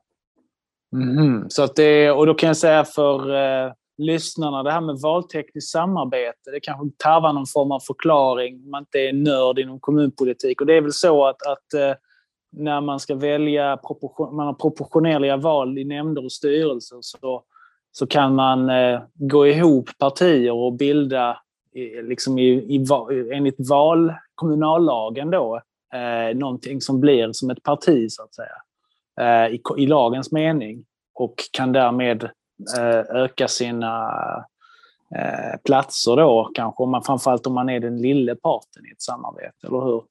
Mm, 0.92 1.50
så 1.50 1.62
att 1.62 1.76
det, 1.76 2.10
och 2.10 2.26
då 2.26 2.34
kan 2.34 2.46
jag 2.46 2.56
säga 2.56 2.84
för 2.84 3.34
eh, 3.34 3.72
lyssnarna, 3.98 4.62
det 4.62 4.72
här 4.72 4.80
med 4.80 4.96
valtekniskt 4.96 5.70
samarbete, 5.70 6.50
det 6.52 6.60
kanske 6.60 6.96
tarvar 6.96 7.32
någon 7.32 7.46
form 7.46 7.72
av 7.72 7.80
förklaring. 7.80 8.70
Man 8.70 8.82
inte 8.82 8.98
är 8.98 9.12
nörd 9.12 9.58
inom 9.58 9.80
kommunpolitik. 9.80 10.60
Och 10.60 10.66
det 10.66 10.74
är 10.74 10.80
väl 10.80 10.92
så 10.92 11.26
att, 11.26 11.46
att 11.46 11.74
eh, 11.74 11.94
när 12.52 12.80
man 12.80 13.00
ska 13.00 13.14
välja, 13.14 13.76
proportion, 13.76 14.36
man 14.36 14.46
har 14.46 14.54
proportionerliga 14.54 15.36
val 15.36 15.78
i 15.78 15.84
nämnder 15.84 16.24
och 16.24 16.32
styrelser 16.32 16.98
så, 17.00 17.42
så 17.92 18.06
kan 18.06 18.34
man 18.34 18.70
eh, 18.70 19.00
gå 19.14 19.46
ihop 19.46 19.90
partier 19.98 20.52
och 20.52 20.72
bilda 20.72 21.36
liksom 22.02 22.38
i, 22.38 22.48
i, 22.48 22.87
enligt 23.33 23.68
val, 23.68 24.14
kommunallagen 24.35 25.30
då, 25.30 25.61
eh, 25.94 26.37
någonting 26.37 26.80
som 26.80 27.00
blir 27.00 27.33
som 27.33 27.50
ett 27.50 27.62
parti 27.62 28.11
så 28.11 28.22
att 28.22 28.35
säga. 28.35 28.56
Eh, 29.20 29.54
i, 29.54 29.62
I 29.76 29.87
lagens 29.87 30.33
mening. 30.33 30.85
Och 31.14 31.35
kan 31.52 31.72
därmed 31.72 32.22
eh, 32.78 33.16
öka 33.16 33.48
sina 33.48 34.11
eh, 35.16 35.61
platser 35.64 36.16
då 36.16 36.50
kanske, 36.54 36.83
om 36.83 36.90
man, 36.90 37.02
framförallt 37.02 37.46
om 37.46 37.54
man 37.54 37.68
är 37.68 37.80
den 37.80 38.02
lille 38.02 38.37
parten 38.37 38.87
i 38.87 38.92
ett 38.92 39.02
samarbete, 39.02 39.66
eller 39.66 39.80
hur? 39.80 40.02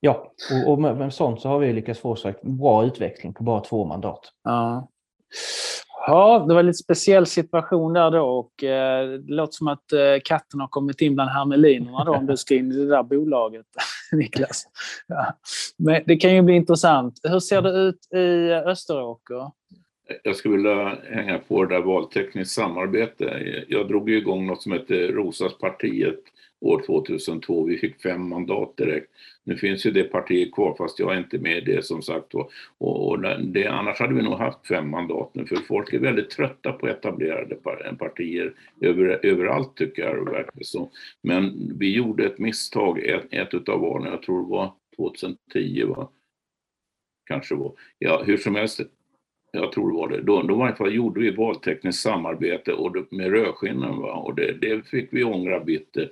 Ja, 0.00 0.32
och, 0.52 0.72
och 0.72 0.80
med, 0.80 0.96
med 0.96 1.14
sånt 1.14 1.40
så 1.40 1.48
har 1.48 1.58
vi 1.58 1.72
lyckats 1.72 2.00
få 2.00 2.16
så 2.16 2.32
bra 2.42 2.84
utveckling 2.84 3.34
på 3.34 3.44
bara 3.44 3.60
två 3.60 3.84
mandat. 3.84 4.32
Ja. 4.44 4.88
Ja, 6.06 6.44
det 6.48 6.54
var 6.54 6.60
en 6.60 6.66
lite 6.66 6.78
speciell 6.78 7.26
situation 7.26 7.92
där 7.92 8.10
då 8.10 8.24
och 8.24 8.64
eh, 8.64 9.08
det 9.08 9.34
låter 9.34 9.52
som 9.52 9.68
att 9.68 9.92
eh, 9.92 10.00
katten 10.24 10.60
har 10.60 10.68
kommit 10.68 11.00
in 11.00 11.14
bland 11.14 11.30
hermelinerna 11.30 12.04
då 12.04 12.14
om 12.14 12.26
du 12.26 12.36
ska 12.36 12.54
in 12.54 12.72
i 12.72 12.76
det 12.76 12.88
där 12.88 13.02
bolaget, 13.02 13.66
Niklas. 14.12 14.64
Ja. 15.06 15.34
Men 15.76 16.02
det 16.06 16.16
kan 16.16 16.34
ju 16.34 16.42
bli 16.42 16.54
intressant. 16.54 17.20
Hur 17.22 17.40
ser 17.40 17.62
det 17.62 17.70
ut 17.70 18.12
i 18.14 18.52
Österåker? 18.52 19.50
Jag 20.22 20.36
skulle 20.36 20.56
vilja 20.56 20.98
hänga 21.10 21.38
på 21.38 21.64
det 21.64 21.74
där 21.74 21.82
valtekniskt 21.82 22.54
samarbete. 22.54 23.42
Jag 23.68 23.88
drog 23.88 24.10
igång 24.10 24.46
något 24.46 24.62
som 24.62 24.72
heter 24.72 25.12
Rosaspartiet 25.12 26.20
år 26.60 26.82
2002. 26.86 27.64
Vi 27.64 27.78
fick 27.78 28.02
fem 28.02 28.28
mandat 28.28 28.76
direkt. 28.76 29.10
Nu 29.44 29.56
finns 29.56 29.86
ju 29.86 29.90
det 29.90 30.04
partiet 30.04 30.52
kvar 30.52 30.74
fast 30.78 30.98
jag 30.98 31.14
är 31.14 31.18
inte 31.18 31.38
med 31.38 31.56
i 31.56 31.60
det 31.60 31.84
som 31.84 32.02
sagt. 32.02 32.34
Och, 32.34 32.50
och 32.78 33.18
det, 33.38 33.66
annars 33.66 33.98
hade 33.98 34.14
vi 34.14 34.22
nog 34.22 34.38
haft 34.38 34.66
fem 34.66 34.90
mandat 34.90 35.30
nu 35.34 35.46
för 35.46 35.56
folk 35.56 35.92
är 35.92 35.98
väldigt 35.98 36.30
trötta 36.30 36.72
på 36.72 36.88
etablerade 36.88 37.56
partier 37.98 38.54
över, 38.80 39.26
överallt 39.26 39.76
tycker 39.76 40.02
jag 40.02 40.30
verkar 40.30 40.62
så. 40.62 40.90
Men 41.22 41.72
vi 41.78 41.94
gjorde 41.94 42.26
ett 42.26 42.38
misstag 42.38 42.98
ett, 42.98 43.26
ett 43.30 43.54
utav 43.54 43.80
valen, 43.80 44.12
jag 44.12 44.22
tror 44.22 44.42
det 44.42 44.50
var 44.50 44.72
2010 44.96 45.84
va? 45.84 46.08
Kanske 47.26 47.54
var. 47.54 47.72
Ja, 47.98 48.22
hur 48.26 48.36
som 48.36 48.54
helst 48.54 48.80
jag 49.58 49.72
tror 49.72 49.90
det 49.90 49.96
var 49.96 50.08
det. 50.08 50.20
Då, 50.20 50.42
då 50.42 50.54
var 50.54 50.84
det, 50.84 50.90
gjorde 50.90 51.20
vi 51.20 51.30
valtekniskt 51.30 52.02
samarbete 52.02 52.72
och 52.72 52.92
det, 52.92 53.04
med 53.10 53.30
rödskinnen. 53.30 53.96
Va? 53.96 54.12
Och 54.12 54.34
det, 54.34 54.52
det 54.60 54.86
fick 54.86 55.08
vi 55.10 55.24
ångra 55.24 55.60
bitter. 55.60 56.10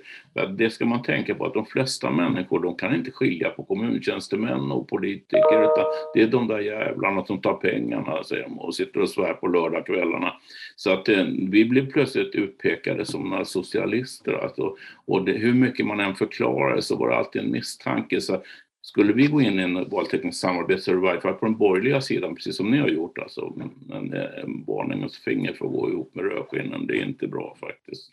Det 0.57 0.69
ska 0.69 0.85
man 0.85 1.03
tänka 1.03 1.35
på 1.35 1.45
att 1.45 1.53
de 1.53 1.65
flesta 1.65 2.11
människor 2.11 2.59
de 2.59 2.75
kan 2.75 2.95
inte 2.95 3.11
skilja 3.11 3.49
på 3.49 3.63
kommuntjänstemän 3.63 4.71
och 4.71 4.87
politiker 4.87 5.63
utan 5.63 5.85
det 6.13 6.21
är 6.21 6.27
de 6.27 6.47
där 6.47 6.59
jävlarna 6.59 7.25
som 7.25 7.41
tar 7.41 7.53
pengarna 7.53 8.23
säger 8.23 8.47
och 8.59 8.75
sitter 8.75 9.01
och 9.01 9.09
svär 9.09 9.33
på 9.33 9.47
lördagskvällarna. 9.47 10.33
Så 10.75 10.93
att 10.93 11.09
eh, 11.09 11.25
vi 11.49 11.65
blev 11.65 11.91
plötsligt 11.91 12.35
utpekade 12.35 13.05
som 13.05 13.29
några 13.29 13.45
socialister. 13.45 14.33
Alltså, 14.33 14.75
och 15.05 15.25
det, 15.25 15.31
hur 15.31 15.53
mycket 15.53 15.85
man 15.85 15.99
än 15.99 16.15
förklarade 16.15 16.81
så 16.81 16.95
var 16.95 17.09
det 17.09 17.15
alltid 17.15 17.41
en 17.41 17.51
misstanke. 17.51 18.21
Så 18.21 18.41
skulle 18.85 19.13
vi 19.13 19.27
gå 19.27 19.41
in 19.41 19.59
i 19.59 19.63
en 19.63 19.89
valtekniskt 19.89 20.41
samarbete 20.41 20.81
så 20.81 20.91
är 20.91 20.95
det 20.95 21.01
i 21.01 21.03
varje 21.03 21.21
fall 21.21 21.33
på 21.33 21.45
den 21.45 21.57
borgerliga 21.57 22.01
sidan, 22.01 22.35
precis 22.35 22.57
som 22.57 22.71
ni 22.71 22.77
har 22.77 22.87
gjort, 22.87 23.17
alltså, 23.17 23.53
en, 23.91 24.13
en 24.13 24.63
varningens 24.67 25.17
finger 25.17 25.53
för 25.53 25.65
att 25.65 25.71
gå 25.71 25.89
ihop 25.89 26.15
med 26.15 26.25
rödskinnen. 26.25 26.87
Det 26.87 26.93
är 26.93 27.05
inte 27.05 27.27
bra 27.27 27.57
faktiskt. 27.59 28.11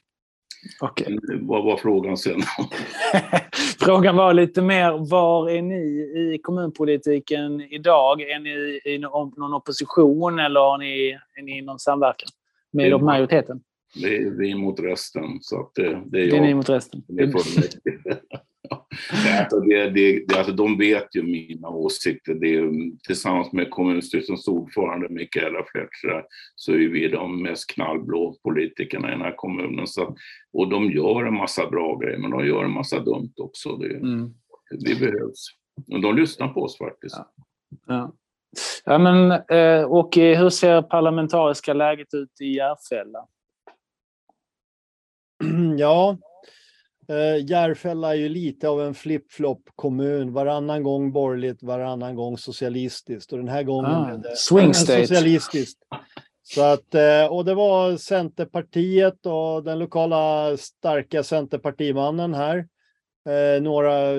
Okay. 0.81 1.19
Vad 1.41 1.65
var 1.65 1.77
frågan 1.77 2.17
sen? 2.17 2.41
frågan 3.81 4.17
var 4.17 4.35
lite 4.35 4.63
mer, 4.63 5.11
var 5.11 5.51
är 5.51 5.63
ni 5.63 5.75
i 6.35 6.39
kommunpolitiken 6.43 7.61
idag? 7.61 8.21
Är 8.21 8.39
ni 8.39 8.81
i 8.85 8.99
någon 8.99 9.55
opposition 9.55 10.39
eller 10.39 10.75
är 10.75 10.79
ni, 10.79 11.19
är 11.35 11.43
ni 11.43 11.59
i 11.59 11.63
någon 11.63 11.79
samverkan 11.79 12.29
med 12.71 13.03
majoriteten? 13.03 13.61
Det 13.95 14.17
är 14.17 14.31
vi 14.31 14.55
mot 14.55 14.81
resten. 14.81 15.39
Så 15.41 15.61
att 15.61 15.75
det, 15.75 16.03
det 16.07 16.21
är 16.21 16.23
jag. 16.23 16.31
Det 16.31 16.37
är 16.37 16.41
ni 16.41 16.55
mot 16.55 16.69
resten. 16.69 17.03
Det 19.25 19.39
alltså 19.39 19.61
det, 19.61 19.91
det, 19.91 20.25
det, 20.29 20.39
alltså 20.39 20.53
de 20.53 20.79
vet 20.79 21.17
ju 21.17 21.23
mina 21.23 21.69
åsikter. 21.69 22.35
Det 22.35 22.55
är, 22.55 22.71
tillsammans 23.07 23.53
med 23.53 23.71
kommunstyrelsens 23.71 24.49
ordförande 24.49 25.09
Mikaela 25.09 25.65
Fletcher 25.73 26.25
så 26.55 26.73
är 26.73 26.89
vi 26.89 27.09
de 27.09 27.43
mest 27.43 27.71
knallblå 27.71 28.37
politikerna 28.43 29.09
i 29.09 29.11
den 29.11 29.21
här 29.21 29.35
kommunen. 29.37 29.87
Så, 29.87 30.17
och 30.53 30.69
de 30.69 30.91
gör 30.91 31.25
en 31.25 31.35
massa 31.35 31.67
bra 31.67 31.97
grejer, 31.97 32.19
men 32.19 32.31
de 32.31 32.47
gör 32.47 32.65
en 32.65 32.71
massa 32.71 32.99
dumt 32.99 33.33
också. 33.37 33.77
Det, 33.77 33.97
mm. 33.97 34.35
Vi 34.85 34.95
behövs. 34.95 35.47
Och 35.93 36.01
de 36.01 36.17
lyssnar 36.17 36.49
på 36.49 36.63
oss 36.63 36.79
faktiskt. 36.79 37.17
Ja. 37.17 37.27
ja. 37.87 38.13
ja 38.85 38.99
men, 38.99 39.31
eh, 39.31 39.85
och 39.85 40.17
hur 40.17 40.51
ser 40.51 40.83
parlamentariska 40.83 41.75
läget 41.75 42.15
ut 42.15 42.41
i 42.41 42.57
Järfälla? 42.57 43.27
Ja, 45.79 46.19
Eh, 47.11 47.45
Järfälla 47.47 48.15
är 48.15 48.19
ju 48.19 48.29
lite 48.29 48.69
av 48.69 48.83
en 48.83 48.95
flip-flop 48.95 49.63
kommun. 49.77 50.33
Varannan 50.33 50.83
gång 50.83 51.13
borgerligt, 51.13 51.63
varannan 51.63 52.15
gång 52.15 52.39
socialistiskt. 52.39 53.33
Och 53.33 53.39
den 53.39 53.49
här 53.49 53.63
gången 53.63 53.91
ah, 53.91 54.17
det 54.17 54.37
swing 54.37 54.75
state. 54.75 55.07
socialistiskt. 55.07 55.79
Så 56.43 56.63
att, 56.63 56.95
eh, 56.95 57.27
och 57.31 57.45
det 57.45 57.55
var 57.55 57.97
Centerpartiet 57.97 59.27
och 59.27 59.65
den 59.65 59.79
lokala 59.79 60.57
starka 60.57 61.23
Centerpartimannen 61.23 62.35
här. 62.35 62.67
Eh, 63.29 63.63
några, 63.63 64.15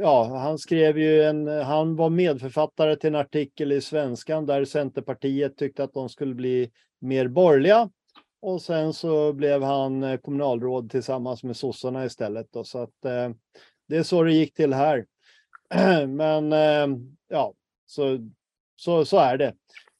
ja, 0.00 0.38
han 0.38 0.58
skrev 0.58 0.98
ju 0.98 1.22
en, 1.22 1.48
han 1.48 1.96
var 1.96 2.10
medförfattare 2.10 2.96
till 2.96 3.08
en 3.08 3.14
artikel 3.14 3.72
i 3.72 3.80
Svenskan 3.80 4.46
där 4.46 4.64
Centerpartiet 4.64 5.56
tyckte 5.56 5.84
att 5.84 5.94
de 5.94 6.08
skulle 6.08 6.34
bli 6.34 6.70
mer 7.00 7.28
borgerliga. 7.28 7.88
Och 8.42 8.62
sen 8.62 8.92
så 8.92 9.32
blev 9.32 9.62
han 9.62 10.02
eh, 10.02 10.16
kommunalråd 10.16 10.90
tillsammans 10.90 11.44
med 11.44 11.56
sossarna 11.56 12.04
istället. 12.04 12.46
Då, 12.52 12.64
så 12.64 12.78
att 12.78 13.04
eh, 13.04 13.30
det 13.88 13.96
är 13.96 14.02
så 14.02 14.22
det 14.22 14.32
gick 14.32 14.54
till 14.54 14.72
här. 14.72 15.06
Men 16.06 16.52
eh, 16.52 16.98
ja, 17.28 17.54
så, 17.86 18.18
så, 18.76 19.04
så 19.04 19.18
är 19.18 19.36
det. 19.36 19.54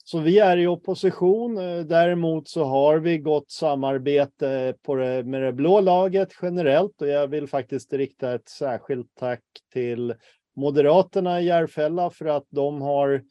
Så 0.05 0.19
vi 0.19 0.39
är 0.39 0.57
i 0.57 0.67
opposition. 0.67 1.59
Eh, 1.59 1.81
däremot 1.81 2.49
så 2.49 2.65
har 2.65 2.99
vi 2.99 3.19
gott 3.19 3.51
samarbete 3.51 4.75
på 4.83 4.95
det, 4.95 5.25
med 5.25 5.43
det 5.43 5.53
blå 5.53 5.81
laget 5.81 6.29
generellt 6.43 7.03
och 7.03 7.09
jag 7.09 7.29
vill 7.29 7.49
faktiskt 7.49 7.93
rikta 7.93 8.35
ett 8.35 8.49
särskilt 8.49 9.15
tack 9.15 9.45
till 9.73 10.15
Moderaterna 10.57 11.41
i 11.41 11.45
Järfälla 11.45 12.11
för 12.11 12.27
att 12.27 12.47
de 12.51 12.83
har 12.83 13.23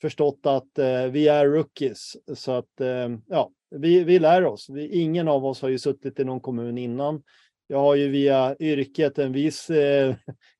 förstått 0.00 0.40
att 0.42 0.78
eh, 0.78 1.04
vi 1.04 1.28
är 1.28 1.46
rookies. 1.46 2.16
Så 2.34 2.52
att 2.52 2.80
eh, 2.80 3.08
ja, 3.26 3.50
vi, 3.70 4.04
vi 4.04 4.18
lär 4.18 4.44
oss. 4.44 4.70
Vi, 4.70 5.00
ingen 5.00 5.28
av 5.28 5.46
oss 5.46 5.62
har 5.62 5.68
ju 5.68 5.78
suttit 5.78 6.20
i 6.20 6.24
någon 6.24 6.40
kommun 6.40 6.78
innan. 6.78 7.22
Jag 7.66 7.78
har 7.78 7.94
ju 7.94 8.08
via 8.08 8.56
yrket 8.60 9.18
en 9.18 9.32
viss 9.32 9.70
eh, 9.70 10.14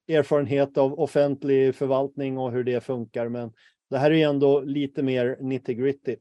erfarenhet 0.09 0.79
av 0.79 1.01
offentlig 1.01 1.75
förvaltning 1.75 2.39
och 2.39 2.53
hur 2.53 2.65
det 2.65 2.81
funkar, 2.81 3.29
men 3.29 3.53
det 3.91 3.99
här 3.99 4.11
är 4.11 4.29
ändå 4.29 4.61
lite 4.61 5.03
mer 5.03 5.39
nitty 5.41 5.75
gritty. 5.75 6.17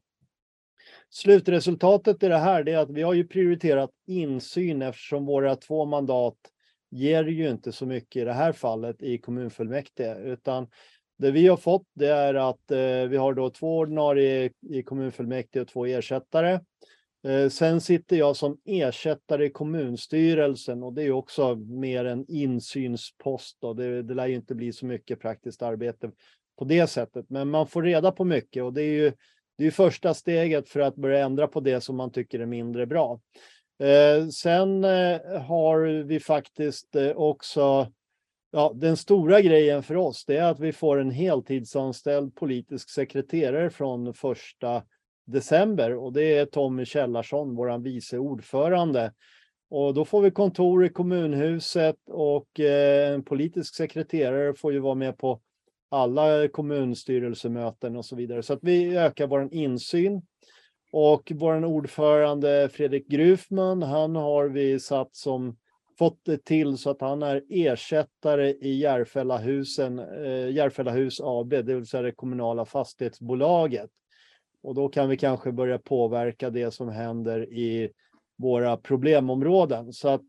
Slutresultatet 1.10 2.22
i 2.22 2.28
det 2.28 2.38
här 2.38 2.68
är 2.68 2.78
att 2.78 2.90
vi 2.90 3.02
har 3.02 3.14
ju 3.14 3.26
prioriterat 3.26 3.90
insyn 4.06 4.82
eftersom 4.82 5.26
våra 5.26 5.56
två 5.56 5.84
mandat 5.84 6.36
ger 6.90 7.24
ju 7.24 7.50
inte 7.50 7.72
så 7.72 7.86
mycket 7.86 8.22
i 8.22 8.24
det 8.24 8.32
här 8.32 8.52
fallet 8.52 9.02
i 9.02 9.18
kommunfullmäktige, 9.18 10.16
utan 10.24 10.68
det 11.18 11.30
vi 11.30 11.48
har 11.48 11.56
fått 11.56 11.86
det 11.94 12.08
är 12.08 12.34
att 12.34 12.70
eh, 12.70 13.08
vi 13.08 13.16
har 13.16 13.34
då 13.34 13.50
två 13.50 13.78
ordinarie 13.78 14.50
i 14.70 14.82
kommunfullmäktige 14.82 15.60
och 15.60 15.68
två 15.68 15.86
ersättare. 15.86 16.60
Eh, 17.26 17.48
sen 17.48 17.80
sitter 17.80 18.16
jag 18.16 18.36
som 18.36 18.58
ersättare 18.64 19.44
i 19.44 19.50
kommunstyrelsen 19.50 20.82
och 20.82 20.92
det 20.92 21.02
är 21.02 21.10
också 21.10 21.54
mer 21.54 22.04
en 22.04 22.24
insynspost. 22.28 23.56
Då. 23.60 23.74
Det, 23.74 24.02
det 24.02 24.14
lär 24.14 24.26
ju 24.26 24.34
inte 24.34 24.54
bli 24.54 24.72
så 24.72 24.86
mycket 24.86 25.20
praktiskt 25.20 25.62
arbete 25.62 26.10
på 26.58 26.64
det 26.64 26.86
sättet, 26.86 27.26
men 27.28 27.50
man 27.50 27.66
får 27.66 27.82
reda 27.82 28.12
på 28.12 28.24
mycket 28.24 28.62
och 28.62 28.72
det 28.72 28.82
är 28.82 28.92
ju 28.92 29.12
det 29.58 29.66
är 29.66 29.70
första 29.70 30.14
steget 30.14 30.68
för 30.68 30.80
att 30.80 30.96
börja 30.96 31.24
ändra 31.24 31.46
på 31.46 31.60
det 31.60 31.80
som 31.80 31.96
man 31.96 32.12
tycker 32.12 32.40
är 32.40 32.46
mindre 32.46 32.86
bra. 32.86 33.20
Eh, 33.82 34.28
sen 34.28 34.84
eh, 34.84 35.40
har 35.42 36.02
vi 36.02 36.20
faktiskt 36.20 36.96
eh, 36.96 37.10
också 37.10 37.92
Ja, 38.50 38.72
den 38.74 38.96
stora 38.96 39.40
grejen 39.40 39.82
för 39.82 39.96
oss 39.96 40.24
det 40.24 40.36
är 40.36 40.50
att 40.50 40.60
vi 40.60 40.72
får 40.72 41.00
en 41.00 41.10
heltidsanställd 41.10 42.34
politisk 42.34 42.90
sekreterare 42.90 43.70
från 43.70 44.14
första 44.14 44.82
december 45.26 45.96
och 45.96 46.12
det 46.12 46.38
är 46.38 46.46
Tommy 46.46 46.84
Källarsson, 46.84 47.54
vår 47.54 47.78
vice 47.78 48.18
ordförande. 48.18 49.12
Och 49.70 49.94
då 49.94 50.04
får 50.04 50.22
vi 50.22 50.30
kontor 50.30 50.84
i 50.84 50.88
kommunhuset 50.88 51.96
och 52.06 52.60
eh, 52.60 53.14
en 53.14 53.24
politisk 53.24 53.74
sekreterare 53.74 54.54
får 54.54 54.72
ju 54.72 54.78
vara 54.78 54.94
med 54.94 55.18
på 55.18 55.40
alla 55.90 56.48
kommunstyrelsemöten 56.48 57.96
och 57.96 58.04
så 58.04 58.16
vidare. 58.16 58.42
Så 58.42 58.52
att 58.52 58.62
vi 58.62 58.96
ökar 58.96 59.26
vår 59.26 59.54
insyn. 59.54 60.22
Och 60.92 61.32
vår 61.34 61.64
ordförande 61.64 62.68
Fredrik 62.72 63.08
Grufman, 63.08 63.82
han 63.82 64.16
har 64.16 64.48
vi 64.48 64.80
satt 64.80 65.16
som 65.16 65.56
fått 65.98 66.24
det 66.24 66.44
till 66.44 66.78
så 66.78 66.90
att 66.90 67.00
han 67.00 67.22
är 67.22 67.42
ersättare 67.48 68.50
i 68.50 68.78
Järfällahusen, 68.78 69.98
eh, 69.98 70.50
Järfällahus 70.50 71.20
AB, 71.20 71.50
det 71.50 71.74
vill 71.74 71.86
säga 71.86 72.02
det 72.02 72.12
kommunala 72.12 72.64
fastighetsbolaget. 72.64 73.90
Och 74.62 74.74
då 74.74 74.88
kan 74.88 75.08
vi 75.08 75.16
kanske 75.16 75.52
börja 75.52 75.78
påverka 75.78 76.50
det 76.50 76.70
som 76.70 76.88
händer 76.88 77.52
i 77.52 77.90
våra 78.38 78.76
problemområden. 78.76 79.92
Så 79.92 80.08
att 80.08 80.24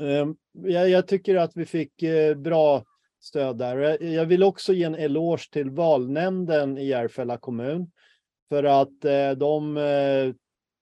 eh, 0.00 0.26
jag, 0.52 0.88
jag, 0.88 1.08
tycker 1.08 1.36
att 1.36 1.56
vi 1.56 1.66
fick 1.66 2.02
eh, 2.02 2.34
bra 2.34 2.84
stöd 3.20 3.58
där. 3.58 3.76
Jag, 3.76 4.02
jag, 4.02 4.26
vill 4.26 4.42
också 4.42 4.72
ge 4.72 4.84
en 4.84 4.94
eloge 4.94 5.50
till 5.52 5.70
valnämnden 5.70 6.78
i 6.78 6.86
Järfälla 6.86 7.36
kommun 7.36 7.90
för 8.48 8.64
att 8.64 9.04
eh, 9.04 9.30
de 9.30 9.76
eh, 9.76 10.34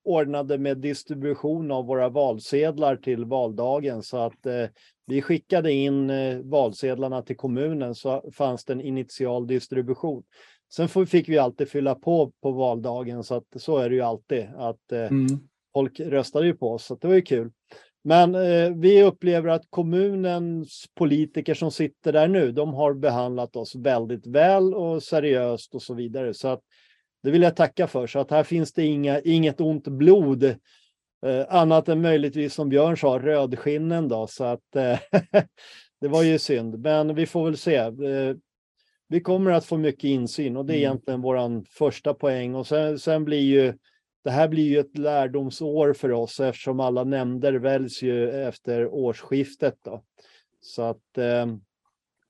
ordnade 0.04 0.58
med 0.58 0.78
distribution 0.78 1.70
av 1.70 1.86
våra 1.86 2.08
valsedlar 2.08 2.96
till 2.96 3.24
valdagen 3.24 4.02
så 4.02 4.16
att 4.16 4.46
eh, 4.46 4.66
vi 5.06 5.22
skickade 5.22 5.72
in 5.72 6.10
eh, 6.10 6.38
valsedlarna 6.38 7.22
till 7.22 7.36
kommunen 7.36 7.94
så 7.94 8.30
fanns 8.32 8.64
det 8.64 8.72
en 8.72 8.80
initial 8.80 9.46
distribution. 9.46 10.22
Sen 10.74 11.06
fick 11.06 11.28
vi 11.28 11.38
alltid 11.38 11.68
fylla 11.68 11.94
på 11.94 12.32
på 12.42 12.50
valdagen 12.50 13.24
så 13.24 13.34
att 13.34 13.46
så 13.56 13.78
är 13.78 13.88
det 13.88 13.94
ju 13.94 14.02
alltid 14.02 14.46
att 14.56 14.92
eh, 14.92 14.98
mm. 14.98 15.26
folk 15.74 16.00
röstade 16.00 16.46
ju 16.46 16.54
på 16.54 16.72
oss 16.72 16.84
så 16.84 16.94
det 16.94 17.08
var 17.08 17.14
ju 17.14 17.22
kul. 17.22 17.50
Men 18.02 18.34
eh, 18.34 18.70
vi 18.76 19.02
upplever 19.02 19.48
att 19.48 19.66
kommunens 19.70 20.84
politiker 20.94 21.54
som 21.54 21.70
sitter 21.70 22.12
där 22.12 22.28
nu, 22.28 22.52
de 22.52 22.74
har 22.74 22.94
behandlat 22.94 23.56
oss 23.56 23.76
väldigt 23.76 24.26
väl 24.26 24.74
och 24.74 25.02
seriöst 25.02 25.74
och 25.74 25.82
så 25.82 25.94
vidare. 25.94 26.34
Så 26.34 26.48
att 26.48 26.60
det 27.22 27.30
vill 27.30 27.42
jag 27.42 27.56
tacka 27.56 27.86
för. 27.86 28.06
Så 28.06 28.18
att 28.18 28.30
här 28.30 28.42
finns 28.42 28.72
det 28.72 28.84
inga, 28.84 29.20
inget 29.20 29.60
ont 29.60 29.88
blod. 29.88 30.44
Eh, 31.26 31.46
annat 31.48 31.88
än 31.88 32.00
möjligtvis 32.00 32.54
som 32.54 32.68
Björn 32.68 32.96
sa, 32.96 33.18
rödskinnen 33.18 34.08
då. 34.08 34.26
Så 34.26 34.44
att 34.44 34.76
eh, 34.76 34.98
det 36.00 36.08
var 36.08 36.22
ju 36.22 36.38
synd. 36.38 36.78
Men 36.78 37.14
vi 37.14 37.26
får 37.26 37.44
väl 37.44 37.56
se. 37.56 37.76
Eh, 37.76 38.36
vi 39.08 39.20
kommer 39.20 39.50
att 39.50 39.64
få 39.64 39.76
mycket 39.76 40.04
insyn 40.04 40.56
och 40.56 40.66
det 40.66 40.72
är 40.72 40.76
mm. 40.76 40.82
egentligen 40.82 41.20
vår 41.20 41.64
första 41.70 42.14
poäng. 42.14 42.54
Och 42.54 42.66
sen, 42.66 42.98
sen 42.98 43.24
blir 43.24 43.40
ju 43.40 43.74
det 44.24 44.30
här 44.30 44.48
blir 44.48 44.64
ju 44.64 44.78
ett 44.78 44.98
lärdomsår 44.98 45.92
för 45.92 46.12
oss 46.12 46.40
eftersom 46.40 46.80
alla 46.80 47.04
nämnder 47.04 47.52
väljs 47.52 48.02
ju 48.02 48.30
efter 48.30 48.86
årsskiftet. 48.86 49.78
Då. 49.84 50.02
Så 50.60 50.82
att 50.82 51.18
eh, 51.18 51.46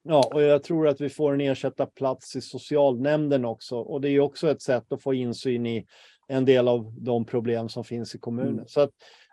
Ja, 0.02 0.30
och 0.34 0.42
jag 0.42 0.62
tror 0.62 0.88
att 0.88 1.00
vi 1.00 1.08
får 1.08 1.32
en 1.32 1.40
ersättarplats 1.40 2.36
i 2.36 2.40
socialnämnden 2.40 3.44
också. 3.44 3.78
Och 3.78 4.00
det 4.00 4.10
är 4.10 4.20
också 4.20 4.50
ett 4.50 4.62
sätt 4.62 4.92
att 4.92 5.02
få 5.02 5.14
insyn 5.14 5.66
i 5.66 5.86
en 6.28 6.44
del 6.44 6.68
av 6.68 6.94
de 6.98 7.24
problem 7.24 7.68
som 7.68 7.84
finns 7.84 8.14
i 8.14 8.18
kommunen. 8.18 8.52
Mm. 8.52 8.66
Så 8.66 8.80
att 8.80 8.90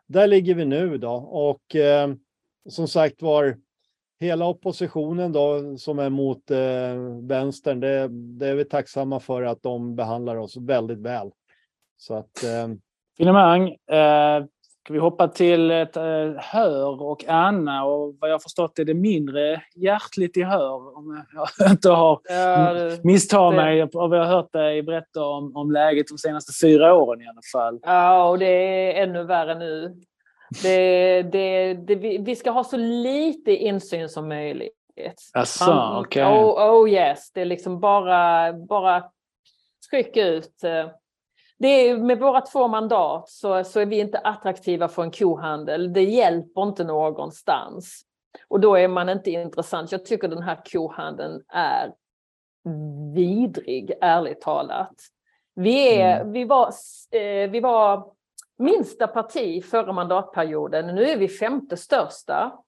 där 0.08 0.28
ligger 0.28 0.56
vi 0.56 0.66
nu 0.66 0.98
då. 0.98 1.12
Och 1.16 1.76
eh, 1.76 2.14
som 2.70 2.88
sagt 2.88 3.22
var, 3.22 3.58
hela 4.20 4.46
oppositionen 4.46 5.32
då 5.32 5.78
som 5.78 6.00
är 6.00 6.10
mot 6.10 6.52
eh, 6.52 7.28
vänstern, 7.28 7.80
det, 7.80 8.08
det, 8.12 8.48
är 8.48 8.56
vi 8.56 8.66
tacksamma 8.66 9.20
för 9.20 9.44
att 9.44 9.64
de 9.64 9.96
behandlar 9.96 10.36
oss 10.36 10.58
väldigt 10.58 11.00
väl. 11.00 11.32
Så 11.98 12.14
att... 12.16 12.44
Eh... 12.44 12.68
Finemang, 13.18 13.70
eh, 13.70 14.46
Ska 14.88 14.94
vi 14.94 15.00
hoppa 15.00 15.28
till 15.28 15.72
ett 15.72 15.98
eh, 15.98 16.04
Hör 16.38 17.02
och 17.02 17.26
Anna 17.28 17.86
och 17.86 18.16
vad 18.20 18.32
jag 18.32 18.44
förstått 18.44 18.80
är 18.80 18.86
det 18.86 18.94
mindre 18.94 19.62
hjärtligt 19.76 20.38
i 20.38 20.44
Hör 20.44 20.98
om 20.98 21.24
jag 21.34 21.72
inte 21.72 21.90
har 21.90 22.20
ja, 22.30 22.74
det, 22.74 23.04
misstagit 23.04 23.56
mig 23.56 23.82
av 23.82 23.90
vad 23.94 24.18
jag 24.18 24.26
har 24.26 24.36
hört 24.36 24.52
dig 24.52 24.84
berätta 24.84 25.26
om, 25.26 25.56
om 25.56 25.72
läget 25.72 26.08
de 26.08 26.18
senaste 26.18 26.66
fyra 26.66 26.94
åren 26.94 27.22
i 27.22 27.28
alla 27.28 27.42
fall. 27.54 27.80
Ja, 27.84 28.30
och 28.30 28.40
det 28.40 28.46
är 28.46 29.04
ännu 29.04 29.24
värre 29.24 29.60
nu. 29.60 29.96
Det, 30.64 31.22
det, 31.22 31.74
det, 31.74 31.96
vi 32.18 32.36
ska 32.36 32.52
ha 32.52 32.64
så 32.64 32.78
lite 32.78 33.56
insyn 33.56 34.10
som 34.10 34.28
möjligt. 34.28 34.74
Asså, 35.34 36.00
okej. 36.00 36.26
Okay. 36.26 36.40
Oh, 36.40 36.84
oh, 36.84 36.90
yes, 36.90 37.32
det 37.34 37.42
är 37.42 37.46
liksom 37.46 37.80
bara, 37.80 38.54
bara 38.54 39.04
tryck 39.90 40.18
ut 40.18 40.64
eh, 40.64 40.88
det 41.60 41.68
är, 41.68 41.98
med 41.98 42.20
våra 42.20 42.42
två 42.42 42.68
mandat 42.68 43.30
så, 43.30 43.64
så 43.64 43.80
är 43.80 43.86
vi 43.86 44.00
inte 44.00 44.18
attraktiva 44.18 44.88
för 44.88 45.04
en 45.04 45.12
kohandel. 45.12 45.94
Det 45.94 46.04
hjälper 46.04 46.64
inte 46.64 46.84
någonstans. 46.84 48.02
Och 48.48 48.60
då 48.60 48.76
är 48.76 48.88
man 48.88 49.10
inte 49.10 49.32
intressant. 49.32 49.92
Jag 49.92 50.06
tycker 50.06 50.28
den 50.28 50.44
här 50.44 50.62
kohandeln 50.72 51.42
är 51.48 51.94
vidrig, 53.16 53.94
ärligt 54.02 54.42
talat. 54.42 54.96
Vi, 55.56 55.98
är, 56.00 56.22
mm. 56.22 56.34
vi, 56.34 56.44
var, 56.44 56.68
eh, 57.12 57.50
vi 57.50 57.60
var 57.60 58.12
minsta 58.58 59.08
parti 59.08 59.66
förra 59.66 59.94
mandatperioden. 59.94 60.96
Nu 60.96 61.04
är 61.04 61.18
vi 61.18 61.28
femte 61.28 61.78
största. 61.78 62.60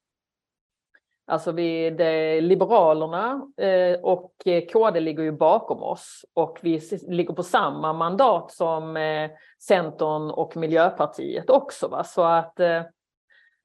Alltså 1.29 1.51
vi, 1.51 1.89
det, 1.89 2.41
Liberalerna 2.41 3.47
eh, 3.57 3.99
och 3.99 4.33
eh, 4.45 4.65
KD 4.65 4.99
ligger 4.99 5.23
ju 5.23 5.31
bakom 5.31 5.83
oss 5.83 6.25
och 6.33 6.59
vi 6.61 6.81
ligger 7.07 7.33
på 7.33 7.43
samma 7.43 7.93
mandat 7.93 8.51
som 8.51 8.97
eh, 8.97 9.31
Centern 9.67 10.31
och 10.31 10.57
Miljöpartiet 10.57 11.49
också. 11.49 11.87
Va? 11.87 12.03
Så 12.03 12.23
att, 12.23 12.59
eh, 12.59 12.81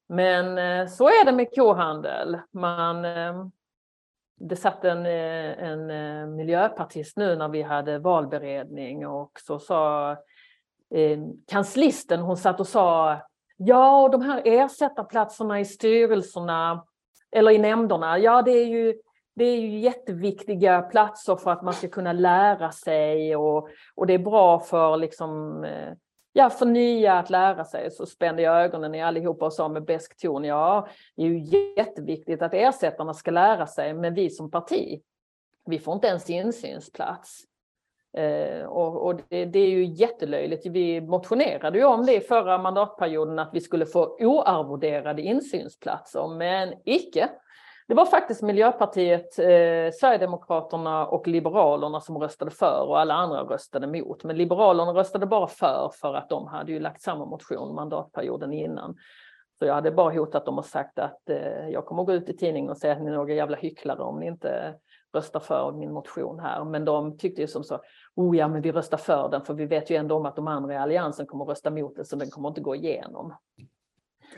men 0.09 0.59
eh, 0.59 0.87
så 0.87 1.09
är 1.09 1.25
det 1.25 1.33
med 1.33 1.55
kohandel. 1.55 2.39
Man, 2.53 3.05
eh, 3.05 3.47
det 4.41 4.57
satt 4.57 4.85
en, 4.85 5.07
eh, 5.07 5.63
en 5.63 5.91
eh, 5.91 6.27
miljöpartist 6.27 7.17
nu 7.17 7.37
när 7.37 7.49
vi 7.49 7.63
hade 7.63 7.99
valberedning 7.99 9.07
och 9.07 9.33
så 9.47 9.59
sa 9.59 10.11
eh, 10.95 11.19
kanslisten, 11.47 12.21
hon 12.21 12.37
satt 12.37 12.61
och 12.61 12.69
sa 12.69 13.21
Ja, 13.57 14.03
och 14.03 14.11
de 14.11 14.23
här 14.23 14.43
ersättarplatserna 14.45 15.61
i 15.61 15.65
styrelserna 15.65 16.85
eller 17.35 17.51
i 17.51 17.59
nämnderna, 17.59 18.19
ja 18.19 18.43
det 18.43 18.51
är 18.51 18.67
ju 18.67 18.95
det 19.37 19.45
är 19.45 19.61
ju 19.61 19.79
jätteviktiga 19.79 20.83
platser 20.83 21.37
för 21.37 21.51
att 21.51 21.63
man 21.63 21.75
ska 21.75 21.89
kunna 21.89 22.13
lära 22.13 22.73
sig 22.73 23.37
och, 23.37 23.69
och 23.95 24.07
det 24.07 24.15
är 24.15 24.19
bra 24.19 24.61
för, 24.61 24.97
liksom, 24.97 25.65
eh, 25.65 25.93
ja, 26.33 26.51
för 26.51 26.67
nya 26.67 27.15
att 27.15 27.31
lära 27.31 27.65
sig. 27.65 27.91
Så 27.91 28.07
spände 28.07 28.43
jag 28.43 28.65
ögonen 28.65 28.95
i 28.95 29.03
allihopa 29.03 29.47
och 29.47 29.53
sa 29.53 29.69
med 29.69 29.85
besk 29.85 30.17
ton, 30.17 30.45
ja, 30.45 30.89
det 31.17 31.23
är 31.23 31.27
ju 31.27 31.73
jätteviktigt 31.77 32.43
att 32.43 32.55
ersättarna 32.55 33.15
ska 33.15 33.31
lära 33.31 33.67
sig, 33.67 33.95
men 33.95 34.15
vi 34.15 34.31
som 34.31 34.51
parti, 34.51 35.01
vi 35.67 35.79
får 35.79 35.95
inte 35.95 36.07
ens 36.07 36.31
insynsplats. 36.31 37.45
Eh, 38.17 38.67
och, 38.67 39.07
och 39.07 39.21
det, 39.29 39.45
det, 39.45 39.59
är 39.59 39.71
ju 39.71 39.85
jättelöjligt. 39.85 40.67
Vi 40.67 41.01
motionerade 41.01 41.79
ju 41.79 41.85
om 41.85 42.07
det 42.07 42.29
förra 42.29 42.59
mandatperioden 42.59 43.39
att 43.39 43.51
vi 43.53 43.61
skulle 43.61 43.87
få 43.87 44.17
oarvoderade 44.21 45.23
insynsplatser, 45.23 46.29
men 46.29 46.75
icke. 46.85 47.29
Det 47.89 47.95
var 47.95 48.07
faktiskt 48.07 48.43
Miljöpartiet, 48.43 49.39
eh, 49.39 49.93
Sverigedemokraterna 50.01 51.07
och 51.07 51.27
Liberalerna 51.27 52.01
som 52.01 52.19
röstade 52.19 52.51
för 52.51 52.87
och 52.89 53.01
alla 53.01 53.15
andra 53.15 53.43
röstade 53.43 53.87
emot. 53.87 54.25
Men 54.25 54.37
Liberalerna 54.37 54.93
röstade 54.93 55.27
bara 55.27 55.47
för 55.47 55.91
för 56.01 56.15
att 56.15 56.29
de 56.29 56.47
hade 56.47 56.73
ju 56.73 56.81
lagt 56.81 57.03
samma 57.03 57.25
motion 57.25 57.75
mandatperioden 57.75 58.53
innan. 58.53 58.97
Så 59.59 59.67
jag 59.67 59.75
hade 59.75 59.91
bara 59.91 60.15
hotat 60.15 60.47
dem 60.47 60.59
och 60.59 60.65
sagt 60.65 60.99
att 60.99 61.31
eh, 61.31 61.69
jag 61.69 61.87
kommer 61.87 62.05
gå 62.05 62.13
ut 62.13 62.29
i 62.29 62.37
tidningen 62.37 62.71
och 62.71 62.79
säga 62.79 62.93
att 62.93 63.03
ni 63.03 63.11
är 63.11 63.15
några 63.15 63.35
jävla 63.35 63.57
hycklare 63.57 64.03
om 64.03 64.21
ni 64.21 64.27
inte 64.27 64.75
röstar 65.15 65.41
för 65.41 65.73
min 65.73 65.93
motion 65.93 66.41
här. 66.41 66.65
Men 66.65 66.85
de 66.85 67.19
tyckte 67.19 67.41
ju 67.41 67.47
som 67.47 67.65
så, 67.65 67.81
oh 68.17 68.37
ja 68.37 68.49
men 68.49 68.63
vi 68.63 68.73
röstar 68.73 68.99
för 68.99 69.29
den 69.29 69.43
för 69.43 69.55
vi 69.55 69.67
vet 69.67 69.91
ju 69.91 69.97
ändå 69.97 70.17
om 70.17 70.27
att 70.27 70.37
de 70.37 70.49
andra 70.49 70.75
i 70.75 70.77
alliansen 70.77 71.27
kommer 71.27 71.45
rösta 71.45 71.71
mot 71.71 71.97
den 71.97 72.05
så 72.05 72.17
den 72.17 72.31
kommer 72.31 72.49
inte 72.49 72.61
gå 72.61 72.75
igenom. 72.75 73.35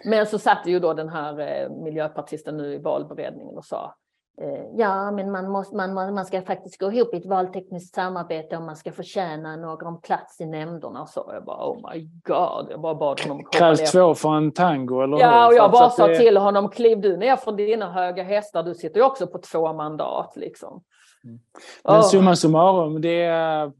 Men 0.05 0.27
så 0.27 0.39
satt 0.39 0.66
ju 0.66 0.81
då 0.81 0.95
den 0.95 1.09
här 1.09 1.41
eh, 1.41 1.70
miljöpartisten 1.70 2.57
nu 2.57 2.74
i 2.74 2.79
valberedningen 2.79 3.57
och 3.57 3.64
sa 3.64 3.95
Eh, 4.41 4.64
ja, 4.74 5.11
men 5.11 5.31
man, 5.31 5.51
måste, 5.51 5.77
man, 5.77 6.14
man 6.14 6.24
ska 6.24 6.43
faktiskt 6.43 6.81
gå 6.81 6.93
ihop 6.93 7.14
i 7.14 7.16
ett 7.16 7.27
valtekniskt 7.27 7.95
samarbete 7.95 8.57
om 8.57 8.66
man 8.66 8.77
ska 8.77 8.93
förtjäna 8.93 9.57
någon 9.57 10.01
plats 10.01 10.41
i 10.41 10.47
nämnderna. 10.47 11.07
Så 11.07 11.31
jag 11.33 11.45
bara, 11.45 11.70
oh 11.70 11.91
my 11.93 12.09
god. 12.24 12.66
Jag 12.70 12.81
bara 12.81 12.95
bad 12.95 13.20
honom 13.20 13.39
komma 13.39 13.51
Krävs 13.53 13.93
två 13.93 14.14
för 14.14 14.37
en 14.37 14.53
tango, 14.53 15.01
eller 15.01 15.18
Ja, 15.18 15.47
och 15.47 15.55
jag 15.55 15.70
bara 15.70 15.91
sa 15.91 16.07
det... 16.07 16.18
till 16.18 16.37
honom, 16.37 16.68
kliv 16.68 17.01
du 17.01 17.16
ner 17.16 17.37
från 17.37 17.57
dina 17.57 17.93
höga 17.93 18.22
hästar. 18.22 18.62
Du 18.62 18.74
sitter 18.74 19.01
ju 19.01 19.07
också 19.07 19.27
på 19.27 19.39
två 19.39 19.72
mandat. 19.72 20.37
Liksom. 20.37 20.83
Mm. 21.25 21.39
Men 21.85 21.97
oh. 21.97 22.03
summa 22.03 22.37
summarum, 22.37 23.01
det 23.01 23.23
är 23.23 23.73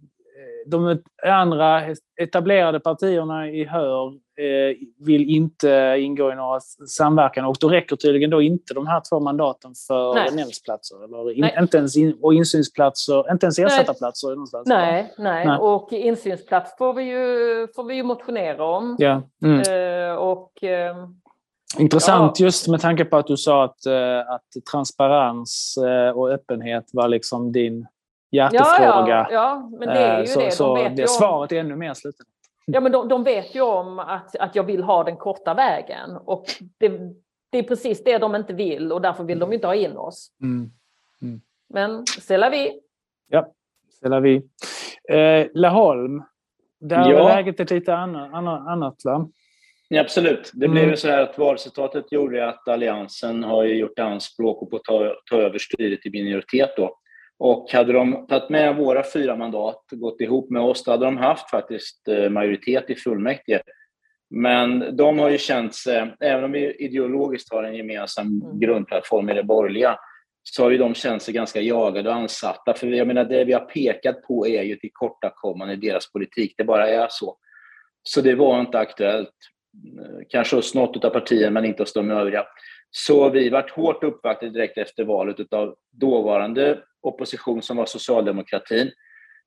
de 0.67 1.03
andra 1.23 1.83
etablerade 2.17 2.81
partierna 2.81 3.51
i 3.51 3.65
Hör 3.65 4.07
eh, 4.09 4.77
vill 4.99 5.31
inte 5.31 5.97
ingå 5.99 6.33
i 6.33 6.35
några 6.35 6.61
samverkan 6.89 7.45
och 7.45 7.57
då 7.61 7.69
räcker 7.69 7.97
tydligen 7.97 8.31
då 8.31 8.43
inte 8.43 8.75
de 8.75 8.87
här 8.87 9.03
två 9.11 9.21
mandaten 9.21 9.73
för 9.87 10.35
nämndsplatser 10.37 11.05
eller 11.05 11.33
in, 11.33 11.51
inte 11.61 11.77
ens 11.77 11.97
in, 11.97 12.19
och 12.23 12.35
insynsplatser, 12.35 13.33
inte 13.33 13.47
ens 13.47 13.59
ersättarplatser 13.59 14.29
någonstans. 14.29 14.69
Nej, 14.69 15.15
nej, 15.19 15.47
nej, 15.47 15.59
och 15.59 15.93
insynsplats 15.93 16.77
får 16.79 16.95
vi 16.95 17.03
ju, 17.03 17.69
får 17.77 17.85
vi 17.85 17.95
ju 17.95 18.03
motionera 18.03 18.65
om. 18.65 18.97
Ja. 18.99 19.23
Mm. 19.43 19.61
Eh, 19.61 20.17
och, 20.17 20.65
eh, 20.65 20.97
Intressant 21.79 22.41
ja. 22.41 22.45
just 22.45 22.69
med 22.69 22.81
tanke 22.81 23.05
på 23.05 23.17
att 23.17 23.27
du 23.27 23.37
sa 23.37 23.65
att, 23.65 23.87
eh, 23.87 24.31
att 24.31 24.65
transparens 24.71 25.77
eh, 25.77 26.11
och 26.11 26.31
öppenhet 26.31 26.91
var 26.93 27.09
liksom 27.09 27.53
din 27.53 27.87
hjärtefråga. 28.31 29.07
Ja, 29.07 29.07
ja, 29.07 29.33
ja, 29.33 29.71
men 29.79 29.89
det 29.89 29.99
är 29.99 30.21
ju 30.21 30.27
så, 30.27 30.41
det. 30.41 30.47
De 30.47 30.51
så 30.51 30.75
vet 30.75 30.97
det 30.97 31.11
svaret 31.11 31.53
är 31.53 31.57
ännu 31.57 31.77
mer 31.77 31.95
sluten. 31.95 32.27
Ja, 32.67 32.81
men 32.81 32.93
de, 32.93 33.09
de, 33.09 33.25
vet 33.25 33.55
ju 33.55 33.61
om 33.61 33.99
att, 33.99 34.37
att 34.37 34.57
jag 34.57 34.65
vill 34.65 34.83
ha 34.83 35.05
den 35.05 35.17
korta 35.17 35.55
vägen. 35.55 36.17
Och 36.17 36.45
det, 36.79 36.89
det 37.51 37.59
är 37.59 37.63
precis 37.63 38.05
det 38.05 38.19
de 38.19 38.35
inte 38.35 38.53
vill 38.53 38.93
och 38.93 39.03
därför 39.03 39.25
vill 39.25 39.39
de 39.39 39.53
inte 39.53 39.67
ha 39.67 39.75
in 39.75 39.97
oss. 39.97 40.31
Mm. 40.43 40.71
Mm. 41.23 41.41
Men 41.69 42.05
c'est 42.05 42.39
la 42.39 42.51
vie. 42.51 42.73
Ja, 43.29 43.53
c'est 44.03 44.21
vie. 44.21 44.43
Eh, 45.09 45.47
Laholm, 45.55 46.23
där 46.81 47.11
ja. 47.11 47.31
är 47.31 47.37
läget 47.37 47.61
ett 47.61 47.71
lite 47.71 47.97
annat, 47.97 48.35
annat 48.67 49.05
va? 49.05 49.29
Ja, 49.89 50.01
absolut. 50.01 50.51
Det 50.55 50.69
blev 50.69 50.85
mm. 50.85 50.97
så 50.97 51.09
här 51.09 51.23
att 51.23 51.39
valresultatet 51.39 52.13
gjorde 52.13 52.49
att 52.49 52.69
Alliansen 52.69 53.45
har 53.45 53.65
gjort 53.65 53.99
anspråk 53.99 54.71
på 54.71 54.77
att 54.77 54.85
ta, 54.85 55.15
ta 55.31 55.37
över 55.37 55.59
styret 55.59 56.07
i 56.07 56.11
minoritet. 56.11 56.71
Då. 56.77 56.99
Och 57.39 57.73
hade 57.73 57.93
de 57.93 58.27
tagit 58.27 58.51
med 58.51 58.77
våra 58.77 59.03
fyra 59.13 59.37
mandat 59.37 59.93
och 59.93 59.99
gått 59.99 60.21
ihop 60.21 60.51
med 60.51 60.63
oss, 60.63 60.85
då 60.85 60.91
hade 60.91 61.05
de 61.05 61.17
haft 61.17 61.51
faktiskt 61.51 62.09
eh, 62.09 62.31
majoritet 62.31 62.91
i 62.91 62.95
fullmäktige. 62.95 63.63
Men 64.31 64.97
de 64.97 65.19
har 65.19 65.31
ju 65.31 65.39
känt 65.39 65.75
sig, 65.75 66.15
även 66.21 66.45
om 66.45 66.53
vi 66.53 66.75
ideologiskt 66.75 67.53
har 67.53 67.63
en 67.63 67.77
gemensam 67.77 68.27
mm. 68.27 68.61
grundplattform 68.61 69.31
i 69.31 69.35
det 69.35 69.45
borgerliga, 69.45 69.99
så 70.43 70.63
har 70.63 70.71
ju 70.71 70.79
de 70.79 70.95
känt 70.95 71.23
sig 71.23 71.35
ganska 71.35 71.61
jagade 71.61 72.09
och 72.09 72.15
ansatta. 72.15 72.75
För 72.75 72.87
jag 72.87 73.07
menar, 73.07 73.25
det 73.25 73.45
vi 73.45 73.53
har 73.53 73.61
pekat 73.61 74.23
på 74.23 74.47
är 74.47 74.63
ju 74.63 74.77
tillkortakommande 74.77 75.75
i 75.75 75.77
deras 75.77 76.13
politik. 76.13 76.55
Det 76.57 76.65
bara 76.65 76.89
är 76.89 77.07
så. 77.11 77.37
Så 78.03 78.21
det 78.21 78.35
var 78.35 78.61
inte 78.61 78.79
aktuellt. 78.79 79.35
Eh, 79.99 80.27
kanske 80.29 80.57
hos 80.57 80.75
något 80.75 81.05
av 81.05 81.11
partierna, 81.11 81.51
men 81.51 81.65
inte 81.65 81.83
hos 81.83 81.93
de 81.93 82.11
övriga. 82.11 82.47
Så 82.91 83.31
vi 83.31 83.51
vart 83.51 83.71
hårt 83.71 84.05
uppvaktade 84.05 84.53
direkt 84.53 84.79
efter 84.79 85.05
valet 85.05 85.53
av 85.53 85.75
dåvarande 85.93 86.79
opposition 87.01 87.63
som 87.63 87.77
var 87.77 87.87
socialdemokratin, 87.87 88.91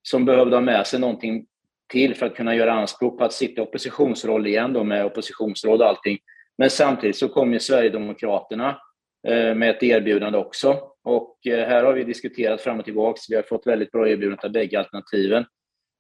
som 0.02 0.26
behövde 0.26 0.56
ha 0.56 0.62
med 0.62 0.88
sig 0.88 1.00
någonting 1.00 1.46
till 1.92 2.16
för 2.16 2.26
att 2.26 2.36
kunna 2.36 2.56
göra 2.56 2.74
anspråk 2.74 3.18
på 3.18 3.24
att 3.24 3.34
sitta 3.34 3.62
i 3.62 3.66
oppositionsroll 3.66 4.48
igen 4.48 4.74
då 4.74 4.84
med 4.84 5.06
oppositionsråd 5.06 5.82
och 5.82 5.88
allting. 5.88 6.18
Men 6.58 6.70
samtidigt 6.70 7.18
så 7.18 7.30
kom 7.30 7.54
ju 7.54 7.60
Sverigedemokraterna 7.60 8.82
eh, 9.28 9.56
med 9.56 9.70
ett 9.70 9.84
erbjudande 9.84 10.38
också. 10.38 10.80
Och 11.04 11.38
eh, 11.48 11.68
här 11.68 11.84
har 11.84 11.94
vi 11.94 12.04
diskuterat 12.04 12.62
fram 12.62 12.80
och 12.80 12.86
tillbaka. 12.86 13.20
Vi 13.30 13.36
har 13.36 13.44
fått 13.44 13.68
väldigt 13.68 13.92
bra 13.92 14.10
erbjudanden 14.10 14.46
av 14.46 14.52
bägge 14.52 14.80
alternativen. 14.80 15.46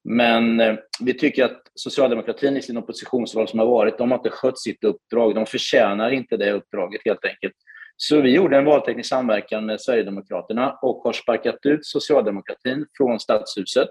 Men 0.03 0.59
eh, 0.59 0.75
vi 0.99 1.13
tycker 1.13 1.45
att 1.45 1.61
socialdemokratin 1.75 2.57
i 2.57 2.61
sin 2.61 2.77
oppositionsroll 2.77 3.47
som 3.47 3.59
har 3.59 3.65
varit, 3.65 3.97
de 3.97 4.11
har 4.11 4.17
inte 4.17 4.29
skött 4.29 4.59
sitt 4.59 4.83
uppdrag. 4.83 5.35
De 5.35 5.45
förtjänar 5.45 6.11
inte 6.11 6.37
det 6.37 6.51
uppdraget 6.51 7.01
helt 7.05 7.25
enkelt. 7.25 7.53
Så 7.97 8.21
vi 8.21 8.35
gjorde 8.35 8.57
en 8.57 8.65
valteknisk 8.65 9.09
samverkan 9.09 9.65
med 9.65 9.81
Sverigedemokraterna 9.81 10.71
och 10.81 11.01
har 11.03 11.13
sparkat 11.13 11.65
ut 11.65 11.85
socialdemokratin 11.85 12.85
från 12.97 13.19
Stadshuset. 13.19 13.89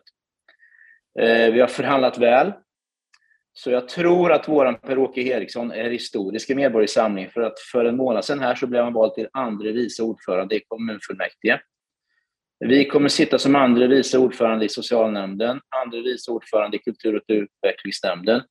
Eh, 1.21 1.53
vi 1.53 1.61
har 1.61 1.69
förhandlat 1.69 2.19
väl. 2.19 2.53
Så 3.53 3.71
jag 3.71 3.89
tror 3.89 4.33
att 4.33 4.49
vår 4.49 4.73
Per-Åke 4.73 5.21
Eriksson 5.21 5.73
är 5.73 5.91
historisk 5.91 6.51
i 6.51 6.55
Medborgerlig 6.55 7.33
för 7.33 7.41
att 7.41 7.61
för 7.73 7.85
en 7.85 7.97
månad 7.97 8.25
sedan 8.25 8.41
här 8.41 8.55
så 8.55 8.67
blev 8.67 8.85
han 8.85 8.93
vald 8.93 9.15
till 9.15 9.29
andre 9.33 9.73
vice 9.73 10.03
ordförande 10.03 10.57
i 10.57 10.61
kommunfullmäktige. 10.69 11.61
Vi 12.61 12.85
kommer 12.85 13.09
sitta 13.09 13.39
som 13.39 13.55
andre 13.55 13.87
vice 13.87 14.19
ordförande 14.19 14.65
i 14.65 14.69
socialnämnden, 14.69 15.61
andre 15.83 16.03
vice 16.03 16.31
ordförande 16.31 16.77
i 16.77 16.81
kultur 16.81 17.17
och 17.17 17.23
utvecklingsnämnden. 17.29 18.43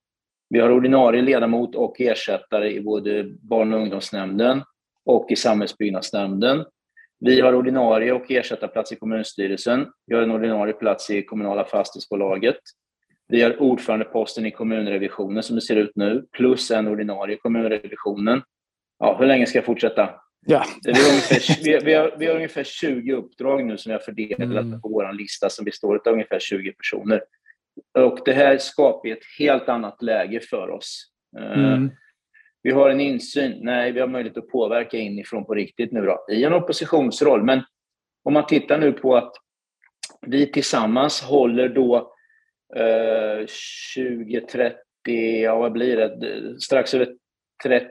Vi 0.49 0.60
har 0.60 0.70
ordinarie 0.70 1.22
ledamot 1.22 1.76
och 1.76 2.01
ersättare 2.01 2.74
i 2.74 2.82
både 2.82 3.24
barn 3.24 3.74
och 3.74 3.80
ungdomsnämnden 3.80 4.64
och 5.05 5.32
i 5.32 5.36
samhällsbyggnadsnämnden. 5.36 6.66
Vi 7.20 7.41
har 7.41 7.53
ordinarie 7.53 8.12
och 8.12 8.32
ersättarplats 8.32 8.91
i 8.91 8.95
kommunstyrelsen. 8.95 9.88
Vi 10.05 10.16
har 10.16 10.22
en 10.22 10.32
ordinarie 10.32 10.74
plats 10.74 11.10
i 11.10 11.24
kommunala 11.24 11.66
fastighetsbolaget. 11.66 12.60
Vi 13.28 13.41
har 13.41 13.62
ordförandeposten 13.62 14.45
i 14.45 14.51
kommunrevisionen 14.51 15.43
som 15.43 15.55
det 15.55 15.62
ser 15.62 15.76
ut 15.76 15.91
nu, 15.95 16.26
plus 16.32 16.72
en 16.72 16.88
ordinarie 16.88 17.36
i 17.36 17.39
kommunrevisionen. 17.39 18.41
Ja, 18.99 19.18
hur 19.20 19.26
länge 19.26 19.45
ska 19.45 19.58
jag 19.58 19.66
fortsätta? 19.66 20.10
Ja. 20.45 20.65
Ungefär, 20.88 21.63
vi, 21.63 21.79
vi, 21.85 21.93
har, 21.93 22.15
vi 22.17 22.25
har 22.25 22.35
ungefär 22.35 22.63
20 22.63 23.13
uppdrag 23.13 23.65
nu 23.65 23.77
som 23.77 23.89
vi 23.89 23.93
har 23.93 23.99
fördelat 23.99 24.41
mm. 24.41 24.81
på 24.81 24.89
vår 24.89 25.13
lista 25.13 25.49
som 25.49 25.65
består 25.65 26.01
av 26.07 26.13
ungefär 26.13 26.39
20 26.39 26.71
personer. 26.71 27.23
Och 27.99 28.19
det 28.25 28.33
här 28.33 28.57
skapar 28.57 29.09
ett 29.09 29.25
helt 29.39 29.69
annat 29.69 30.01
läge 30.01 30.39
för 30.39 30.69
oss. 30.69 31.11
Eh, 31.38 31.73
mm. 31.73 31.91
Vi 32.63 32.71
har 32.71 32.89
en 32.89 33.01
insyn, 33.01 33.57
nej, 33.61 33.91
vi 33.91 33.99
har 33.99 34.07
möjlighet 34.07 34.38
att 34.38 34.49
påverka 34.49 34.97
inifrån 34.97 35.45
på 35.45 35.53
riktigt 35.53 35.91
nu 35.91 36.01
då, 36.01 36.25
i 36.31 36.43
en 36.43 36.53
oppositionsroll. 36.53 37.43
Men 37.43 37.61
om 38.23 38.33
man 38.33 38.45
tittar 38.45 38.79
nu 38.79 38.91
på 38.91 39.15
att 39.15 39.33
vi 40.21 40.51
tillsammans 40.51 41.21
håller 41.21 41.69
då 41.69 42.13
eh, 42.75 43.45
20, 43.47 44.41
30, 44.41 44.77
ja 45.43 45.59
vad 45.59 45.71
blir 45.71 45.97
det, 45.97 46.61
strax 46.61 46.93
över 46.93 47.15
30, 47.63 47.88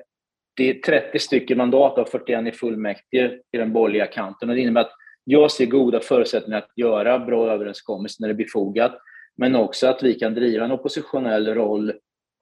30 0.56 1.18
stycken 1.18 1.58
mandat 1.58 1.98
av 1.98 2.04
41 2.04 2.46
i 2.46 2.52
fullmäktige 2.52 3.38
i 3.52 3.58
den 3.58 3.72
borgerliga 3.72 4.06
kanten. 4.06 4.48
Och 4.48 4.54
det 4.54 4.60
innebär 4.60 4.80
att 4.80 4.92
jag 5.24 5.50
ser 5.50 5.66
goda 5.66 6.00
förutsättningar 6.00 6.58
att 6.58 6.72
göra 6.76 7.18
bra 7.18 7.52
överenskommelser 7.52 8.22
när 8.22 8.28
det 8.28 8.34
är 8.34 8.44
befogat, 8.44 8.98
men 9.36 9.56
också 9.56 9.86
att 9.86 10.02
vi 10.02 10.14
kan 10.14 10.34
driva 10.34 10.64
en 10.64 10.72
oppositionell 10.72 11.54
roll 11.54 11.92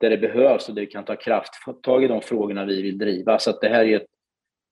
där 0.00 0.10
det 0.10 0.18
behövs 0.18 0.68
och 0.68 0.74
där 0.74 0.82
vi 0.82 0.86
kan 0.86 1.04
ta 1.04 1.16
krafttag 1.16 2.04
i 2.04 2.08
de 2.08 2.22
frågorna 2.22 2.64
vi 2.64 2.82
vill 2.82 2.98
driva. 2.98 3.38
Så 3.38 3.58
det 3.60 3.68
här 3.68 3.84
är 3.84 3.96
ett, 3.96 4.06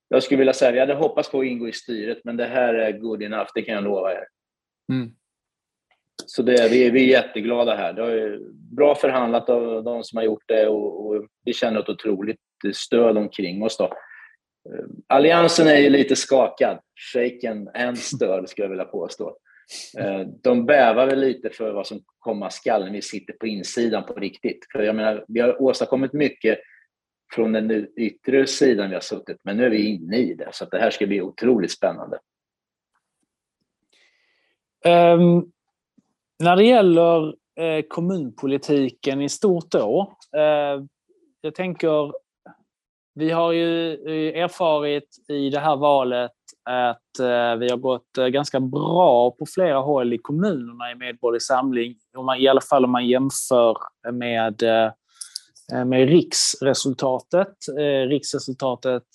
jag 0.09 0.23
skulle 0.23 0.39
vilja 0.39 0.53
säga, 0.53 0.73
vi 0.73 0.81
hade 0.81 0.95
hoppats 0.95 1.31
på 1.31 1.41
att 1.41 1.47
ingå 1.47 1.69
i 1.69 1.73
styret, 1.73 2.19
men 2.25 2.37
det 2.37 2.45
här 2.45 2.75
är 2.75 2.93
good 2.93 3.23
enough, 3.23 3.51
det 3.55 3.63
kan 3.63 3.75
jag 3.75 3.85
lova 3.85 4.13
er. 4.13 4.25
Mm. 4.93 5.13
Så 6.27 6.43
det, 6.43 6.71
vi, 6.71 6.91
vi 6.91 7.05
är 7.05 7.23
jätteglada 7.23 7.75
här. 7.75 7.93
Det 7.93 8.03
är 8.03 8.39
bra 8.77 8.95
förhandlat 8.95 9.51
av 9.51 9.85
de 9.85 10.05
som 10.05 10.17
har 10.17 10.25
gjort 10.25 10.45
det 10.47 10.69
och, 10.69 11.07
och 11.07 11.27
vi 11.45 11.53
känner 11.53 11.81
ett 11.81 11.89
otroligt 11.89 12.41
stöd 12.73 13.19
omkring 13.19 13.63
oss. 13.63 13.77
Då. 13.77 13.85
Eh, 13.85 14.85
alliansen 15.07 15.67
är 15.67 15.79
ju 15.79 15.91
lite 15.91 16.17
skakad, 16.17 16.81
shaken 17.13 17.69
and 17.75 17.99
störd 17.99 18.49
skulle 18.49 18.65
jag 18.65 18.71
vilja 18.71 18.85
påstå. 18.85 19.37
Eh, 19.99 20.21
de 20.43 20.67
bävar 20.67 21.07
väl 21.07 21.21
lite 21.21 21.51
för 21.51 21.73
vad 21.73 21.87
som 21.87 22.01
komma 22.19 22.51
skall 22.51 22.85
när 22.85 22.93
vi 22.93 23.03
sitter 23.03 23.33
på 23.33 23.47
insidan 23.47 24.05
på 24.07 24.15
riktigt. 24.15 24.67
För 24.73 24.83
jag 24.83 24.97
menar, 24.97 25.25
vi 25.29 25.41
har 25.41 25.63
åstadkommit 25.63 26.13
mycket 26.13 26.59
från 27.35 27.53
den 27.53 27.87
yttre 27.97 28.47
sidan 28.47 28.89
vi 28.89 28.95
har 28.95 29.01
suttit, 29.01 29.37
men 29.43 29.57
nu 29.57 29.65
är 29.65 29.71
vi 29.71 29.87
inne 29.87 30.17
i 30.17 30.35
det. 30.35 30.49
Så 30.53 30.65
det 30.65 30.79
här 30.79 30.91
ska 30.91 31.07
bli 31.07 31.21
otroligt 31.21 31.71
spännande. 31.71 32.19
Um, 34.85 35.53
när 36.39 36.57
det 36.57 36.65
gäller 36.65 37.35
eh, 37.57 37.83
kommunpolitiken 37.89 39.23
i 39.23 39.29
stort 39.29 39.71
då. 39.71 40.17
Eh, 40.37 40.85
jag 41.41 41.55
tänker, 41.55 42.13
vi 43.15 43.31
har 43.31 43.53
ju 43.53 43.93
eh, 43.93 44.43
erfarit 44.43 45.09
i 45.29 45.51
det 45.51 45.59
här 45.59 45.77
valet 45.77 46.31
att 46.65 47.19
eh, 47.21 47.57
vi 47.57 47.71
har 47.71 47.77
gått 47.77 48.19
eh, 48.19 48.27
ganska 48.27 48.61
bra 48.61 49.31
på 49.31 49.47
flera 49.55 49.79
håll 49.79 50.13
i 50.13 50.19
kommunerna 50.19 50.93
i 50.93 50.95
Medborgerlig 50.95 51.43
Samling. 51.43 51.95
I 52.39 52.49
alla 52.49 52.61
fall 52.61 52.85
om 52.85 52.91
man 52.91 53.09
jämför 53.09 53.77
med, 54.13 54.63
med 55.87 56.09
riksresultatet. 56.09 57.55
Riksresultatet 58.09 59.07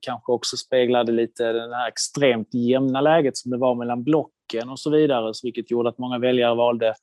kanske 0.00 0.32
också 0.32 0.56
speglade 0.56 1.12
lite 1.12 1.52
det 1.52 1.76
här 1.76 1.88
extremt 1.88 2.54
jämna 2.54 3.00
läget 3.00 3.36
som 3.36 3.50
det 3.50 3.58
var 3.58 3.74
mellan 3.74 4.04
blocken 4.04 4.68
och 4.68 4.78
så 4.78 4.90
vidare, 4.90 5.32
vilket 5.42 5.70
gjorde 5.70 5.88
att 5.88 5.98
många 5.98 6.18
väljare 6.18 6.54
valde 6.54 6.94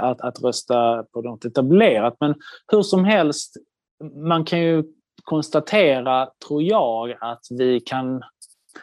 att, 0.00 0.20
att 0.20 0.42
rösta 0.42 1.02
på 1.02 1.22
något 1.22 1.44
etablerat. 1.44 2.16
Men 2.20 2.34
hur 2.72 2.82
som 2.82 3.04
helst, 3.04 3.56
man 4.14 4.44
kan 4.44 4.60
ju 4.60 4.84
konstatera, 5.22 6.28
tror 6.48 6.62
jag, 6.62 7.16
att 7.20 7.42
vi 7.50 7.80
kan 7.80 8.22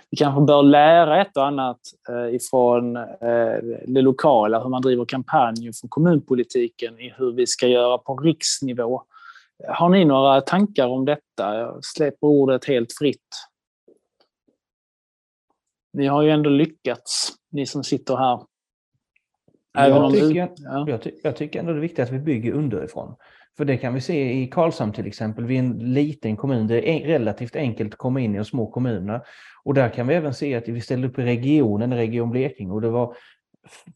vi 0.09 0.17
kanske 0.17 0.41
bör 0.41 0.63
lära 0.63 1.21
ett 1.21 1.37
och 1.37 1.45
annat 1.45 1.79
eh, 2.09 2.35
ifrån 2.35 2.95
eh, 2.95 3.57
det 3.87 4.01
lokala, 4.01 4.63
hur 4.63 4.69
man 4.69 4.81
driver 4.81 5.05
kampanjer 5.05 5.71
från 5.73 5.89
kommunpolitiken 5.89 6.99
i 6.99 7.13
hur 7.17 7.31
vi 7.31 7.47
ska 7.47 7.67
göra 7.67 7.97
på 7.97 8.17
riksnivå. 8.17 9.03
Har 9.67 9.89
ni 9.89 10.05
några 10.05 10.41
tankar 10.41 10.87
om 10.87 11.05
detta? 11.05 11.57
Jag 11.57 11.85
släpper 11.85 12.27
ordet 12.27 12.65
helt 12.65 12.93
fritt. 12.99 13.27
Ni 15.93 16.07
har 16.07 16.21
ju 16.21 16.29
ändå 16.29 16.49
lyckats, 16.49 17.33
ni 17.51 17.65
som 17.65 17.83
sitter 17.83 18.15
här. 18.15 18.39
Även 19.77 20.01
jag, 20.01 20.11
tycker, 20.11 20.49
ja. 20.57 20.85
jag, 20.87 21.01
ty 21.01 21.11
jag 21.23 21.35
tycker 21.35 21.59
ändå 21.59 21.71
det 21.71 21.79
är 21.79 21.81
viktigt 21.81 21.99
att 21.99 22.11
vi 22.11 22.19
bygger 22.19 22.53
underifrån. 22.53 23.15
För 23.61 23.65
det 23.65 23.77
kan 23.77 23.93
vi 23.93 24.01
se 24.01 24.41
i 24.41 24.47
Karlshamn 24.47 24.93
till 24.93 25.07
exempel. 25.07 25.45
Vi 25.45 25.55
är 25.55 25.59
en 25.59 25.93
liten 25.93 26.37
kommun. 26.37 26.67
Det 26.67 26.89
är 26.89 27.07
relativt 27.07 27.55
enkelt 27.55 27.93
att 27.93 27.97
komma 27.97 28.19
in 28.19 28.35
i 28.35 28.37
de 28.37 28.45
små 28.45 28.71
kommunerna. 28.71 29.21
Och 29.63 29.73
där 29.73 29.89
kan 29.89 30.07
vi 30.07 30.15
även 30.15 30.33
se 30.33 30.55
att 30.55 30.67
vi 30.67 30.81
ställde 30.81 31.07
upp 31.07 31.19
i 31.19 31.21
regionen, 31.21 31.93
Region 31.93 32.29
Blekinge, 32.29 32.73
och 32.73 32.81
det 32.81 32.89
var 32.89 33.15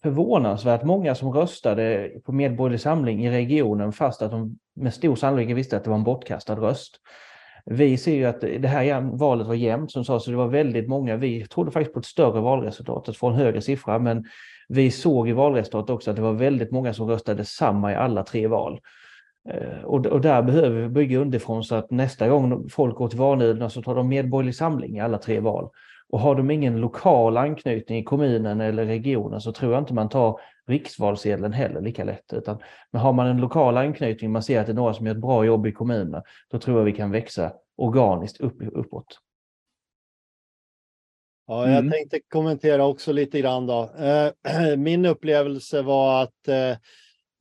förvånansvärt 0.04 0.84
många 0.84 1.16
som 1.16 1.34
röstade 1.34 2.12
på 2.26 2.32
Medborgerlig 2.32 2.80
Samling 2.82 3.26
i 3.26 3.32
regionen 3.32 3.92
fast 3.92 4.22
att 4.22 4.32
de 4.32 4.60
med 4.76 4.94
stor 4.94 5.16
sannolikhet 5.16 5.58
visste 5.58 5.78
att 5.78 5.84
det 5.84 5.90
var 5.90 5.98
en 5.98 6.04
bortkastad 6.04 6.56
röst. 6.56 6.96
Vi 7.66 7.98
ser 7.98 8.16
ju 8.16 8.26
att 8.26 8.42
det 8.42 8.68
här 8.68 9.18
valet 9.18 9.48
var 9.48 9.56
jämnt 9.56 9.92
som 9.92 10.06
sa 10.06 10.20
så 10.20 10.32
det 10.32 10.38
var 10.38 10.48
väldigt 10.48 10.88
många. 10.88 11.16
Vi 11.16 11.48
trodde 11.48 11.72
faktiskt 11.72 11.94
på 11.94 12.00
ett 12.00 12.06
större 12.06 12.42
valresultat, 12.42 13.10
att 13.10 13.18
få 13.18 13.28
en 13.28 13.36
högre 13.36 13.62
siffra, 13.62 14.00
men 14.00 14.26
vi 14.70 14.92
såg 14.92 15.30
i 15.30 15.32
valresultatet 15.32 15.90
också 15.90 16.10
att 16.10 16.16
det 16.16 16.22
var 16.22 16.34
väldigt 16.34 16.72
många 16.72 16.94
som 16.94 17.10
röstade 17.10 17.46
samma 17.46 17.92
i 17.92 17.96
alla 17.96 18.24
tre 18.24 18.48
val. 18.48 18.80
Eh, 19.50 19.84
och, 19.84 20.06
och 20.06 20.22
där 20.22 20.42
behöver 20.42 20.82
vi 20.82 20.90
bygga 20.90 21.20
underifrån 21.20 21.64
så 21.64 21.76
att 21.76 21.92
nästa 21.92 22.28
gång 22.28 22.70
folk 22.70 22.96
går 22.96 23.08
till 23.08 23.20
valurnorna 23.20 23.70
så 23.70 23.82
tar 23.82 23.96
de 23.96 24.08
medborgerlig 24.08 24.56
samling 24.56 24.98
i 24.98 25.00
alla 25.00 25.18
tre 25.18 25.40
val. 25.40 25.70
Och 26.10 26.20
har 26.20 26.36
de 26.36 26.52
ingen 26.52 26.82
lokal 26.82 27.38
anknytning 27.38 27.98
i 27.98 28.04
kommunen 28.04 28.62
eller 28.62 28.86
regionen 28.86 29.42
så 29.42 29.52
tror 29.52 29.74
jag 29.74 29.82
inte 29.82 29.94
man 29.94 30.10
tar 30.10 30.40
riksvalsedeln 30.68 31.54
heller 31.54 31.82
lika 31.82 32.04
lätt. 32.04 32.34
Utan, 32.34 32.58
men 32.92 33.02
har 33.02 33.14
man 33.14 33.28
en 33.28 33.38
lokal 33.38 33.78
anknytning, 33.78 34.32
man 34.32 34.44
ser 34.44 34.60
att 34.60 34.66
det 34.66 34.72
är 34.72 34.76
några 34.76 34.94
som 34.94 35.06
gör 35.06 35.16
ett 35.16 35.22
bra 35.22 35.46
jobb 35.46 35.68
i 35.68 35.72
kommunen, 35.72 36.22
då 36.52 36.60
tror 36.60 36.78
jag 36.78 36.86
vi 36.86 36.92
kan 36.92 37.12
växa 37.12 37.52
organiskt 37.78 38.42
upp, 38.42 38.58
uppåt. 38.74 39.20
Ja, 41.48 41.68
jag 41.68 41.78
mm. 41.78 41.92
tänkte 41.92 42.20
kommentera 42.30 42.86
också 42.86 43.12
lite 43.12 43.42
grann 43.42 43.68
då. 43.68 43.90
Eh, 43.98 44.78
min 44.78 45.06
upplevelse 45.06 45.82
var 45.82 46.24
att 46.24 46.48
eh, 46.48 46.78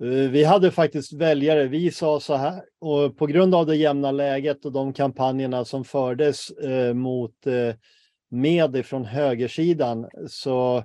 Eh, 0.05 0.31
vi 0.31 0.45
hade 0.45 0.71
faktiskt 0.71 1.13
väljare, 1.13 1.67
vi 1.67 1.91
sa 1.91 2.21
så 2.21 2.35
här, 2.35 2.63
och 2.81 3.17
på 3.17 3.27
grund 3.27 3.55
av 3.55 3.67
det 3.67 3.77
jämna 3.77 4.13
läget 4.13 4.65
och 4.65 4.73
de 4.73 4.93
kampanjerna 4.93 5.65
som 5.65 5.85
fördes 5.85 6.51
eh, 6.51 6.95
mot 6.95 7.47
eh, 7.47 7.75
med 8.31 8.87
från 8.87 9.05
högersidan 9.05 10.09
så 10.29 10.77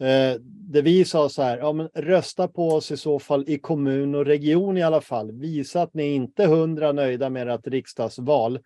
eh, 0.00 0.40
det 0.42 0.82
vi 0.82 1.04
sa 1.04 1.28
så 1.28 1.42
här, 1.42 1.58
ja 1.58 1.72
men 1.72 1.88
rösta 1.94 2.48
på 2.48 2.68
oss 2.68 2.90
i 2.90 2.96
så 2.96 3.18
fall 3.18 3.44
i 3.46 3.58
kommun 3.58 4.14
och 4.14 4.26
region 4.26 4.76
i 4.76 4.82
alla 4.82 5.00
fall. 5.00 5.32
Visa 5.32 5.82
att 5.82 5.94
ni 5.94 6.14
inte 6.14 6.42
är 6.42 6.48
hundra 6.48 6.92
nöjda 6.92 7.30
med 7.30 7.48
ert 7.48 7.66
riksdagsval. 7.66 8.58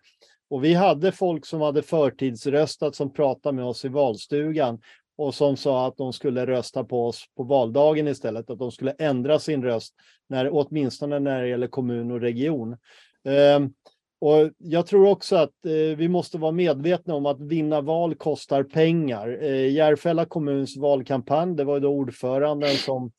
Och 0.49 0.63
vi 0.63 0.73
hade 0.73 1.11
folk 1.11 1.45
som 1.45 1.61
hade 1.61 1.81
förtidsröstat 1.81 2.95
som 2.95 3.13
pratade 3.13 3.55
med 3.55 3.65
oss 3.65 3.85
i 3.85 3.87
valstugan 3.87 4.79
och 5.21 5.35
som 5.35 5.57
sa 5.57 5.87
att 5.87 5.97
de 5.97 6.13
skulle 6.13 6.45
rösta 6.45 6.83
på 6.83 7.07
oss 7.07 7.25
på 7.37 7.43
valdagen 7.43 8.07
istället, 8.07 8.49
att 8.49 8.59
de 8.59 8.71
skulle 8.71 8.91
ändra 8.91 9.39
sin 9.39 9.63
röst, 9.63 9.93
när, 10.29 10.49
åtminstone 10.53 11.19
när 11.19 11.41
det 11.41 11.47
gäller 11.47 11.67
kommun 11.67 12.11
och 12.11 12.21
region. 12.21 12.77
Ehm, 13.25 13.73
och 14.21 14.51
jag 14.57 14.87
tror 14.87 15.07
också 15.07 15.35
att 15.35 15.65
eh, 15.65 15.97
vi 15.97 16.07
måste 16.07 16.37
vara 16.37 16.51
medvetna 16.51 17.15
om 17.15 17.25
att 17.25 17.41
vinna 17.41 17.81
val 17.81 18.15
kostar 18.15 18.63
pengar. 18.63 19.37
Eh, 19.41 19.71
Järfälla 19.71 20.25
kommuns 20.25 20.77
valkampanj, 20.77 21.55
det 21.55 21.63
var 21.63 21.79
då 21.79 21.89
ordföranden 21.89 22.75
som 22.75 23.11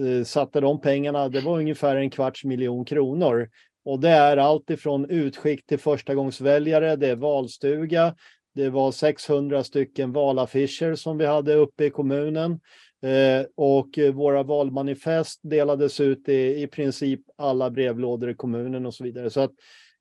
eh, 0.00 0.24
satte 0.24 0.60
de 0.60 0.80
pengarna, 0.80 1.28
det 1.28 1.40
var 1.40 1.58
ungefär 1.58 1.96
en 1.96 2.10
kvarts 2.10 2.44
miljon 2.44 2.84
kronor. 2.84 3.48
Och 3.84 4.00
det 4.00 4.10
är 4.10 4.36
allt 4.36 4.70
ifrån 4.70 5.10
utskick 5.10 5.66
till 5.66 5.78
förstagångsväljare, 5.78 6.96
det 6.96 7.08
är 7.08 7.16
valstuga, 7.16 8.14
det 8.56 8.70
var 8.70 8.92
600 8.92 9.64
stycken 9.64 10.12
valaffischer 10.12 10.94
som 10.94 11.18
vi 11.18 11.26
hade 11.26 11.54
uppe 11.54 11.84
i 11.84 11.90
kommunen. 11.90 12.60
Eh, 13.02 13.46
och 13.54 13.98
våra 14.14 14.42
valmanifest 14.42 15.40
delades 15.42 16.00
ut 16.00 16.28
i, 16.28 16.62
i 16.62 16.66
princip 16.66 17.20
alla 17.36 17.70
brevlådor 17.70 18.30
i 18.30 18.34
kommunen 18.34 18.86
och 18.86 18.94
så 18.94 19.04
vidare. 19.04 19.30
Så 19.30 19.40
att 19.40 19.50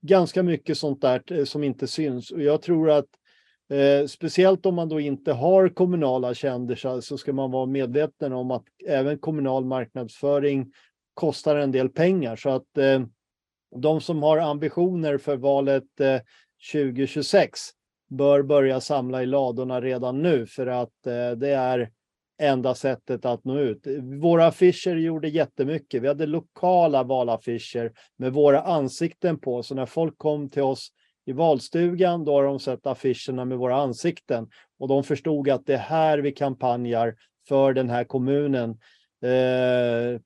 ganska 0.02 0.44
mycket 0.44 0.78
sånt 0.78 1.02
där 1.02 1.22
eh, 1.32 1.44
som 1.44 1.64
inte 1.64 1.88
syns. 1.88 2.32
Och 2.32 2.42
jag 2.42 2.62
tror 2.62 2.90
att 2.92 3.08
eh, 3.70 4.08
speciellt 4.08 4.66
om 4.66 4.76
man 4.76 4.90
då 4.90 5.00
inte 5.00 5.34
har 5.34 5.70
kommunala 5.70 6.34
kändisar 6.34 7.02
så 7.02 7.18
ska 7.18 7.34
man 7.34 7.52
vara 7.52 7.66
medveten 7.66 8.34
om 8.34 8.52
att 8.52 8.66
även 8.88 9.18
kommunal 9.18 9.66
marknadsföring 9.66 10.72
kostar 11.14 11.56
en 11.56 11.72
del 11.72 11.90
pengar. 11.90 12.36
Så 12.36 12.50
att 12.50 12.78
eh, 12.78 13.02
de 13.76 14.02
som 14.02 14.24
har 14.24 14.38
ambitioner 14.38 15.18
för 15.18 15.38
valet 15.38 16.00
eh, 16.00 16.20
2026 16.72 17.60
bör 18.10 18.42
börja 18.42 18.82
samla 18.82 19.24
i 19.24 19.26
ladorna 19.26 19.82
redan 19.82 20.22
nu 20.22 20.46
för 20.46 20.68
att 20.68 21.08
eh, 21.08 21.32
det 21.32 21.50
är 21.50 21.90
enda 22.42 22.76
sättet 22.76 23.26
att 23.26 23.44
nå 23.44 23.60
ut. 23.60 23.88
Våra 24.22 24.46
affischer 24.46 24.96
gjorde 24.96 25.28
jättemycket. 25.28 26.04
Vi 26.04 26.08
hade 26.08 26.26
lokala 26.26 27.04
valaffischer 27.04 27.92
med 28.18 28.34
våra 28.34 28.62
ansikten 28.62 29.40
på, 29.40 29.64
så 29.64 29.76
när 29.76 29.86
folk 29.86 30.18
kom 30.18 30.50
till 30.50 30.64
oss 30.64 30.92
i 31.26 31.34
valstugan, 31.34 32.26
då 32.26 32.34
har 32.34 32.44
de 32.44 32.60
sett 32.60 32.88
affischerna 32.88 33.46
med 33.46 33.58
våra 33.58 33.76
ansikten 33.76 34.48
och 34.80 34.88
de 34.88 35.04
förstod 35.04 35.50
att 35.50 35.66
det 35.66 35.74
är 35.74 35.78
här 35.78 36.18
vi 36.18 36.32
kampanjar 36.32 37.16
för 37.48 37.74
den 37.74 37.90
här 37.90 38.04
kommunen. 38.04 38.70
Eh, 39.22 40.22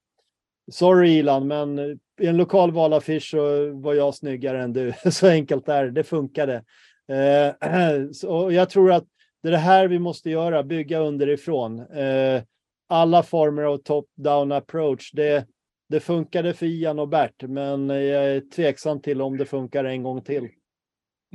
sorry 0.72 1.18
Ilan, 1.18 1.48
men 1.48 1.80
i 2.20 2.28
en 2.28 2.38
lokal 2.38 2.72
valaffisch 2.72 3.30
så 3.30 3.72
var 3.74 3.94
jag 3.94 4.16
snyggare 4.16 4.64
än 4.64 4.74
du. 4.74 4.94
Så 5.12 5.28
enkelt 5.28 5.70
är 5.70 5.86
det, 5.86 5.92
det 5.92 6.04
funkade. 6.04 6.64
Eh, 7.10 8.10
så 8.12 8.52
jag 8.52 8.70
tror 8.70 8.92
att 8.92 9.06
det 9.44 9.50
är 9.50 9.52
det 9.52 9.58
här 9.58 9.88
vi 9.88 10.00
måste 10.00 10.30
göra, 10.30 10.64
bygga 10.64 11.00
underifrån. 11.00 11.80
Eh, 11.80 12.42
alla 12.90 13.24
former 13.24 13.64
av 13.64 13.78
top-down 13.78 14.58
approach, 14.58 15.12
det, 15.12 15.46
det 15.90 16.00
funkade 16.00 16.54
för 16.54 16.66
Ian 16.66 17.00
och 17.00 17.08
Bert, 17.08 17.44
men 17.44 17.90
jag 17.90 18.26
är 18.26 18.42
tveksam 18.56 19.02
till 19.02 19.22
om 19.22 19.38
det 19.38 19.46
funkar 19.46 19.84
en 19.84 20.04
gång 20.04 20.22
till. 20.22 20.48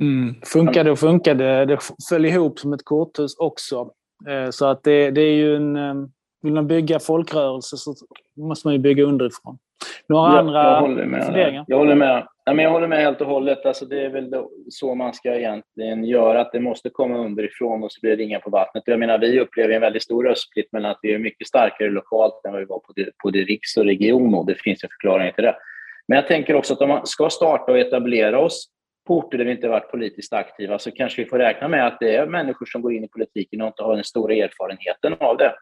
Mm. 0.01 0.35
Funkade 0.43 0.91
och 0.91 0.99
funkade. 0.99 1.65
Det 1.65 1.79
föll 2.09 2.25
ihop 2.25 2.59
som 2.59 2.73
ett 2.73 2.85
korthus 2.85 3.35
också. 3.37 3.91
Eh, 4.27 4.49
så 4.49 4.65
att 4.65 4.83
det, 4.83 5.11
det 5.11 5.21
är 5.21 5.35
ju 5.35 5.55
en... 5.55 5.75
Eh, 5.75 5.93
vill 6.41 6.53
man 6.53 6.67
bygga 6.67 6.99
folkrörelse 6.99 7.77
så 7.77 7.95
måste 8.37 8.67
man 8.67 8.73
ju 8.73 8.79
bygga 8.79 9.03
underifrån. 9.03 9.57
Några 10.09 10.31
jag, 10.31 10.39
andra 10.39 10.63
jag 10.63 10.81
håller 10.81 11.05
med. 11.05 11.25
funderingar? 11.25 11.65
Jag 11.67 11.77
håller 11.77 11.95
med. 11.95 12.27
Ja, 12.47 12.53
men 12.53 12.65
jag 12.65 12.71
håller 12.71 12.87
med 12.87 12.99
helt 12.99 13.21
och 13.21 13.27
hållet. 13.27 13.65
Alltså, 13.65 13.85
det 13.85 14.05
är 14.05 14.09
väl 14.09 14.33
så 14.69 14.95
man 14.95 15.13
ska 15.13 15.35
egentligen 15.35 16.03
göra, 16.03 16.41
att 16.41 16.51
det 16.51 16.59
måste 16.59 16.89
komma 16.89 17.17
underifrån 17.17 17.83
och 17.83 17.91
så 17.91 17.99
blir 18.01 18.11
det 18.11 18.23
ringar 18.23 18.39
på 18.39 18.49
vattnet. 18.49 18.83
Jag 18.85 18.99
menar, 18.99 19.17
vi 19.17 19.39
upplever 19.39 19.73
en 19.73 19.81
väldigt 19.81 20.03
stor 20.03 20.23
röstsplit 20.23 20.71
mellan 20.71 20.91
att 20.91 20.99
vi 21.01 21.13
är 21.13 21.19
mycket 21.19 21.47
starkare 21.47 21.89
lokalt 21.89 22.45
än 22.45 22.51
vad 22.51 22.61
vi 22.61 22.65
var 22.65 22.79
på 22.79 22.93
det, 22.95 23.09
på 23.23 23.29
det 23.29 23.43
riks 23.43 23.77
och 23.77 23.85
region 23.85 24.33
och 24.35 24.45
det 24.45 24.55
finns 24.55 24.83
en 24.83 24.89
förklaring 24.89 25.33
till 25.33 25.43
det. 25.43 25.55
Men 26.07 26.15
jag 26.15 26.27
tänker 26.27 26.55
också 26.55 26.73
att 26.73 26.81
om 26.81 26.89
man 26.89 27.07
ska 27.07 27.29
starta 27.29 27.71
och 27.71 27.79
etablera 27.79 28.39
oss 28.39 28.69
på 29.07 29.17
orter 29.17 29.37
där 29.37 29.45
vi 29.45 29.51
inte 29.51 29.67
varit 29.67 29.91
politiskt 29.91 30.33
aktiva 30.33 30.79
så 30.79 30.91
kanske 30.91 31.23
vi 31.23 31.29
får 31.29 31.39
räkna 31.39 31.67
med 31.67 31.87
att 31.87 31.99
det 31.99 32.15
är 32.15 32.27
människor 32.27 32.65
som 32.65 32.81
går 32.81 32.93
in 32.93 33.03
i 33.03 33.07
politiken 33.07 33.61
och 33.61 33.67
inte 33.67 33.83
har 33.83 33.95
den 33.95 34.03
stora 34.03 34.33
erfarenheten 34.33 35.15
av 35.19 35.37
det. 35.37 35.53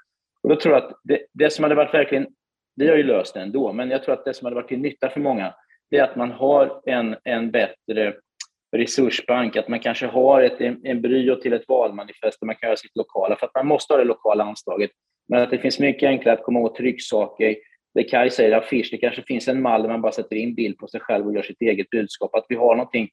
Och 0.44 0.50
då 0.50 0.56
tror 0.56 0.76
jag 0.76 0.84
att 0.84 0.92
det, 1.04 1.20
det 1.34 1.50
som 1.50 1.64
hade 1.64 1.76
varit 1.76 1.94
verkligen, 1.94 2.28
vi 2.76 2.88
har 2.88 2.96
ju 2.96 3.04
löst 3.04 3.34
det 3.34 3.40
ändå, 3.40 3.74
men 3.74 3.90
jag 3.90 4.04
tror 4.04 4.14
att 4.14 4.26
det 4.26 4.34
som 4.34 4.46
hade 4.46 4.56
varit 4.56 4.68
till 4.68 4.80
nytta 4.80 5.10
för 5.10 5.20
många, 5.20 5.54
det 5.94 6.00
är 6.00 6.04
att 6.04 6.16
man 6.16 6.32
har 6.32 6.82
en, 6.86 7.16
en 7.24 7.52
bättre 7.52 8.14
resursbank, 8.76 9.56
att 9.56 9.68
man 9.68 9.80
kanske 9.80 10.08
har 10.08 10.41
ett 10.41 10.62
embryo 10.84 11.36
till 11.36 11.54
ett 11.54 11.68
valmanifest 11.68 12.39
där 12.39 12.46
man 12.46 12.56
kan 12.56 12.68
göra 12.68 12.78
sitt 12.78 12.96
lokala, 12.96 13.36
för 13.36 13.46
att 13.46 13.56
man 13.56 13.68
måste 13.68 13.94
ha 13.94 13.98
det 13.98 14.04
lokala 14.04 14.44
anslaget. 14.44 14.91
Men 15.28 15.41
att 15.41 15.50
det 15.50 15.58
finns 15.58 15.80
mycket 15.80 16.08
enklare 16.08 16.38
att 16.38 16.44
komma 16.44 16.60
åt 16.60 16.76
trycksaker. 16.76 17.56
Det 17.94 18.04
Kaj 18.04 18.30
säger, 18.30 18.58
affisch, 18.58 18.88
det 18.91 18.98
kanske 18.98 19.22
finns 19.22 19.48
en 19.48 19.62
mall 19.62 19.82
där 19.82 19.89
man 19.89 20.02
bara 20.02 20.12
sätter 20.12 20.36
in 20.36 20.56
bild 20.56 20.78
på 20.78 20.88
sig 20.88 21.00
själv 21.00 21.26
och 21.28 21.34
gör 21.34 21.41
sitt 21.41 21.62
eget 21.62 21.89
budskap. 21.89 22.36
Att 22.36 22.46
vi 22.50 22.56
har 22.56 22.76
någonting 22.76 23.10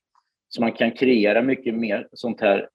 som 0.48 0.62
man 0.62 0.72
kan 0.72 0.90
kreera 0.90 1.42
mycket 1.42 1.74
mer 1.74 2.08
sånt 2.12 2.40
här 2.40 2.68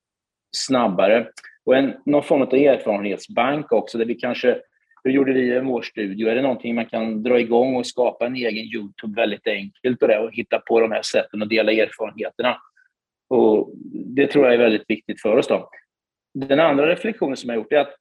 snabbare. 0.58 1.28
Och 1.66 1.76
en, 1.76 1.93
någon 2.06 2.24
form 2.24 2.41
av 2.41 2.53
erfarenhetsbank 2.53 3.72
också, 3.72 3.97
där 3.97 4.06
vi 4.06 4.16
kanske 4.16 4.62
hur 5.06 5.12
gjorde 5.12 5.34
vi 5.34 5.56
i 5.56 5.60
vår 5.60 5.82
studio? 5.82 6.30
Är 6.30 6.36
det 6.36 6.41
någonting 6.41 6.76
man 6.76 6.86
kan 6.86 7.24
dra 7.24 7.39
igång 7.39 7.76
och 7.76 7.88
skapa 7.88 8.26
en 8.26 8.36
egen 8.36 8.66
Youtube 8.66 9.22
väldigt 9.22 9.47
enkelt 9.47 10.01
och, 10.01 10.08
det, 10.08 10.20
och 10.20 10.34
hitta 10.34 10.60
på 10.60 10.80
de 10.80 10.91
här 10.91 11.01
sätten 11.01 11.41
och 11.41 11.47
dela 11.47 11.72
erfarenheterna? 11.72 12.58
Och 13.30 13.72
det 14.16 14.28
tror 14.28 14.45
jag 14.45 14.53
är 14.53 14.58
väldigt 14.58 14.89
viktigt 14.89 15.22
för 15.22 15.38
oss. 15.38 15.47
Då. 15.47 15.70
Den 16.34 16.60
andra 16.60 16.88
reflektionen 16.88 17.38
som 17.38 17.49
jag 17.49 17.58
gjort 17.58 17.74
är 17.74 17.78
att 17.78 17.95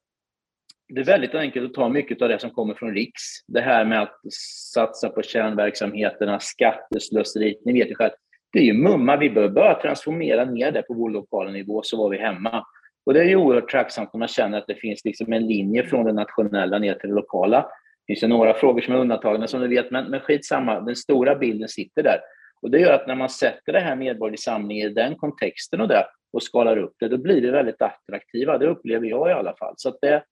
det 0.87 1.01
är 1.01 1.05
väldigt 1.05 1.35
enkelt 1.35 1.65
att 1.65 1.73
ta 1.73 1.89
mycket 1.89 2.21
av 2.21 2.29
det 2.29 2.39
som 2.39 2.49
kommer 2.49 2.73
från 2.73 2.93
Riks. 2.93 3.21
Det 3.47 3.61
här 3.61 3.85
med 3.85 4.01
att 4.01 4.33
satsa 4.73 5.09
på 5.09 5.21
kärnverksamheterna, 5.21 6.39
skatteslöseri, 6.39 7.57
ni 7.65 7.73
vet 7.73 7.89
ju 7.89 7.95
själv. 7.95 8.11
Det 8.51 8.59
är 8.59 8.63
ju 8.63 8.73
mumma, 8.73 9.17
vi 9.17 9.29
bör 9.29 9.49
bara 9.49 9.81
transformera 9.81 10.45
ner 10.45 10.71
det 10.71 10.81
på 10.81 10.93
vår 10.93 11.09
lokala 11.09 11.51
nivå 11.51 11.81
så 11.83 11.97
var 11.97 12.09
vi 12.09 12.17
hemma. 12.17 12.65
Och 13.05 13.13
det 13.13 13.19
är 13.19 13.25
ju 13.25 13.35
oerhört 13.35 13.71
tacksamt 13.71 14.13
när 14.13 14.19
man 14.19 14.27
känner 14.27 14.57
att 14.57 14.67
det 14.67 14.75
finns 14.75 15.05
liksom 15.05 15.33
en 15.33 15.47
linje 15.47 15.83
från 15.83 16.05
det 16.05 16.13
nationella 16.13 16.79
ner 16.79 16.93
till 16.93 17.09
det 17.09 17.15
lokala. 17.15 17.61
Det 17.61 18.13
finns 18.13 18.23
ju 18.23 18.27
några 18.27 18.53
frågor 18.53 18.81
som 18.81 18.93
är 18.93 18.99
undantagna 18.99 19.47
som 19.47 19.61
du 19.61 19.67
vet, 19.67 19.91
men, 19.91 20.11
men 20.11 20.19
skitsamma, 20.19 20.79
den 20.79 20.95
stora 20.95 21.35
bilden 21.35 21.69
sitter 21.69 22.03
där. 22.03 22.19
Och 22.61 22.71
det 22.71 22.79
gör 22.79 22.93
att 22.93 23.07
när 23.07 23.15
man 23.15 23.29
sätter 23.29 23.73
det 23.73 23.79
här 23.79 23.95
medborgerlig 23.95 24.39
samling 24.39 24.77
i 24.77 24.89
den 24.89 25.15
kontexten 25.15 25.81
och, 25.81 25.87
det, 25.87 26.05
och 26.33 26.43
skalar 26.43 26.77
upp 26.77 26.93
det, 26.99 27.07
då 27.07 27.17
blir 27.17 27.41
vi 27.41 27.49
väldigt 27.49 27.81
attraktiva. 27.81 28.57
Det 28.57 28.67
upplever 28.67 29.07
jag 29.07 29.29
i 29.29 29.33
alla 29.33 29.55
fall. 29.55 29.73
Så 29.77 29.97
det, 30.01 30.23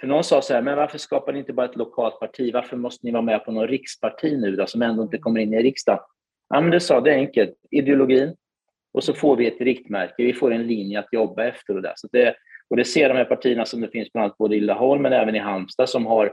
för 0.00 0.06
någon 0.06 0.24
sa 0.24 0.42
så 0.42 0.54
här, 0.54 0.62
men 0.62 0.76
varför 0.76 0.98
skapar 0.98 1.32
ni 1.32 1.38
inte 1.38 1.52
bara 1.52 1.66
ett 1.66 1.76
lokalt 1.76 2.20
parti? 2.20 2.50
Varför 2.54 2.76
måste 2.76 3.06
ni 3.06 3.12
vara 3.12 3.22
med 3.22 3.44
på 3.44 3.52
någon 3.52 3.68
riksparti 3.68 4.40
nu 4.40 4.56
då, 4.56 4.66
som 4.66 4.82
ändå 4.82 5.02
inte 5.02 5.18
kommer 5.18 5.40
in 5.40 5.54
i 5.54 5.62
riksdagen? 5.62 6.00
Ja, 6.48 6.60
men 6.60 6.70
det 6.70 6.80
sa 6.80 7.00
det 7.00 7.10
är 7.10 7.18
enkelt. 7.18 7.54
Ideologin, 7.70 8.36
och 8.94 9.04
så 9.04 9.14
får 9.14 9.36
vi 9.36 9.46
ett 9.46 9.60
riktmärke, 9.60 10.14
vi 10.22 10.32
får 10.32 10.52
en 10.52 10.66
linje 10.66 10.98
att 10.98 11.12
jobba 11.12 11.44
efter. 11.44 11.76
Och 11.76 11.82
det. 11.82 11.92
Så 11.96 12.08
det, 12.12 12.34
och 12.70 12.76
det 12.76 12.84
ser 12.84 13.08
de 13.08 13.14
här 13.14 13.24
partierna 13.24 13.64
som 13.64 13.80
det 13.80 13.88
finns 13.88 14.12
bland 14.12 14.24
annat 14.24 14.38
både 14.38 14.56
i 14.56 14.60
Laholm 14.60 15.02
men 15.02 15.12
även 15.12 15.34
i 15.34 15.38
Halmstad 15.38 15.88
som 15.88 16.06
har 16.06 16.32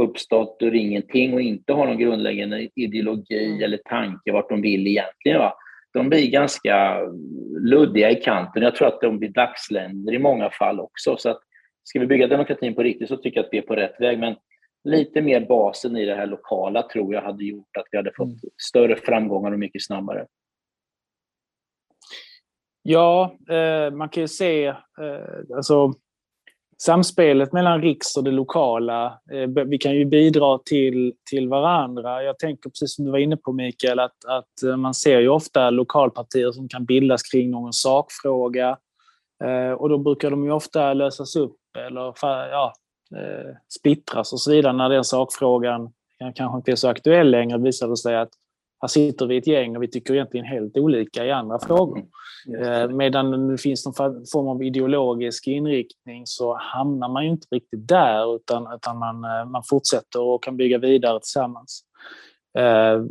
uppstått 0.00 0.56
ur 0.60 0.74
ingenting 0.74 1.34
och 1.34 1.40
inte 1.40 1.72
har 1.72 1.86
någon 1.86 1.98
grundläggande 1.98 2.68
ideologi 2.74 3.46
mm. 3.46 3.62
eller 3.62 3.76
tanke 3.88 4.32
vart 4.32 4.48
de 4.48 4.62
vill 4.62 4.86
egentligen. 4.86 5.38
Va? 5.38 5.54
De 5.92 6.08
blir 6.08 6.30
ganska 6.30 7.00
luddiga 7.60 8.10
i 8.10 8.14
kanten. 8.14 8.62
Jag 8.62 8.74
tror 8.74 8.88
att 8.88 9.00
de 9.00 9.18
blir 9.18 9.28
dagsländer 9.28 10.14
i 10.14 10.18
många 10.18 10.50
fall 10.50 10.80
också. 10.80 11.16
Så 11.18 11.30
att 11.30 11.40
ska 11.84 12.00
vi 12.00 12.06
bygga 12.06 12.26
demokratin 12.26 12.74
på 12.74 12.82
riktigt 12.82 13.08
så 13.08 13.16
tycker 13.16 13.38
jag 13.38 13.44
att 13.44 13.52
vi 13.52 13.58
är 13.58 13.62
på 13.62 13.76
rätt 13.76 14.00
väg. 14.00 14.18
Men 14.18 14.36
lite 14.84 15.22
mer 15.22 15.40
basen 15.40 15.96
i 15.96 16.04
det 16.04 16.14
här 16.14 16.26
lokala 16.26 16.82
tror 16.82 17.14
jag 17.14 17.22
hade 17.22 17.44
gjort 17.44 17.76
att 17.78 17.86
vi 17.90 17.96
hade 17.96 18.12
fått 18.16 18.26
mm. 18.26 18.38
större 18.62 18.96
framgångar 18.96 19.52
och 19.52 19.58
mycket 19.58 19.84
snabbare. 19.84 20.26
Ja, 22.90 23.36
eh, 23.48 23.94
man 23.94 24.08
kan 24.08 24.20
ju 24.20 24.28
se 24.28 24.66
eh, 24.66 25.56
alltså, 25.56 25.92
samspelet 26.82 27.52
mellan 27.52 27.82
riks 27.82 28.16
och 28.16 28.24
det 28.24 28.30
lokala. 28.30 29.20
Eh, 29.32 29.64
vi 29.66 29.78
kan 29.78 29.94
ju 29.94 30.04
bidra 30.04 30.58
till, 30.58 31.14
till 31.30 31.48
varandra. 31.48 32.22
Jag 32.22 32.38
tänker 32.38 32.70
precis 32.70 32.94
som 32.94 33.04
du 33.04 33.10
var 33.10 33.18
inne 33.18 33.36
på 33.36 33.52
Mikael, 33.52 33.98
att, 33.98 34.24
att 34.26 34.62
eh, 34.62 34.76
man 34.76 34.94
ser 34.94 35.20
ju 35.20 35.28
ofta 35.28 35.70
lokalpartier 35.70 36.52
som 36.52 36.68
kan 36.68 36.84
bildas 36.84 37.22
kring 37.22 37.50
någon 37.50 37.72
sakfråga. 37.72 38.78
Eh, 39.44 39.72
och 39.72 39.88
då 39.88 39.98
brukar 39.98 40.30
de 40.30 40.44
ju 40.44 40.50
ofta 40.50 40.94
lösas 40.94 41.36
upp 41.36 41.56
eller 41.78 42.14
ja, 42.22 42.72
eh, 43.16 43.54
splittras 43.78 44.32
och 44.32 44.40
så 44.40 44.50
vidare 44.50 44.72
när 44.72 44.88
den 44.88 45.04
sakfrågan 45.04 45.92
kanske 46.34 46.56
inte 46.56 46.70
är 46.70 46.76
så 46.76 46.88
aktuell 46.88 47.30
längre. 47.30 47.58
visar 47.58 47.88
det 47.88 47.96
sig 47.96 48.16
att 48.16 48.30
här 48.80 48.88
sitter 48.88 49.26
vi 49.26 49.36
ett 49.36 49.46
gäng 49.46 49.76
och 49.76 49.82
vi 49.82 49.88
tycker 49.88 50.14
egentligen 50.14 50.46
helt 50.46 50.76
olika 50.76 51.24
i 51.24 51.30
andra 51.30 51.58
frågor. 51.58 52.02
Eh, 52.46 52.88
medan 52.88 53.48
det 53.48 53.58
finns 53.58 53.86
någon 53.86 54.26
form 54.32 54.48
av 54.48 54.62
ideologisk 54.62 55.46
inriktning 55.46 56.26
så 56.26 56.56
hamnar 56.60 57.08
man 57.08 57.24
ju 57.24 57.30
inte 57.30 57.46
riktigt 57.50 57.88
där 57.88 58.36
utan, 58.36 58.74
utan 58.74 58.98
man, 58.98 59.24
eh, 59.24 59.44
man 59.44 59.62
fortsätter 59.62 60.20
och 60.20 60.42
kan 60.42 60.56
bygga 60.56 60.78
vidare 60.78 61.20
tillsammans. 61.20 61.84
Eh, 62.58 63.02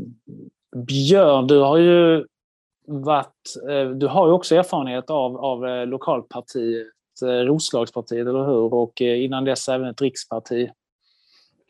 Björn, 0.75 1.47
du 1.47 1.59
har 1.59 1.77
ju 1.77 2.25
varit, 2.87 3.55
eh, 3.69 3.89
du 3.89 4.07
har 4.07 4.27
ju 4.27 4.33
också 4.33 4.55
erfarenhet 4.55 5.09
av, 5.09 5.37
av 5.37 5.87
lokalpartiet, 5.87 6.87
Roslagspartiet, 7.21 8.27
eller 8.27 8.45
hur? 8.45 8.73
Och 8.73 9.01
innan 9.01 9.45
dess 9.45 9.69
även 9.69 9.87
ett 9.87 10.01
riksparti. 10.01 10.69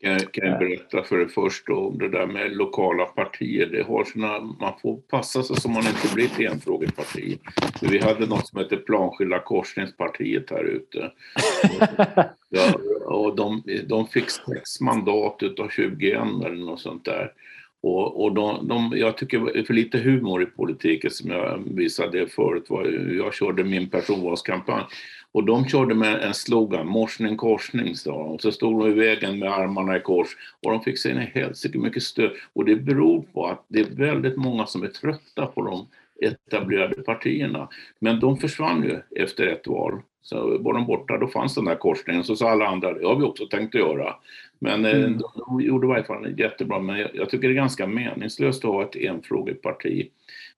Kan, 0.00 0.20
kan 0.20 0.48
jag 0.48 0.58
berätta 0.58 1.02
för 1.02 1.18
det 1.18 1.28
första 1.28 1.74
om 1.74 1.98
det 1.98 2.08
där 2.08 2.26
med 2.26 2.56
lokala 2.56 3.04
partier. 3.04 3.66
Det 3.66 3.82
har 3.82 4.04
sina, 4.04 4.40
man 4.40 4.72
får 4.82 4.96
passa 4.96 5.42
sig 5.42 5.60
så 5.60 5.68
man 5.68 5.86
inte 5.86 6.14
blir 6.14 6.24
ett 6.24 6.52
enfrågeparti. 6.52 7.38
Vi 7.82 7.98
hade 7.98 8.26
något 8.26 8.48
som 8.48 8.58
hette 8.58 8.76
Planskilda 8.76 9.38
korsningspartiet 9.38 10.50
här 10.50 10.64
ute. 10.64 11.12
Ja, 12.50 12.72
och 13.04 13.36
de, 13.36 13.62
de 13.86 14.06
fick 14.06 14.30
sex 14.30 14.80
mandat 14.80 15.36
utav 15.42 15.68
21 15.68 16.00
eller 16.44 16.64
något 16.64 16.80
sånt 16.80 17.04
där. 17.04 17.32
Och, 17.88 18.24
och 18.24 18.32
de, 18.32 18.68
de, 18.68 18.92
jag 18.96 19.16
tycker 19.16 19.40
det 19.40 19.58
är 19.58 19.62
för 19.62 19.74
lite 19.74 19.98
humor 19.98 20.42
i 20.42 20.46
politiken 20.46 21.10
som 21.10 21.30
jag 21.30 21.62
visade 21.66 22.26
förut. 22.26 22.64
Jag 23.18 23.34
körde 23.34 23.64
min 23.64 23.88
personvalskampanj 23.88 24.84
och 25.32 25.44
de 25.44 25.68
körde 25.68 25.94
med 25.94 26.22
en 26.22 26.34
slogan, 26.34 26.86
morsning 26.86 27.36
korsning, 27.36 27.96
sa 27.96 28.10
de. 28.10 28.30
Och 28.30 28.40
så 28.40 28.52
stod 28.52 28.80
de 28.80 28.90
i 28.90 28.94
vägen 28.94 29.38
med 29.38 29.52
armarna 29.52 29.96
i 29.96 30.00
kors 30.00 30.28
och 30.62 30.70
de 30.70 30.82
fick 30.82 30.98
sig 30.98 31.12
en 31.12 31.18
helsike 31.18 31.78
mycket 31.78 32.02
stöd. 32.02 32.30
Och 32.52 32.64
det 32.64 32.76
beror 32.76 33.22
på 33.22 33.46
att 33.46 33.64
det 33.68 33.80
är 33.80 33.90
väldigt 33.90 34.36
många 34.36 34.66
som 34.66 34.82
är 34.82 34.88
trötta 34.88 35.46
på 35.46 35.62
de 35.62 35.86
etablerade 36.26 37.02
partierna. 37.02 37.68
Men 37.98 38.20
de 38.20 38.36
försvann 38.36 38.82
ju 38.82 39.22
efter 39.22 39.46
ett 39.46 39.66
val. 39.66 40.02
Så 40.28 40.58
var 40.58 40.74
de 40.74 40.86
borta, 40.86 41.18
då 41.18 41.26
fanns 41.26 41.54
den 41.54 41.64
där 41.64 41.74
korsningen. 41.74 42.24
Så 42.24 42.36
sa 42.36 42.50
alla 42.50 42.66
andra, 42.66 42.92
det 42.92 43.06
har 43.06 43.16
vi 43.16 43.22
också 43.22 43.46
tänkt 43.46 43.74
att 43.74 43.80
göra. 43.80 44.14
Men 44.58 44.84
eh, 44.84 44.96
mm. 44.96 45.18
de, 45.18 45.30
de 45.46 45.60
gjorde 45.60 45.86
i 45.86 45.88
varje 45.88 46.04
fall 46.04 46.38
jättebra. 46.38 46.80
Men 46.80 46.98
jag, 46.98 47.10
jag, 47.12 47.30
tycker 47.30 47.48
det 47.48 47.54
är 47.54 47.56
ganska 47.56 47.86
meningslöst 47.86 48.64
att 48.64 48.70
ha 48.70 48.82
ett 48.82 48.96
enfrågeparti. 48.96 50.08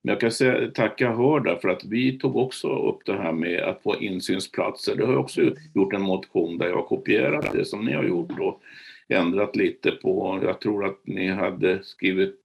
Men 0.03 0.13
jag 0.13 0.21
kan 0.21 0.31
säga, 0.31 0.71
tacka 0.71 1.11
Hörda 1.11 1.57
för 1.57 1.69
att 1.69 1.85
vi 1.85 2.19
tog 2.19 2.37
också 2.37 2.69
upp 2.89 2.99
det 3.05 3.13
här 3.13 3.33
med 3.33 3.63
att 3.63 3.83
få 3.83 3.97
insynsplatser. 3.97 4.97
Det 4.97 5.07
har 5.07 5.13
jag 5.13 5.21
också 5.21 5.43
gjort 5.75 5.93
en 5.93 6.03
motion 6.03 6.59
där 6.59 6.67
jag 6.67 6.77
har 6.77 6.83
kopierat 6.83 7.53
det 7.53 7.65
som 7.65 7.85
ni 7.85 7.93
har 7.93 8.05
gjort 8.05 8.41
och 8.41 8.61
ändrat 9.09 9.57
lite 9.57 9.91
på. 9.91 10.41
Jag 10.43 10.61
tror 10.61 10.87
att 10.87 10.99
ni 11.05 11.29
hade 11.29 11.83
skrivit 11.83 12.40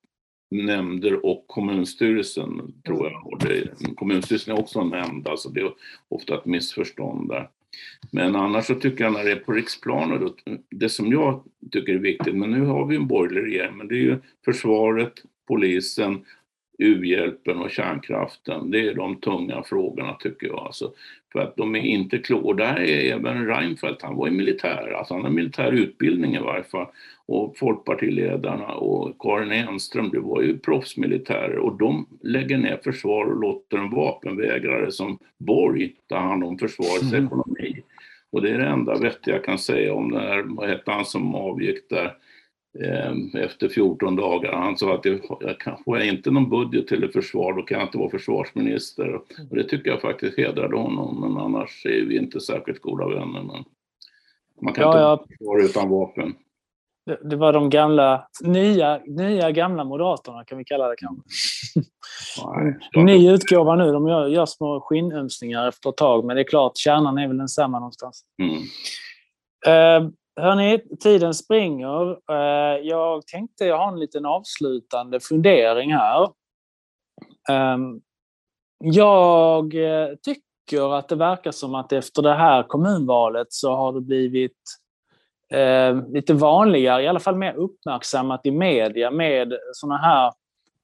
nämnder 0.52 1.26
och 1.26 1.44
kommunstyrelsen, 1.48 2.74
tror 2.86 3.12
jag. 3.12 3.28
Och 3.28 3.40
det, 3.40 3.70
kommunstyrelsen 3.96 4.56
är 4.56 4.60
också 4.60 4.84
nämnd, 4.84 5.28
alltså 5.28 5.50
det 5.50 5.62
är 5.62 5.74
ofta 6.08 6.36
ett 6.36 6.46
missförstånd 6.46 7.30
där. 7.30 7.50
Men 8.12 8.36
annars 8.36 8.66
så 8.66 8.76
tycker 8.76 9.04
jag 9.04 9.14
när 9.14 9.24
det 9.24 9.32
är 9.32 9.36
på 9.36 9.52
riksplanet, 9.52 10.34
det 10.70 10.90
som 10.90 11.12
jag 11.12 11.44
tycker 11.72 11.94
är 11.94 12.00
viktigt, 12.00 12.36
men 12.36 12.52
nu 12.52 12.62
har 12.62 12.86
vi 12.86 12.96
en 12.96 13.08
borgerlig 13.08 13.44
regering, 13.44 13.78
men 13.78 13.88
det 13.88 13.96
är 13.96 14.02
ju 14.02 14.18
försvaret, 14.46 15.14
polisen, 15.48 16.26
u-hjälpen 16.78 17.58
och 17.58 17.72
kärnkraften. 17.72 18.72
Det 18.72 18.88
är 18.88 18.94
de 18.94 19.16
tunga 19.16 19.64
frågorna 19.64 20.14
tycker 20.14 20.48
jag. 20.48 20.60
Alltså, 20.60 20.92
för 21.32 21.40
att 21.40 21.56
de 21.56 21.76
är 21.76 21.80
inte. 21.80 22.34
Och 22.34 22.56
där 22.56 22.80
är 22.80 23.14
även 23.14 23.48
Reinfeldt, 23.48 24.02
han 24.02 24.16
var 24.16 24.28
ju 24.28 24.34
militär, 24.34 24.96
alltså 24.98 25.14
han 25.14 25.24
har 25.24 25.30
militär 25.30 25.72
utbildning 25.72 26.36
i 26.36 26.40
varje 26.40 26.64
fall. 26.64 26.88
Och 27.28 27.58
folkpartiledarna 27.58 28.68
och 28.68 29.16
Karin 29.20 29.52
Enström, 29.52 30.10
det 30.10 30.20
var 30.20 30.42
ju 30.42 30.58
proffsmilitärer 30.58 31.58
och 31.58 31.78
de 31.78 32.06
lägger 32.22 32.58
ner 32.58 32.80
försvar 32.84 33.26
och 33.26 33.40
låter 33.40 33.78
en 33.78 33.90
vapenvägrare 33.90 34.92
som 34.92 35.18
Borg 35.38 35.94
ta 36.10 36.18
hand 36.18 36.44
om 36.44 36.58
försvarets 36.58 37.14
mm. 37.14 37.26
ekonomi. 37.26 37.84
Och 38.32 38.42
det 38.42 38.50
är 38.50 38.58
det 38.58 38.68
enda 38.68 38.96
vettiga 38.96 39.36
jag 39.36 39.46
kan 39.46 39.60
säga 39.60 39.94
om 39.94 40.12
det 40.12 40.20
här, 40.20 40.44
vad 40.46 40.70
hette 40.70 40.92
han 40.92 41.06
som 41.06 41.36
avgick 41.36 41.90
där? 41.90 42.14
Ehm, 42.84 43.36
efter 43.36 43.70
14 43.70 44.16
dagar. 44.16 44.54
Han 44.54 44.78
sa 44.78 44.96
att 44.96 45.06
jag 45.40 45.60
kan, 45.60 45.84
får 45.84 45.98
jag 45.98 46.08
inte 46.08 46.32
någon 46.32 46.50
budget 46.50 46.88
till 46.88 47.12
försvar 47.14 47.54
då 47.54 47.62
kan 47.62 47.80
jag 47.80 47.88
inte 47.88 47.98
vara 47.98 48.10
försvarsminister. 48.10 49.16
Och 49.50 49.56
det 49.56 49.64
tycker 49.64 49.90
jag 49.90 50.02
faktiskt 50.02 50.38
hedrade 50.38 50.78
honom, 50.78 51.22
men 51.22 51.38
annars 51.38 51.86
är 51.86 52.06
vi 52.06 52.18
inte 52.18 52.40
särskilt 52.40 52.82
goda 52.82 53.08
vänner. 53.08 53.44
Men 53.44 53.64
man 54.62 54.74
kan 54.74 54.84
ja, 54.84 55.14
inte 55.22 55.44
vara 55.46 55.64
utan 55.64 55.90
vapen. 55.90 56.36
Det, 57.06 57.30
det, 57.30 57.36
var 57.36 57.54
de 57.54 57.70
gamla, 57.70 58.28
nya, 58.44 59.02
nya 59.06 59.52
gamla 59.52 59.84
moderaterna 59.84 60.44
kan 60.46 60.58
vi 60.58 60.64
kalla 60.64 60.88
det 60.88 60.96
kanske. 60.98 61.24
Ny 62.96 63.30
utgåva 63.34 63.76
nu, 63.76 63.92
de 63.92 64.08
gör, 64.08 64.28
gör 64.28 64.46
små 64.46 64.82
skinnömsningar 64.82 65.68
efter 65.68 65.90
ett 65.90 65.98
tag, 65.98 66.26
men 66.26 66.36
det 66.36 66.42
är 66.42 66.48
klart, 66.48 66.78
kärnan 66.78 67.18
är 67.18 67.28
väl 67.28 67.38
densamma 67.38 67.80
någonstans. 67.80 68.24
Mm. 68.42 68.54
Uh, 69.68 70.12
Hörni, 70.42 70.80
tiden 71.00 71.34
springer. 71.34 72.12
Eh, 72.12 72.80
jag 72.84 73.28
tänkte 73.28 73.66
jag 73.66 73.78
har 73.78 73.88
en 73.88 74.00
liten 74.00 74.26
avslutande 74.26 75.20
fundering 75.20 75.94
här. 75.94 76.30
Ehm, 77.50 78.02
jag 78.80 79.76
eh, 79.76 80.08
tycker 80.22 80.98
att 80.98 81.10
det 81.10 81.16
verkar 81.16 81.52
som 81.52 81.76
att 81.76 81.92
efter 81.92 82.22
det 82.22 82.34
här 82.34 82.64
kommunvalet 82.64 83.48
så 83.50 83.76
har 83.76 83.94
det 83.94 84.02
blivit 84.02 84.58
eh, 85.54 86.08
lite 86.08 86.34
vanligare, 86.34 87.04
i 87.04 87.08
alla 87.08 87.20
fall 87.20 87.36
mer 87.36 87.54
uppmärksammat 87.54 88.46
i 88.46 88.52
media 88.52 89.12
med 89.12 89.54
sådana 89.74 89.98
här 89.98 90.34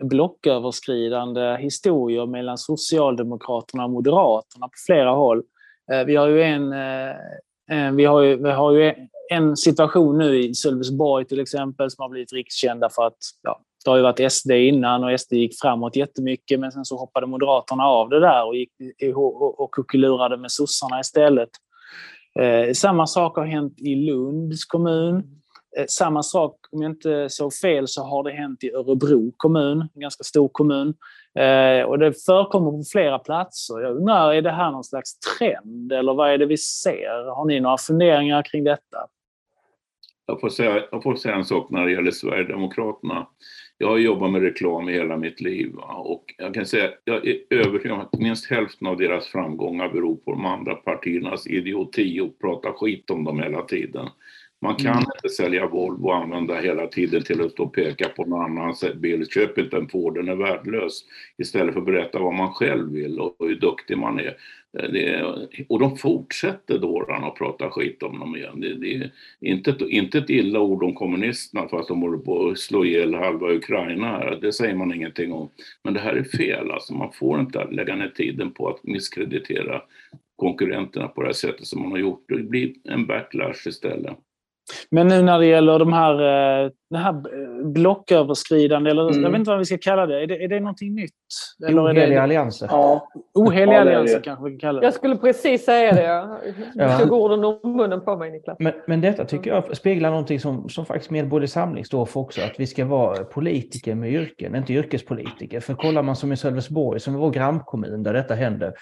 blocköverskridande 0.03 1.57
historier 1.57 2.25
mellan 2.25 2.57
Socialdemokraterna 2.57 3.83
och 3.83 3.91
Moderaterna 3.91 4.67
på 4.67 4.73
flera 4.85 5.09
håll. 5.09 5.43
Vi 6.05 6.15
har 6.15 6.27
ju 6.27 6.43
en, 6.43 6.73
Eh, 7.71 7.91
vi 7.91 8.05
har 8.05 8.21
ju, 8.21 8.35
vi 8.35 8.51
har 8.51 8.71
ju 8.71 8.93
en 9.29 9.57
situation 9.57 10.17
nu 10.17 10.37
i 10.37 10.53
Sölvesborg 10.53 11.25
till 11.25 11.39
exempel 11.39 11.91
som 11.91 12.01
har 12.01 12.09
blivit 12.09 12.33
rikskända 12.33 12.89
för 12.89 13.07
att 13.07 13.17
ja, 13.41 13.61
det 13.85 13.89
har 13.91 13.97
ju 13.97 14.03
varit 14.03 14.31
SD 14.31 14.51
innan 14.51 15.03
och 15.03 15.19
SD 15.19 15.33
gick 15.33 15.59
framåt 15.61 15.95
jättemycket 15.95 16.59
men 16.59 16.71
sen 16.71 16.85
så 16.85 16.97
hoppade 16.97 17.27
Moderaterna 17.27 17.83
av 17.83 18.09
det 18.09 18.19
där 18.19 18.45
och, 18.45 18.55
gick, 18.55 18.71
och, 19.57 19.71
kuckelurade 19.71 20.37
med 20.37 20.51
sossarna 20.51 20.99
istället. 20.99 21.49
Eh, 22.39 22.73
samma 22.73 23.07
sak 23.07 23.35
har 23.35 23.45
hänt 23.45 23.73
i 23.77 23.95
Lunds 23.95 24.65
kommun. 24.65 25.23
Eh, 25.77 25.85
samma 25.87 26.23
sak, 26.23 26.55
om 26.71 26.81
jag 26.81 26.91
inte 26.91 27.29
såg 27.29 27.53
fel, 27.53 27.87
så 27.87 28.03
har 28.03 28.23
det 28.23 28.31
hänt 28.31 28.63
i 28.63 28.71
Örebro 28.71 29.31
kommun, 29.37 29.81
en 29.95 30.01
ganska 30.01 30.23
stor 30.23 30.49
kommun. 30.51 30.93
Eh, 31.39 31.85
och 31.85 31.99
det 31.99 32.25
förekommer 32.25 32.71
på 32.71 32.83
flera 32.91 33.19
platser. 33.19 33.81
Jag 33.81 33.97
undrar, 33.97 34.33
är 34.33 34.41
det 34.41 34.51
här 34.51 34.71
någon 34.71 34.83
slags 34.83 35.19
trend 35.19 35.91
eller 35.91 36.13
vad 36.13 36.29
är 36.29 36.37
det 36.37 36.45
vi 36.45 36.57
ser? 36.57 37.35
Har 37.35 37.45
ni 37.45 37.59
några 37.59 37.77
funderingar 37.77 38.43
kring 38.43 38.63
detta? 38.63 39.07
Jag 40.25 40.41
får, 40.41 40.49
säga, 40.49 40.83
jag 40.91 41.03
får 41.03 41.15
säga 41.15 41.35
en 41.35 41.45
sak 41.45 41.69
när 41.69 41.85
det 41.85 41.91
gäller 41.91 42.11
Sverigedemokraterna. 42.11 43.27
Jag 43.77 43.87
har 43.87 43.97
jobbat 43.97 44.31
med 44.31 44.41
reklam 44.41 44.89
i 44.89 44.93
hela 44.93 45.17
mitt 45.17 45.41
liv 45.41 45.75
och 45.97 46.25
jag 46.37 46.53
kan 46.53 46.65
säga 46.65 46.89
jag 47.03 47.27
är 47.27 47.37
övertygad 47.49 47.91
om 47.91 48.01
att 48.01 48.19
minst 48.19 48.49
hälften 48.49 48.87
av 48.87 48.97
deras 48.97 49.27
framgångar 49.27 49.89
beror 49.89 50.15
på 50.15 50.31
de 50.31 50.45
andra 50.45 50.75
partiernas 50.75 51.47
idioti 51.47 52.19
och 52.19 52.39
prata 52.39 52.73
skit 52.73 53.09
om 53.09 53.23
dem 53.23 53.39
hela 53.39 53.61
tiden. 53.61 54.09
Man 54.63 54.75
kan 54.75 54.91
mm. 54.91 55.03
inte 55.15 55.29
sälja 55.29 55.67
Volvo 55.67 56.07
och 56.07 56.15
använda 56.15 56.59
hela 56.59 56.87
tiden 56.87 57.23
till 57.23 57.41
att 57.41 57.51
stå 57.51 57.63
och 57.63 57.73
peka 57.73 58.09
på 58.09 58.25
någon 58.25 58.41
annans 58.41 58.85
bil. 58.95 59.27
Köp 59.27 59.57
inte 59.57 59.77
en 59.77 59.89
Ford, 59.89 60.15
den 60.15 60.29
är 60.29 60.35
värdelös. 60.35 61.05
Istället 61.37 61.73
för 61.73 61.79
att 61.79 61.85
berätta 61.85 62.19
vad 62.19 62.33
man 62.33 62.53
själv 62.53 62.91
vill 62.91 63.19
och 63.19 63.35
hur 63.39 63.55
duktig 63.55 63.97
man 63.97 64.19
är. 64.19 64.37
Det, 64.73 65.23
och 65.69 65.79
de 65.79 65.97
fortsätter 65.97 66.79
dårarna 66.79 67.27
att 67.27 67.35
prata 67.35 67.69
skit 67.69 68.03
om 68.03 68.19
dem 68.19 68.35
igen. 68.35 68.59
Det, 68.59 68.73
det, 68.73 68.95
är 68.95 69.11
inte, 69.39 69.71
ett, 69.71 69.81
inte 69.81 70.17
ett 70.17 70.29
illa 70.29 70.59
ord 70.59 70.83
om 70.83 70.93
kommunisterna 70.93 71.67
fast 71.67 71.87
de 71.87 72.01
håller 72.01 72.17
på 72.17 72.49
att 72.49 72.59
slå 72.59 72.85
ihjäl 72.85 73.15
halva 73.15 73.51
Ukraina 73.51 74.07
här. 74.07 74.39
Det 74.41 74.53
säger 74.53 74.75
man 74.75 74.93
ingenting 74.93 75.33
om. 75.33 75.49
Men 75.83 75.93
det 75.93 75.99
här 75.99 76.13
är 76.13 76.23
fel 76.23 76.71
alltså. 76.71 76.93
Man 76.93 77.11
får 77.13 77.39
inte 77.39 77.67
lägga 77.71 77.95
ner 77.95 78.09
tiden 78.09 78.51
på 78.51 78.69
att 78.69 78.83
misskreditera 78.83 79.81
konkurrenterna 80.35 81.07
på 81.07 81.21
det 81.21 81.27
här 81.27 81.33
sättet 81.33 81.67
som 81.67 81.81
man 81.81 81.91
har 81.91 81.99
gjort. 81.99 82.25
Det 82.27 82.37
blir 82.37 82.73
en 82.83 83.05
backlash 83.05 83.67
istället. 83.67 84.17
Men 84.91 85.07
nu 85.07 85.21
när 85.21 85.39
det 85.39 85.45
gäller 85.45 85.79
de 85.79 85.93
här, 85.93 86.13
eh, 86.13 86.69
det 86.89 86.97
här 86.97 87.15
blocköverskridande, 87.63 88.91
eller 88.91 89.09
mm. 89.09 89.23
jag 89.23 89.29
vet 89.29 89.39
inte 89.39 89.51
vad 89.51 89.59
vi 89.59 89.65
ska 89.65 89.77
kalla 89.77 90.05
det. 90.05 90.23
Är 90.23 90.27
det, 90.27 90.43
är 90.43 90.47
det 90.47 90.59
någonting 90.59 90.95
nytt? 90.95 91.11
Eller 91.67 91.85
Oheliga 91.85 92.07
det... 92.07 92.17
allianser. 92.17 92.67
Ja. 92.71 93.07
Oheliga 93.33 93.75
ja, 93.75 93.81
allianser 93.81 94.21
kanske 94.21 94.45
vi 94.45 94.51
kan 94.51 94.59
kalla 94.59 94.79
det. 94.79 94.85
Jag 94.85 94.93
skulle 94.93 95.15
precis 95.15 95.65
säga 95.65 95.93
det. 95.93 96.39
Du 96.73 97.03
tog 97.03 97.11
orden 97.13 97.43
om 97.43 97.77
munnen 97.77 98.01
på 98.01 98.17
mig, 98.17 98.31
Niklas. 98.31 98.57
Men, 98.59 98.73
men 98.87 99.01
detta 99.01 99.25
tycker 99.25 99.51
jag 99.51 99.77
speglar 99.77 100.09
någonting 100.09 100.39
som, 100.39 100.69
som 100.69 100.85
faktiskt 100.85 101.11
Medborgerlig 101.11 101.49
Samling 101.49 101.85
står 101.85 102.05
för 102.05 102.19
också. 102.19 102.41
Att 102.41 102.59
vi 102.59 102.67
ska 102.67 102.85
vara 102.85 103.23
politiker 103.23 103.95
med 103.95 104.11
yrken, 104.11 104.55
inte 104.55 104.73
yrkespolitiker. 104.73 105.59
För 105.59 105.73
kollar 105.73 106.03
man 106.03 106.15
som 106.15 106.31
i 106.31 106.37
Sölvesborg, 106.37 106.99
som 106.99 107.15
är 107.15 107.19
vår 107.19 107.31
grannkommun 107.31 108.03
där 108.03 108.13
detta 108.13 108.33
händer, 108.33 108.73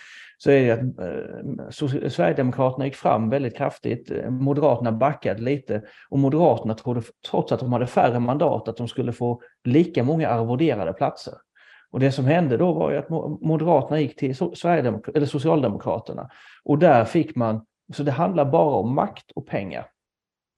så 0.44 0.52
är 0.52 0.66
det 0.66 0.72
att 0.72 2.04
eh, 2.04 2.10
Sverigedemokraterna 2.10 2.86
gick 2.86 2.96
fram 2.96 3.30
väldigt 3.30 3.58
kraftigt. 3.58 4.12
Moderaterna 4.30 4.92
backade 4.92 5.42
lite 5.42 5.82
och 6.10 6.20
Moderaterna 6.20 6.74
trodde, 6.74 7.02
trots 7.30 7.52
att 7.52 7.60
de 7.60 7.74
hade 7.74 7.88
färre 7.88 8.20
mandat, 8.20 8.68
att 8.68 8.78
de 8.78 8.88
skulle 8.88 9.14
få 9.14 9.42
lika 9.64 10.04
många 10.04 10.30
arvoderade 10.30 10.94
platser. 10.94 11.34
Och 11.92 12.00
det 12.00 12.12
som 12.12 12.26
hände 12.26 12.58
då 12.58 12.74
var 12.74 12.92
ju 12.92 12.98
att 12.98 13.10
Moderaterna 13.42 14.00
gick 14.00 14.16
till 14.16 14.36
Sverigedemok 14.36 15.08
eller 15.08 15.26
Socialdemokraterna 15.26 16.30
och 16.64 16.80
där 16.80 17.06
fick 17.06 17.36
man, 17.36 17.66
så 17.94 18.04
det 18.04 18.12
handlar 18.12 18.46
bara 18.46 18.76
om 18.76 18.96
makt 18.96 19.32
och 19.32 19.48
pengar. 19.48 19.86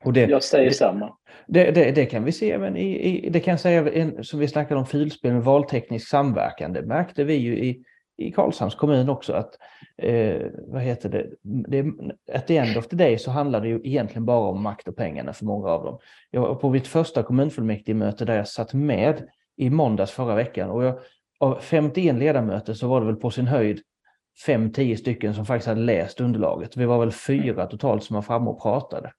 Och 0.06 0.14
det, 0.14 0.26
jag 0.26 0.44
säger 0.44 0.70
det, 0.70 0.76
samma. 0.76 1.18
Det, 1.48 1.72
det, 1.72 1.92
det, 1.92 2.06
kan 2.06 2.24
vi 2.24 2.32
se 2.32 2.52
även 2.52 2.78
i, 2.78 3.26
i 3.26 3.30
det 3.30 3.40
kan 3.40 3.52
jag 3.52 3.60
säga, 3.60 4.24
som 4.24 4.40
vi 4.40 4.48
snackade 4.48 4.80
om 4.80 4.86
filspel 4.86 5.34
med 5.34 5.44
valteknisk 5.44 6.08
samverkan, 6.08 6.74
det 6.74 6.82
märkte 6.82 7.24
vi 7.24 7.34
ju 7.34 7.58
i 7.58 7.84
i 8.22 8.32
Karlshamns 8.32 8.76
kommun 8.76 9.10
också 9.10 9.34
att 9.34 9.58
eh, 9.98 10.42
vad 10.68 10.82
heter 10.82 11.10
det, 11.10 11.28
det, 11.44 11.86
at 12.34 12.48
the 12.48 12.58
end 12.58 12.78
of 12.78 12.88
the 12.88 12.96
day 12.96 13.18
så 13.18 13.32
handlar 13.32 13.62
det 13.62 13.68
ju 13.68 13.82
egentligen 13.84 14.26
bara 14.26 14.50
om 14.50 14.64
makt 14.64 14.88
och 14.88 14.96
pengarna 14.96 15.34
för 15.34 15.46
många 15.46 15.68
av 15.68 15.84
dem. 15.84 16.00
Jag 16.32 16.42
var 16.42 16.56
på 16.56 16.70
mitt 16.70 16.88
första 16.88 17.24
kommunfullmäktigemöte 17.24 18.26
där 18.26 18.38
jag 18.38 18.48
satt 18.48 18.74
med 18.74 19.24
i 19.58 19.70
måndags 19.70 20.12
förra 20.12 20.36
veckan 20.36 20.70
och 20.70 20.84
jag, 20.84 21.00
av 21.40 21.60
51 21.62 22.16
ledamöter 22.16 22.74
så 22.74 22.88
var 22.88 23.00
det 23.00 23.06
väl 23.06 23.16
på 23.16 23.32
sin 23.32 23.48
höjd 23.48 23.82
5-10 24.48 24.96
stycken 24.96 25.34
som 25.34 25.46
faktiskt 25.46 25.68
hade 25.68 25.82
läst 25.82 26.22
underlaget. 26.22 26.78
Vi 26.78 26.86
var 26.86 27.00
väl 27.00 27.12
fyra 27.12 27.66
totalt 27.66 28.04
som 28.04 28.14
var 28.14 28.22
framme 28.22 28.50
och 28.50 28.62
pratade. 28.62 29.12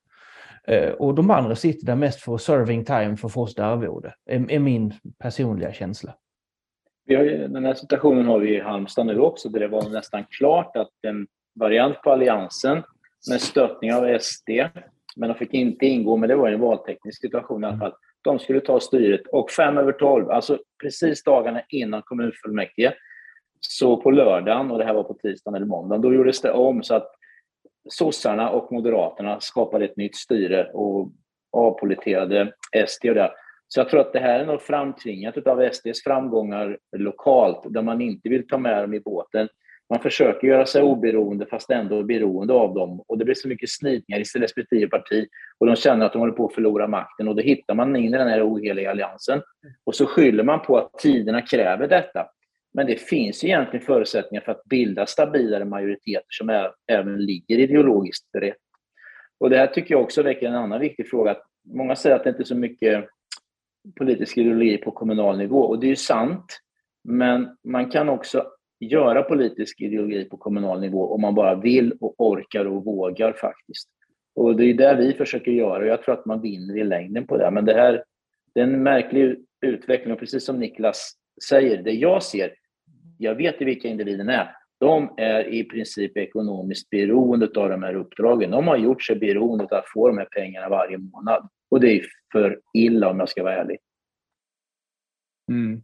Eh, 0.68 0.90
och 0.90 1.14
de 1.14 1.30
andra 1.30 1.56
sitter 1.56 1.86
där 1.86 1.96
mest 1.96 2.20
för 2.20 2.38
serving 2.38 2.84
time 2.84 3.16
för 3.16 3.28
att 3.28 3.32
få 3.32 3.46
sitt 3.46 3.58
arvode, 3.58 4.14
är, 4.26 4.50
är 4.50 4.58
min 4.58 4.94
personliga 5.18 5.72
känsla. 5.72 6.14
Vi 7.04 7.14
har 7.14 7.24
ju, 7.24 7.48
den 7.48 7.64
här 7.64 7.74
situationen 7.74 8.26
har 8.26 8.38
vi 8.38 8.56
i 8.56 8.60
Halmstad 8.60 9.06
nu 9.06 9.18
också, 9.18 9.48
där 9.48 9.60
det 9.60 9.68
var 9.68 9.88
nästan 9.88 10.24
klart 10.30 10.76
att 10.76 10.90
en 11.02 11.26
variant 11.54 12.02
på 12.02 12.12
Alliansen 12.12 12.82
med 13.30 13.40
stöttning 13.40 13.94
av 13.94 14.18
SD, 14.18 14.50
men 15.16 15.28
de 15.28 15.34
fick 15.34 15.54
inte 15.54 15.86
ingå, 15.86 16.16
men 16.16 16.28
det 16.28 16.36
var 16.36 16.48
en 16.48 16.60
valteknisk 16.60 17.20
situation 17.20 17.64
i 17.64 17.66
alla 17.66 17.78
fall. 17.78 17.92
De 18.22 18.38
skulle 18.38 18.60
ta 18.60 18.80
styret 18.80 19.20
och 19.32 19.50
fem 19.50 19.78
över 19.78 19.92
tolv, 19.92 20.30
alltså 20.30 20.58
precis 20.82 21.24
dagarna 21.24 21.62
innan 21.68 22.02
kommunfullmäktige, 22.02 22.94
så 23.60 23.96
på 23.96 24.10
lördagen, 24.10 24.70
och 24.70 24.78
det 24.78 24.84
här 24.84 24.94
var 24.94 25.02
på 25.02 25.14
tisdagen 25.14 25.54
eller 25.54 25.66
måndagen, 25.66 26.02
då 26.02 26.14
gjordes 26.14 26.40
det 26.40 26.52
om 26.52 26.82
så 26.82 26.94
att 26.94 27.10
sossarna 27.88 28.50
och 28.50 28.72
moderaterna 28.72 29.40
skapade 29.40 29.84
ett 29.84 29.96
nytt 29.96 30.16
styre 30.16 30.70
och 30.72 31.12
avpoliterade 31.52 32.52
SD 32.86 33.08
och 33.08 33.14
det. 33.14 33.30
Så 33.74 33.80
jag 33.80 33.88
tror 33.88 34.00
att 34.00 34.12
det 34.12 34.18
här 34.18 34.40
är 34.40 34.46
nog 34.46 34.62
framtvingat 34.62 35.46
av 35.46 35.70
SDs 35.72 36.02
framgångar 36.04 36.78
lokalt, 36.96 37.74
där 37.74 37.82
man 37.82 38.00
inte 38.00 38.28
vill 38.28 38.46
ta 38.46 38.58
med 38.58 38.82
dem 38.82 38.94
i 38.94 39.00
båten. 39.00 39.48
Man 39.90 40.00
försöker 40.00 40.46
göra 40.46 40.66
sig 40.66 40.82
oberoende 40.82 41.46
fast 41.46 41.70
ändå 41.70 42.02
beroende 42.02 42.54
av 42.54 42.74
dem. 42.74 43.04
Och 43.08 43.18
det 43.18 43.24
blir 43.24 43.34
så 43.34 43.48
mycket 43.48 43.70
slitningar 43.70 44.20
i 44.20 44.24
respektive 44.38 44.88
parti 44.88 45.26
och 45.58 45.66
de 45.66 45.76
känner 45.76 46.06
att 46.06 46.12
de 46.12 46.18
håller 46.18 46.32
på 46.32 46.46
att 46.46 46.54
förlora 46.54 46.88
makten 46.88 47.28
och 47.28 47.36
då 47.36 47.42
hittar 47.42 47.74
man 47.74 47.96
in 47.96 48.14
i 48.14 48.18
den 48.18 48.28
här 48.28 48.48
oheliga 48.48 48.90
alliansen. 48.90 49.42
Och 49.84 49.94
så 49.94 50.06
skyller 50.06 50.44
man 50.44 50.62
på 50.62 50.78
att 50.78 50.92
tiderna 50.98 51.42
kräver 51.42 51.88
detta. 51.88 52.26
Men 52.74 52.86
det 52.86 53.00
finns 53.00 53.44
egentligen 53.44 53.86
förutsättningar 53.86 54.42
för 54.42 54.52
att 54.52 54.64
bilda 54.64 55.06
stabilare 55.06 55.64
majoriteter 55.64 56.26
som 56.28 56.48
är, 56.48 56.72
även 56.86 57.24
ligger 57.24 57.58
ideologiskt 57.58 58.28
rätt. 58.38 58.56
Och 59.40 59.50
det 59.50 59.56
här 59.56 59.66
tycker 59.66 59.94
jag 59.94 60.02
också 60.02 60.22
väcker 60.22 60.46
en 60.46 60.54
annan 60.54 60.80
viktig 60.80 61.10
fråga. 61.10 61.36
Många 61.74 61.96
säger 61.96 62.16
att 62.16 62.24
det 62.24 62.30
inte 62.30 62.42
är 62.42 62.44
så 62.44 62.56
mycket 62.56 63.04
politisk 63.98 64.38
ideologi 64.38 64.78
på 64.78 64.90
kommunal 64.90 65.38
nivå 65.38 65.60
och 65.60 65.80
det 65.80 65.86
är 65.86 65.88
ju 65.88 65.96
sant. 65.96 66.58
Men 67.04 67.48
man 67.64 67.90
kan 67.90 68.08
också 68.08 68.46
göra 68.80 69.22
politisk 69.22 69.80
ideologi 69.80 70.24
på 70.24 70.36
kommunal 70.36 70.80
nivå 70.80 71.14
om 71.14 71.20
man 71.20 71.34
bara 71.34 71.54
vill 71.54 71.92
och 72.00 72.14
orkar 72.18 72.64
och 72.64 72.84
vågar 72.84 73.32
faktiskt. 73.32 73.88
Och 74.34 74.56
det 74.56 74.64
är 74.64 74.74
det 74.74 74.94
vi 74.94 75.12
försöker 75.12 75.50
göra 75.50 75.82
och 75.82 75.88
jag 75.88 76.02
tror 76.02 76.14
att 76.14 76.26
man 76.26 76.40
vinner 76.40 76.78
i 76.78 76.84
längden 76.84 77.26
på 77.26 77.36
det. 77.36 77.50
Men 77.50 77.64
det 77.64 77.74
här 77.74 78.04
det 78.54 78.60
är 78.60 78.64
en 78.64 78.82
märklig 78.82 79.36
utveckling 79.66 80.12
och 80.12 80.18
precis 80.18 80.44
som 80.44 80.58
Niklas 80.58 81.12
säger, 81.48 81.82
det 81.82 81.92
jag 81.92 82.22
ser, 82.22 82.52
jag 83.18 83.34
vet 83.34 83.60
ju 83.60 83.64
vilka 83.64 83.88
individerna 83.88 84.32
är. 84.32 84.56
De 84.80 85.14
är 85.16 85.54
i 85.54 85.64
princip 85.64 86.16
ekonomiskt 86.16 86.90
beroende 86.90 87.46
av 87.46 87.68
de 87.68 87.82
här 87.82 87.94
uppdragen. 87.94 88.50
De 88.50 88.68
har 88.68 88.76
gjort 88.76 89.02
sig 89.02 89.16
beroende 89.16 89.64
av 89.64 89.72
att 89.72 89.88
få 89.94 90.08
de 90.08 90.18
här 90.18 90.28
pengarna 90.30 90.68
varje 90.68 90.98
månad. 90.98 91.48
Och 91.70 91.80
det 91.80 91.92
är 91.92 92.02
för 92.32 92.60
illa 92.74 93.10
om 93.10 93.18
jag 93.18 93.28
ska 93.28 93.42
vara 93.42 93.54
ärlig. 93.54 93.78
Mm. 95.48 95.82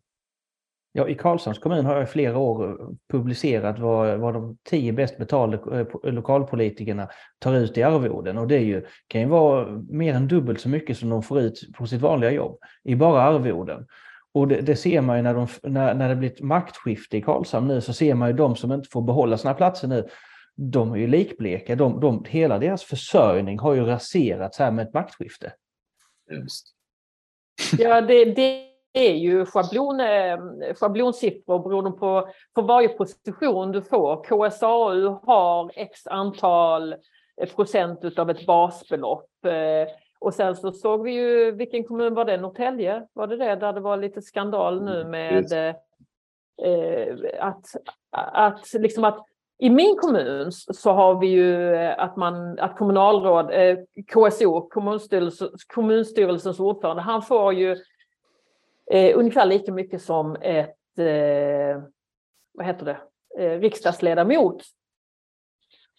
Ja, 0.92 1.08
I 1.08 1.14
Karlshamns 1.14 1.58
kommun 1.58 1.86
har 1.86 1.94
jag 1.94 2.02
i 2.02 2.06
flera 2.06 2.38
år 2.38 2.78
publicerat 3.12 3.78
vad, 3.78 4.18
vad 4.18 4.34
de 4.34 4.58
tio 4.64 4.92
bäst 4.92 5.18
betalda 5.18 5.80
eh, 5.80 6.12
lokalpolitikerna 6.12 7.08
tar 7.38 7.54
ut 7.54 7.78
i 7.78 7.82
arvoden. 7.82 8.38
Och 8.38 8.48
det 8.48 8.56
är 8.56 8.64
ju, 8.64 8.86
kan 9.06 9.20
ju 9.20 9.26
vara 9.26 9.82
mer 9.88 10.14
än 10.14 10.28
dubbelt 10.28 10.60
så 10.60 10.68
mycket 10.68 10.98
som 10.98 11.08
de 11.08 11.22
får 11.22 11.40
ut 11.40 11.60
på 11.78 11.86
sitt 11.86 12.00
vanliga 12.00 12.30
jobb 12.30 12.58
i 12.84 12.94
bara 12.94 13.22
arvoden. 13.22 13.86
Och 14.32 14.48
det, 14.48 14.60
det, 14.60 14.76
ser 14.76 15.00
man 15.00 15.16
ju 15.16 15.22
när, 15.22 15.34
de, 15.34 15.46
när, 15.62 15.94
när 15.94 16.08
det 16.08 16.16
blir 16.16 16.30
ett 16.30 16.40
maktskifte 16.40 17.16
i 17.16 17.22
Karlshamn 17.22 17.68
nu 17.68 17.80
så 17.80 17.92
ser 17.92 18.14
man 18.14 18.28
ju 18.28 18.36
de 18.36 18.56
som 18.56 18.72
inte 18.72 18.88
får 18.88 19.02
behålla 19.02 19.38
sina 19.38 19.54
platser 19.54 19.88
nu. 19.88 20.08
De 20.56 20.92
är 20.92 20.96
ju 20.96 21.06
likbleka. 21.06 21.76
De, 21.76 22.00
de, 22.00 22.24
hela 22.28 22.58
deras 22.58 22.84
försörjning 22.84 23.58
har 23.58 23.74
ju 23.74 23.84
raserats 23.84 24.58
här 24.58 24.70
med 24.70 24.86
ett 24.86 24.94
maktskifte. 24.94 25.52
Just. 26.30 26.66
Ja, 27.78 28.00
det, 28.00 28.24
det 28.24 28.68
är 28.92 29.14
ju 29.14 29.46
schablon, 29.46 30.00
eh, 30.00 30.38
schablonsiffror 30.74 31.58
beroende 31.58 31.90
på 31.90 32.28
för 32.54 32.62
varje 32.62 32.88
position 32.88 33.72
du 33.72 33.82
får. 33.82 34.24
KSAU 34.24 35.20
har 35.22 35.70
x 35.74 36.06
antal 36.06 36.94
procent 37.56 38.18
av 38.18 38.30
ett 38.30 38.46
basbelopp. 38.46 39.44
Eh, 39.44 39.94
och 40.20 40.34
sen 40.34 40.56
så 40.56 40.72
såg 40.72 41.02
vi 41.02 41.12
ju, 41.12 41.52
vilken 41.52 41.84
kommun 41.84 42.14
var 42.14 42.24
det? 42.24 42.36
Norrtälje? 42.36 43.06
Var 43.12 43.26
det 43.26 43.36
det 43.36 43.56
där 43.56 43.72
det 43.72 43.80
var 43.80 43.96
lite 43.96 44.22
skandal 44.22 44.84
nu 44.84 45.00
mm, 45.00 45.10
med 45.10 45.52
eh, 46.62 47.16
att, 47.38 47.64
att, 48.32 48.72
liksom 48.72 49.04
att 49.04 49.26
i 49.58 49.70
min 49.70 49.96
kommun 49.96 50.52
så 50.52 50.92
har 50.92 51.20
vi 51.20 51.26
ju 51.26 51.74
eh, 51.74 51.98
att, 51.98 52.16
man, 52.16 52.58
att 52.58 52.78
kommunalråd, 52.78 53.50
eh, 53.50 53.78
KSO, 54.12 54.68
kommunstyrelsens, 54.68 55.64
kommunstyrelsens 55.64 56.60
ordförande, 56.60 57.02
han 57.02 57.22
får 57.22 57.54
ju 57.54 57.76
eh, 58.90 59.18
ungefär 59.18 59.46
lika 59.46 59.72
mycket 59.72 60.02
som 60.02 60.36
ett, 60.40 60.98
eh, 60.98 61.82
vad 62.52 62.66
heter 62.66 62.84
det, 62.84 62.98
eh, 63.44 63.60
riksdagsledamot 63.60 64.62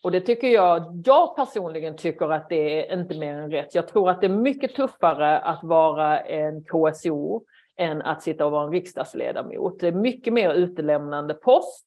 och 0.03 0.11
det 0.11 0.21
tycker 0.21 0.47
jag, 0.47 1.01
jag 1.05 1.35
personligen 1.35 1.97
tycker 1.97 2.31
att 2.31 2.49
det 2.49 2.89
är 2.89 2.99
inte 2.99 3.17
mer 3.17 3.33
än 3.33 3.51
rätt. 3.51 3.75
Jag 3.75 3.87
tror 3.87 4.09
att 4.09 4.21
det 4.21 4.27
är 4.27 4.31
mycket 4.31 4.75
tuffare 4.75 5.39
att 5.39 5.63
vara 5.63 6.19
en 6.19 6.63
KSO 6.63 7.43
än 7.77 8.01
att 8.01 8.23
sitta 8.23 8.45
och 8.45 8.51
vara 8.51 8.63
en 8.63 8.71
riksdagsledamot. 8.71 9.79
Det 9.79 9.87
är 9.87 9.91
mycket 9.91 10.33
mer 10.33 10.53
utelämnande 10.53 11.33
post. 11.33 11.85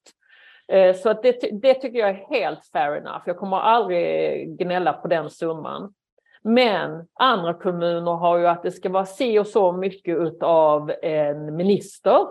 Eh, 0.69 0.97
så 0.97 1.11
att 1.11 1.23
det, 1.23 1.63
det 1.63 1.75
tycker 1.75 1.99
jag 1.99 2.11
är 2.11 2.27
helt 2.31 2.67
fair 2.73 2.97
enough. 2.97 3.23
Jag 3.27 3.37
kommer 3.37 3.57
aldrig 3.57 4.59
gnälla 4.59 4.93
på 4.93 5.09
den 5.09 5.31
summan. 5.31 5.95
Men 6.43 7.07
andra 7.15 7.55
kommuner 7.55 8.13
har 8.13 8.39
ju 8.39 8.47
att 8.47 8.63
det 8.63 8.71
ska 8.71 8.89
vara 8.89 9.07
si 9.07 9.39
och 9.39 9.47
så 9.47 9.73
mycket 9.73 10.43
av 10.43 10.93
en 11.03 11.57
minister. 11.57 12.27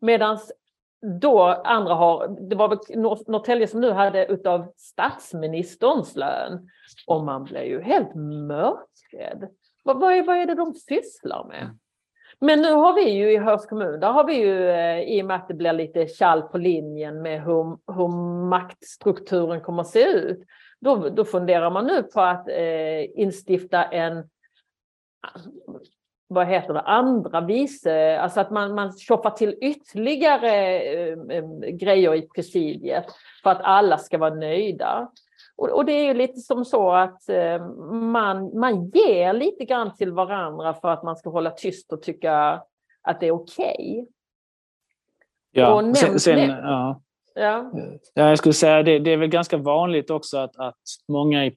Medan 0.00 0.38
då 1.20 1.42
andra 1.42 1.94
har, 1.94 2.28
det 2.48 2.56
var 2.56 2.68
väl 2.68 2.78
Norrtälje 3.26 3.66
som 3.66 3.80
nu 3.80 3.90
hade 3.90 4.26
utav 4.26 4.72
statsministerns 4.76 6.16
lön. 6.16 6.68
Och 7.06 7.24
man 7.24 7.44
blir 7.44 7.62
ju 7.62 7.82
helt 7.82 8.14
mörkrädd. 8.14 9.48
Vad, 9.84 10.00
vad, 10.00 10.12
är, 10.12 10.22
vad 10.22 10.36
är 10.36 10.46
det 10.46 10.54
de 10.54 10.74
sysslar 10.74 11.44
med? 11.48 11.78
Men 12.40 12.62
nu 12.62 12.72
har 12.72 12.94
vi 12.94 13.10
ju 13.10 13.32
i 13.32 13.36
Hörs 13.36 13.66
kommun, 13.66 14.00
där 14.00 14.12
har 14.12 14.24
vi 14.24 14.34
ju 14.34 14.70
eh, 14.70 15.00
i 15.00 15.22
och 15.22 15.26
med 15.26 15.36
att 15.36 15.48
det 15.48 15.54
blir 15.54 15.72
lite 15.72 16.06
kall 16.18 16.42
på 16.42 16.58
linjen 16.58 17.22
med 17.22 17.42
hur, 17.42 17.78
hur 17.92 18.08
maktstrukturen 18.48 19.60
kommer 19.60 19.80
att 19.80 19.88
se 19.88 20.04
ut. 20.04 20.44
Då, 20.80 21.08
då 21.08 21.24
funderar 21.24 21.70
man 21.70 21.86
nu 21.86 22.02
på 22.02 22.20
att 22.20 22.48
eh, 22.48 23.20
instifta 23.20 23.84
en 23.84 24.28
vad 26.28 26.46
heter 26.46 26.74
det, 26.74 26.80
andra 26.80 27.40
vice, 27.40 28.18
alltså 28.20 28.40
att 28.40 28.50
man, 28.50 28.74
man 28.74 28.92
tjoffar 28.92 29.30
till 29.30 29.58
ytterligare 29.60 30.80
eh, 30.80 31.18
eh, 31.30 31.44
grejer 31.72 32.14
i 32.14 32.28
presidiet 32.34 33.06
för 33.42 33.50
att 33.50 33.60
alla 33.62 33.98
ska 33.98 34.18
vara 34.18 34.34
nöjda. 34.34 35.10
Och, 35.56 35.68
och, 35.68 35.84
det 35.84 35.92
är 35.92 36.04
ju 36.04 36.14
lite 36.14 36.40
som 36.40 36.64
så 36.64 36.92
att 36.92 37.28
eh, 37.28 37.66
man, 37.90 38.58
man 38.58 38.88
ger 38.88 39.32
lite 39.32 39.64
grann 39.64 39.94
till 39.94 40.12
varandra 40.12 40.74
för 40.74 40.88
att 40.88 41.02
man 41.02 41.16
ska 41.16 41.30
hålla 41.30 41.50
tyst 41.50 41.92
och 41.92 42.02
tycka 42.02 42.62
att 43.02 43.20
det 43.20 43.26
är 43.26 43.32
okej. 43.32 43.76
Okay. 43.78 44.06
Ja, 45.52 45.94
sen, 45.94 46.20
sen, 46.20 46.50
ja. 46.50 47.00
Ja. 47.38 47.70
ja, 48.14 48.28
jag 48.28 48.38
skulle 48.38 48.52
säga 48.52 48.82
det, 48.82 48.98
det 48.98 49.12
är 49.12 49.16
väl 49.16 49.28
ganska 49.28 49.56
vanligt 49.56 50.10
också 50.10 50.38
att, 50.38 50.56
att 50.56 50.80
många, 51.08 51.46
eh, 51.46 51.52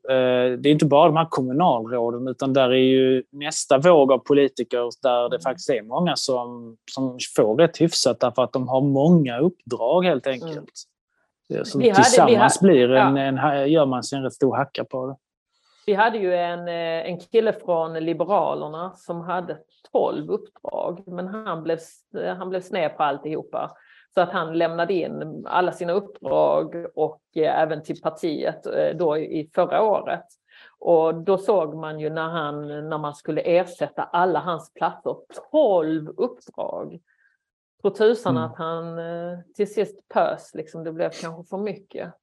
det 0.60 0.70
är 0.70 0.72
inte 0.72 0.86
bara 0.86 1.08
de 1.08 1.18
här 1.18 1.28
kommunalråden 1.30 2.28
utan 2.28 2.54
där 2.54 2.70
är 2.70 2.76
ju 2.76 3.24
nästa 3.32 3.78
våg 3.78 4.12
av 4.12 4.18
politiker 4.18 4.90
där 5.02 5.30
det 5.30 5.40
faktiskt 5.40 5.70
är 5.70 5.82
många 5.82 6.16
som, 6.16 6.78
som 6.92 7.18
får 7.36 7.56
rätt 7.56 7.82
hyfsat 7.82 8.20
därför 8.20 8.44
att 8.44 8.54
de 8.54 8.68
har 8.68 8.82
många 8.82 9.40
uppdrag 9.40 10.06
helt 10.06 10.28
mm. 10.28 10.44
enkelt. 10.44 10.74
Så 11.64 11.80
vi 11.80 11.94
tillsammans 11.94 12.62
hade, 12.62 12.74
blir 12.74 12.92
en, 12.92 13.16
ja. 13.16 13.54
en, 13.54 13.72
gör 13.72 13.86
man 13.86 14.04
sig 14.04 14.18
en 14.18 14.24
rätt 14.24 14.34
stor 14.34 14.56
hacka 14.56 14.86
på 14.86 15.08
det. 15.08 15.16
Vi 15.86 15.94
hade 15.94 16.18
ju 16.18 16.34
en, 16.34 16.68
eh, 16.68 17.10
en 17.10 17.20
kille 17.20 17.54
från 17.54 17.94
Liberalerna 17.94 18.92
som 18.96 19.22
hade 19.22 19.58
12 19.92 20.30
uppdrag 20.30 21.04
men 21.08 21.28
han 21.28 21.64
blev, 21.64 21.80
han 22.38 22.50
blev 22.50 22.62
sned 22.62 22.98
på 22.98 23.04
alltihopa. 23.04 23.72
Så 24.14 24.22
att 24.22 24.32
han 24.32 24.58
lämnade 24.58 24.94
in 24.94 25.46
alla 25.48 25.72
sina 25.72 25.94
uppdrag 25.94 26.86
och 26.96 27.22
eh, 27.36 27.60
även 27.60 27.84
till 27.84 28.02
partiet 28.02 28.66
eh, 28.66 28.98
då 28.98 29.18
i 29.18 29.50
förra 29.56 29.82
året. 29.82 30.26
Och 30.80 31.16
då 31.16 31.38
såg 31.38 31.76
man 31.76 32.00
ju 32.00 32.10
när, 32.10 32.30
han, 32.30 32.68
när 32.90 32.98
man 32.98 33.16
skulle 33.16 33.42
ersätta 33.42 34.04
alla 34.04 34.40
hans 34.40 34.74
platser, 34.74 35.16
12 35.52 36.10
uppdrag. 36.10 37.00
Tror 37.82 37.92
tusan 37.92 38.38
mm. 38.38 38.44
att 38.44 38.58
han 38.58 39.00
eh, 39.00 39.40
till 39.56 39.74
sist 39.74 40.08
pös, 40.14 40.52
liksom, 40.54 40.84
det 40.84 40.92
blev 40.92 41.10
kanske 41.22 41.50
för 41.50 41.58
mycket. 41.58 42.14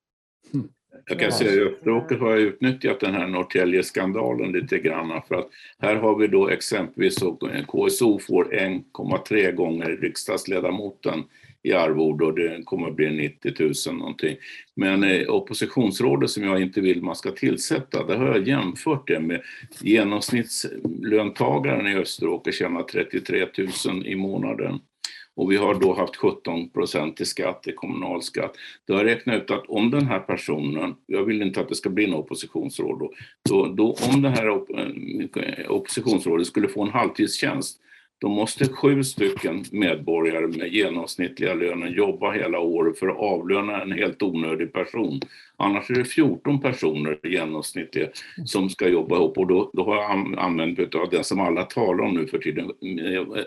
Mm. 0.54 0.68
Jag 1.07 1.20
kan 1.20 1.32
säga 1.32 1.66
att 1.66 1.72
Österåker 1.72 2.16
har 2.16 2.36
utnyttjat 2.36 3.00
den 3.00 3.14
här 3.14 3.26
Norrtälje-skandalen 3.26 4.52
lite 4.52 4.78
grann 4.78 5.22
för 5.28 5.34
att 5.34 5.48
här 5.78 5.96
har 5.96 6.16
vi 6.16 6.26
då 6.26 6.48
exempelvis 6.48 7.20
så 7.20 7.38
KSO 7.66 8.18
får 8.18 8.44
1,3 8.44 9.52
gånger 9.52 9.86
riksdagsledamoten 9.86 11.24
i 11.62 11.72
arvode 11.72 12.24
och 12.24 12.34
det 12.34 12.62
kommer 12.64 12.88
att 12.88 12.96
bli 12.96 13.11
90 13.11 13.52
000 13.88 13.96
någonting. 13.98 14.36
Men 14.74 15.04
eh, 15.04 15.28
oppositionsrådet 15.28 16.30
som 16.30 16.44
jag 16.44 16.62
inte 16.62 16.80
vill 16.80 17.02
man 17.02 17.16
ska 17.16 17.30
tillsätta, 17.30 18.07
där 18.07 18.16
har 18.16 18.26
jag 18.26 18.48
jämfört 18.48 19.09
det 19.09 19.20
med 19.20 19.42
genomsnittslöntagaren 19.80 21.86
i 21.86 21.96
Österåker 21.96 22.52
tjänar 22.52 22.82
33 22.82 23.46
000 23.86 24.07
i 24.07 24.16
månaden. 24.16 24.80
Och 25.37 25.53
vi 25.53 25.57
har 25.57 25.74
då 25.74 25.95
haft 25.95 26.16
17 26.16 26.70
procent 26.70 27.20
i 27.20 27.24
skatt, 27.24 27.66
i 27.66 27.72
kommunalskatt. 27.72 28.57
Då 28.87 28.95
har 28.95 29.01
jag 29.01 29.11
räknat 29.11 29.43
ut 29.43 29.51
att 29.51 29.66
om 29.68 29.91
den 29.91 30.07
här 30.07 30.20
personen, 30.20 30.95
jag 31.07 31.24
vill 31.24 31.43
inte 31.43 31.61
att 31.61 31.68
det 31.68 31.74
ska 31.74 31.91
bli 31.91 32.05
en 32.05 32.14
oppositionsråd 32.14 32.99
då, 32.99 33.12
då, 33.49 33.66
då 33.66 33.97
om 34.12 34.22
det 34.22 34.28
här 34.28 34.51
op 34.51 34.70
eh, 34.70 35.70
oppositionsrådet 35.70 36.47
skulle 36.47 36.68
få 36.68 36.82
en 36.82 36.91
halvtidstjänst 36.91 37.80
då 38.18 38.28
måste 38.28 38.68
sju 38.68 39.05
stycken 39.05 39.64
medborgare 39.72 40.47
med 40.47 40.68
genomsnittliga 40.68 41.55
lönen 41.55 41.93
jobba 41.93 42.32
hela 42.32 42.59
året 42.59 42.99
för 42.99 43.09
att 43.09 43.16
avlöna 43.16 43.82
en 43.82 43.93
helt 43.93 44.22
onödig 44.22 44.72
person. 44.72 45.20
Annars 45.59 45.90
är 45.90 45.94
det 45.94 46.04
14 46.04 46.61
personer 46.61 47.18
i 47.22 47.28
genomsnitt 47.28 47.96
som 48.44 48.70
ska 48.70 48.88
jobba 48.88 49.16
ihop 49.16 49.38
och 49.38 49.46
då, 49.46 49.70
då 49.72 49.84
har 49.84 49.96
jag 49.96 50.38
använt 50.38 50.94
av 50.94 51.11
den 51.11 51.24
som 51.24 51.40
alla 51.40 51.62
talar 51.64 52.04
om 52.04 52.14
nu 52.14 52.26
för 52.26 52.38
tiden, 52.38 52.72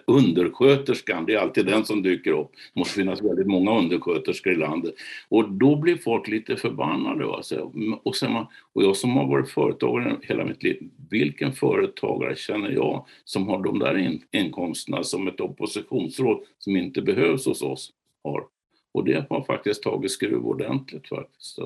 undersköterskan, 0.05 1.26
det 1.26 1.34
är 1.34 1.39
alltid 1.39 1.66
den 1.66 1.86
som 1.86 2.03
dyker 2.03 2.32
upp. 2.32 2.51
Det 2.74 2.80
måste 2.80 2.93
finnas 2.93 3.22
väldigt 3.22 3.47
många 3.47 3.78
undersköterskor 3.78 4.53
i 4.53 4.55
landet. 4.55 4.93
Och 5.30 5.49
då 5.49 5.76
blir 5.76 5.97
folk 5.97 6.28
lite 6.28 6.55
förbannade. 6.55 7.26
Alltså. 7.26 7.72
Och, 8.03 8.16
sen 8.16 8.34
man, 8.34 8.45
och 8.74 8.84
jag 8.84 8.95
som 8.95 9.18
har 9.18 9.28
varit 9.28 9.49
företagare 9.49 10.18
hela 10.22 10.45
mitt 10.45 10.64
liv, 10.64 10.89
vilken 11.10 11.53
företagare 11.53 12.36
känner 12.36 12.72
jag 12.72 13.05
som 13.24 13.47
har 13.47 13.64
de 13.64 13.80
där 13.80 14.20
inkomsterna 14.32 15.03
som 15.03 15.28
ett 15.28 15.41
oppositionsråd 15.41 16.43
som 16.60 16.76
inte 16.76 17.01
behövs 17.01 17.45
hos 17.45 17.62
oss 17.62 17.91
har? 18.24 18.43
Och 18.91 19.05
det 19.05 19.26
har 19.30 19.41
faktiskt 19.43 19.84
tagit 19.84 20.12
skruv 20.12 20.45
ordentligt 20.45 21.07
faktiskt. 21.07 21.60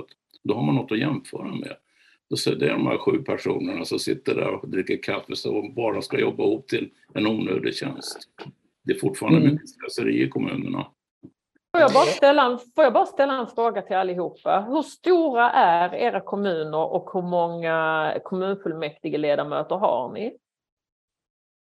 Då 0.43 0.53
har 0.53 0.63
man 0.63 0.75
något 0.75 0.91
att 0.91 0.99
jämföra 0.99 1.55
med. 1.55 1.75
Så 2.35 2.55
det 2.55 2.65
är 2.65 2.73
de 2.73 2.87
här 2.87 2.97
sju 2.97 3.23
personerna 3.23 3.85
som 3.85 3.99
sitter 3.99 4.35
där 4.35 4.53
och 4.53 4.69
dricker 4.69 5.03
kaffe 5.03 5.49
och 5.49 5.73
bara 5.73 6.01
ska 6.01 6.19
jobba 6.19 6.43
ihop 6.43 6.67
till 6.67 6.89
en 7.13 7.27
onödig 7.27 7.75
tjänst. 7.75 8.17
Det 8.83 8.93
är 8.93 8.99
fortfarande 8.99 9.39
mm. 9.39 9.51
mycket 9.51 9.69
slöseri 9.69 10.23
i 10.23 10.29
kommunerna. 10.29 10.87
Får 11.71 11.81
jag, 11.81 11.93
bara 11.93 12.05
ställa 12.05 12.45
en, 12.45 12.59
får 12.75 12.83
jag 12.83 12.93
bara 12.93 13.05
ställa 13.05 13.33
en 13.33 13.47
fråga 13.47 13.81
till 13.81 13.95
allihopa? 13.95 14.65
Hur 14.69 14.81
stora 14.81 15.51
är 15.51 15.95
era 15.95 16.21
kommuner 16.21 16.93
och 16.93 17.09
hur 17.13 17.21
många 17.21 18.13
kommunfullmäktige 18.23 19.17
ledamöter 19.17 19.75
har 19.75 20.13
ni? 20.13 20.37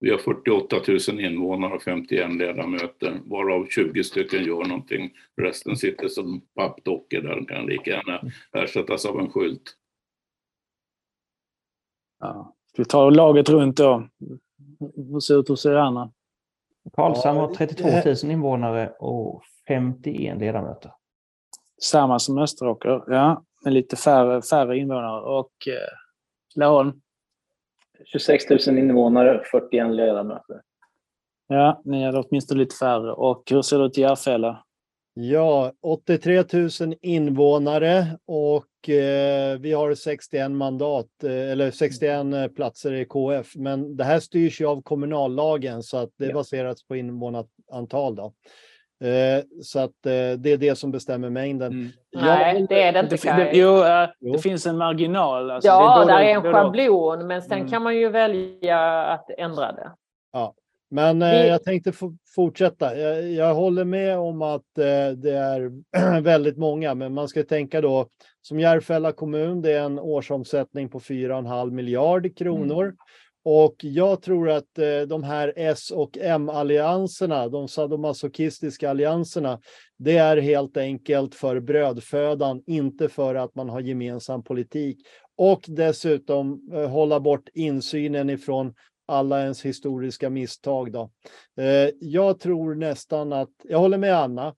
Vi 0.03 0.11
har 0.11 0.17
48 0.17 0.75
000 1.09 1.19
invånare 1.19 1.73
och 1.73 1.83
51 1.83 2.31
ledamöter, 2.31 3.21
varav 3.25 3.67
20 3.69 4.03
stycken 4.03 4.43
gör 4.43 4.63
någonting. 4.63 5.11
Resten 5.41 5.77
sitter 5.77 6.07
som 6.07 6.41
pappdockor 6.55 7.21
där 7.21 7.35
de 7.35 7.45
kan 7.45 7.65
lika 7.65 7.91
gärna 7.91 8.21
ersättas 8.51 9.05
av 9.05 9.19
en 9.19 9.29
skylt. 9.29 9.75
Ja. 12.19 12.55
Vi 12.77 12.85
tar 12.85 13.11
laget 13.11 13.49
runt 13.49 13.77
då. 13.77 14.07
Hur 14.95 15.19
ser 15.19 15.33
det 15.33 15.39
ut 15.39 15.47
hos 15.47 15.65
er 15.65 15.75
andra? 15.75 16.11
Karlshamn 16.93 17.39
har 17.39 17.53
32 17.53 17.89
000 18.23 18.31
invånare 18.31 18.89
och 18.99 19.43
51 19.67 20.39
ledamöter. 20.39 20.91
Samma 21.81 22.19
som 22.19 22.37
Österåker, 22.37 23.03
ja. 23.07 23.43
Med 23.63 23.73
lite 23.73 23.95
färre, 23.95 24.41
färre 24.41 24.77
invånare. 24.77 25.21
Och 25.21 25.67
eh, 25.67 25.97
Laholm? 26.55 27.02
26 28.05 28.67
000 28.67 28.77
invånare, 28.77 29.43
41 29.51 29.95
ledamöter. 29.95 30.61
Ja, 31.47 31.81
ni 31.85 32.05
hade 32.05 32.19
åtminstone 32.19 32.59
lite 32.59 32.75
färre. 32.75 33.13
Och 33.13 33.43
hur 33.51 33.61
ser 33.61 33.79
det 33.79 33.85
ut 33.85 33.97
i 33.97 34.01
Järfälla? 34.01 34.63
Ja, 35.15 35.71
83 35.81 36.43
000 36.53 36.69
invånare 37.01 38.17
och 38.25 38.89
eh, 38.89 39.59
vi 39.59 39.73
har 39.73 39.95
61 39.95 40.51
mandat, 40.51 41.23
eh, 41.23 41.51
eller 41.51 41.71
61 41.71 42.55
platser 42.55 42.93
i 42.93 43.05
KF. 43.05 43.55
Men 43.55 43.97
det 43.97 44.03
här 44.03 44.19
styrs 44.19 44.61
ju 44.61 44.65
av 44.65 44.81
kommunallagen 44.81 45.83
så 45.83 45.97
att 45.97 46.09
det 46.17 46.25
ja. 46.25 46.33
baseras 46.33 46.83
på 46.83 46.95
invånarantal. 46.95 48.15
Då. 48.15 48.33
Eh, 49.03 49.43
så 49.61 49.79
att 49.79 50.05
eh, 50.05 50.31
det 50.37 50.51
är 50.51 50.57
det 50.57 50.75
som 50.75 50.91
bestämmer 50.91 51.29
mängden. 51.29 51.71
Mm. 51.71 51.89
Nej, 52.15 52.65
det 52.69 52.83
är 52.83 52.93
det 52.93 52.99
inte. 52.99 53.15
Det, 53.15 53.33
det, 53.33 53.51
jo, 53.53 53.69
uh, 53.69 54.33
det 54.33 54.39
finns 54.39 54.65
en 54.65 54.77
marginal. 54.77 55.51
Alltså, 55.51 55.67
ja, 55.67 56.05
det 56.05 56.11
är, 56.11 56.17
där 56.17 56.23
är 56.23 56.35
en 56.35 56.53
schablon, 56.53 57.27
men 57.27 57.41
sen 57.41 57.57
mm. 57.57 57.69
kan 57.69 57.83
man 57.83 57.95
ju 57.97 58.09
välja 58.09 59.03
att 59.03 59.29
ändra 59.37 59.71
det. 59.71 59.91
Ja, 60.33 60.53
men 60.93 61.21
eh, 61.21 61.45
jag 61.45 61.63
tänkte 61.63 61.91
fortsätta. 62.35 62.97
Jag, 62.97 63.31
jag, 63.31 63.53
håller 63.53 63.85
med 63.85 64.17
om 64.17 64.41
att 64.41 64.77
eh, 64.77 65.09
det 65.15 65.31
är 65.31 65.71
väldigt 66.21 66.57
många, 66.57 66.95
men 66.95 67.13
man 67.13 67.27
ska 67.27 67.43
tänka 67.43 67.81
då 67.81 68.07
som 68.41 68.59
Järfälla 68.59 69.11
kommun, 69.11 69.61
det 69.61 69.71
är 69.71 69.83
en 69.83 69.99
årsomsättning 69.99 70.89
på 70.89 70.99
4,5 70.99 71.71
miljard 71.71 72.37
kronor. 72.37 72.83
Mm. 72.83 72.95
Och 73.45 73.75
jag 73.79 74.21
tror 74.21 74.49
att 74.49 74.77
eh, 74.79 75.01
de 75.07 75.23
här 75.23 75.53
S 75.55 75.91
och 75.91 76.17
M-allianserna, 76.21 77.47
de 77.47 77.67
sadomasochistiska 77.67 78.89
allianserna, 78.89 79.59
det 79.97 80.17
är 80.17 80.37
helt 80.37 80.77
enkelt 80.77 81.35
för 81.35 81.59
brödfödan, 81.59 82.63
inte 82.67 83.09
för 83.09 83.35
att 83.35 83.55
man 83.55 83.69
har 83.69 83.81
gemensam 83.81 84.43
politik. 84.43 84.97
Och 85.37 85.65
dessutom 85.67 86.69
eh, 86.73 86.89
hålla 86.89 87.19
bort 87.19 87.49
insynen 87.53 88.29
ifrån 88.29 88.73
alla 89.05 89.41
ens 89.41 89.65
historiska 89.65 90.29
misstag. 90.29 90.91
Då. 90.91 91.09
Eh, 91.57 91.89
jag 91.99 92.39
tror 92.39 92.75
nästan 92.75 93.33
att, 93.33 93.51
jag 93.63 93.79
håller 93.79 93.97
med 93.97 94.17
Anna, 94.17 94.55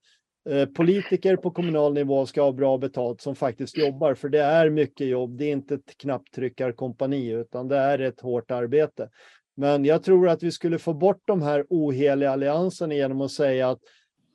Eh, 0.49 0.65
politiker 0.65 1.35
på 1.35 1.51
kommunal 1.51 1.93
nivå 1.93 2.25
ska 2.25 2.41
ha 2.41 2.51
bra 2.51 2.77
betalt 2.77 3.21
som 3.21 3.35
faktiskt 3.35 3.77
jobbar, 3.77 4.13
för 4.13 4.29
det 4.29 4.41
är 4.41 4.69
mycket 4.69 5.07
jobb. 5.07 5.37
Det 5.37 5.45
är 5.45 5.51
inte 5.51 5.75
ett 5.75 5.97
knapptryckarkompani, 5.97 7.31
utan 7.31 7.67
det 7.67 7.77
är 7.77 7.99
ett 7.99 8.21
hårt 8.21 8.51
arbete. 8.51 9.09
Men 9.55 9.85
jag 9.85 10.03
tror 10.03 10.29
att 10.29 10.43
vi 10.43 10.51
skulle 10.51 10.79
få 10.79 10.93
bort 10.93 11.21
de 11.25 11.41
här 11.41 11.65
oheliga 11.69 12.31
allianserna 12.31 12.93
genom 12.93 13.21
att 13.21 13.31
säga 13.31 13.69
att 13.69 13.79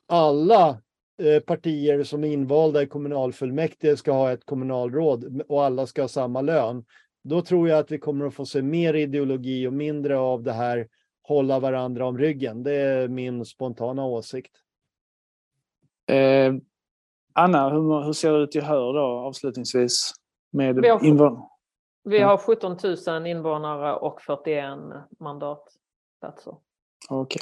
alla 0.07 0.81
eh, 1.21 1.39
partier 1.39 2.03
som 2.03 2.23
är 2.23 2.27
invalda 2.27 2.81
i 2.81 2.87
kommunalfullmäktige 2.87 3.97
ska 3.97 4.11
ha 4.11 4.31
ett 4.31 4.45
kommunalråd 4.45 5.41
och 5.47 5.63
alla 5.63 5.87
ska 5.87 6.01
ha 6.01 6.07
samma 6.07 6.41
lön. 6.41 6.85
Då 7.23 7.41
tror 7.41 7.69
jag 7.69 7.79
att 7.79 7.91
vi 7.91 7.97
kommer 7.97 8.25
att 8.25 8.33
få 8.33 8.45
se 8.45 8.61
mer 8.61 8.93
ideologi 8.93 9.67
och 9.67 9.73
mindre 9.73 10.17
av 10.17 10.43
det 10.43 10.53
här 10.53 10.87
hålla 11.23 11.59
varandra 11.59 12.05
om 12.05 12.17
ryggen. 12.17 12.63
Det 12.63 12.73
är 12.73 13.07
min 13.07 13.45
spontana 13.45 14.05
åsikt. 14.05 14.51
Eh, 16.11 16.53
Anna, 17.33 17.69
hur, 17.69 18.03
hur, 18.03 18.13
ser 18.13 18.33
det 18.33 18.39
ut 18.39 18.55
i 18.55 18.59
Hör 18.59 18.93
då 18.93 19.01
avslutningsvis? 19.01 20.13
Med 20.53 20.81
vi, 20.81 20.89
har, 20.89 21.47
vi 22.03 22.19
har 22.19 22.37
17 22.37 22.77
000 23.07 23.27
invånare 23.27 23.95
och 23.95 24.21
41 24.21 24.79
mandatplatser. 25.19 26.55
Okej. 27.09 27.41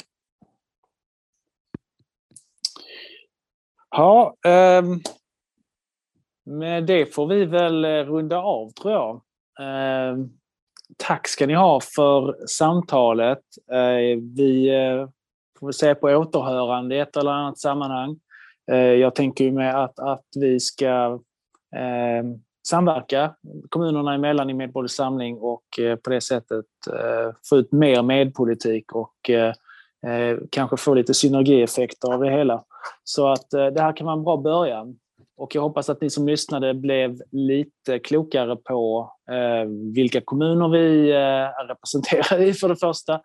Ja, 3.90 4.36
eh, 4.46 4.82
med 6.44 6.84
det 6.86 7.14
får 7.14 7.26
vi 7.26 7.44
väl 7.44 7.84
eh, 7.84 7.88
runda 7.88 8.38
av 8.38 8.70
tror 8.70 8.92
jag. 8.92 9.14
Eh, 9.60 10.18
tack 10.96 11.28
ska 11.28 11.46
ni 11.46 11.54
ha 11.54 11.80
för 11.80 12.46
samtalet. 12.46 13.42
Eh, 13.72 14.18
vi 14.36 14.68
eh, 14.68 15.08
får 15.58 15.66
väl 15.66 15.74
se 15.74 15.94
på 15.94 16.08
återhörande 16.08 16.96
i 16.96 16.98
ett 16.98 17.16
eller 17.16 17.30
annat 17.30 17.58
sammanhang. 17.58 18.20
Eh, 18.70 18.78
jag 18.78 19.14
tänker 19.14 19.44
ju 19.44 19.52
med 19.52 19.84
att, 19.84 19.98
att 19.98 20.26
vi 20.36 20.60
ska 20.60 21.20
eh, 21.76 22.24
samverka 22.68 23.34
kommunerna 23.68 24.14
emellan 24.14 24.50
i 24.50 24.54
Medborgerlig 24.54 24.90
Samling 24.90 25.38
och 25.38 25.78
eh, 25.78 25.96
på 25.96 26.10
det 26.10 26.20
sättet 26.20 26.66
eh, 26.92 27.34
få 27.48 27.56
ut 27.56 27.72
mer 27.72 28.02
medpolitik 28.02 28.92
och 28.92 29.30
eh, 29.30 29.54
eh 30.06 30.38
kanske 30.50 30.76
få 30.76 30.94
lite 30.94 31.14
synergieffekter 31.14 32.12
av 32.12 32.20
det 32.20 32.30
hela. 32.30 32.64
Så 33.04 33.28
att 33.28 33.52
eh, 33.52 33.66
det 33.66 33.80
här 33.80 33.96
kan 33.96 34.06
vara 34.06 34.16
en 34.16 34.24
bra 34.24 34.36
början. 34.36 34.96
Och 35.36 35.54
jag 35.54 35.62
hoppas 35.62 35.90
att 35.90 36.00
ni 36.00 36.10
som 36.10 36.28
lyssnade 36.28 36.74
blev 36.74 37.22
lite 37.30 37.98
klokare 37.98 38.56
på 38.56 39.12
vilka 39.94 40.20
kommuner 40.20 40.68
vi 40.68 41.12
är 41.12 41.66
representerade 41.68 42.46
i 42.46 42.54
för 42.54 42.68
det 42.68 42.76
första 42.76 43.20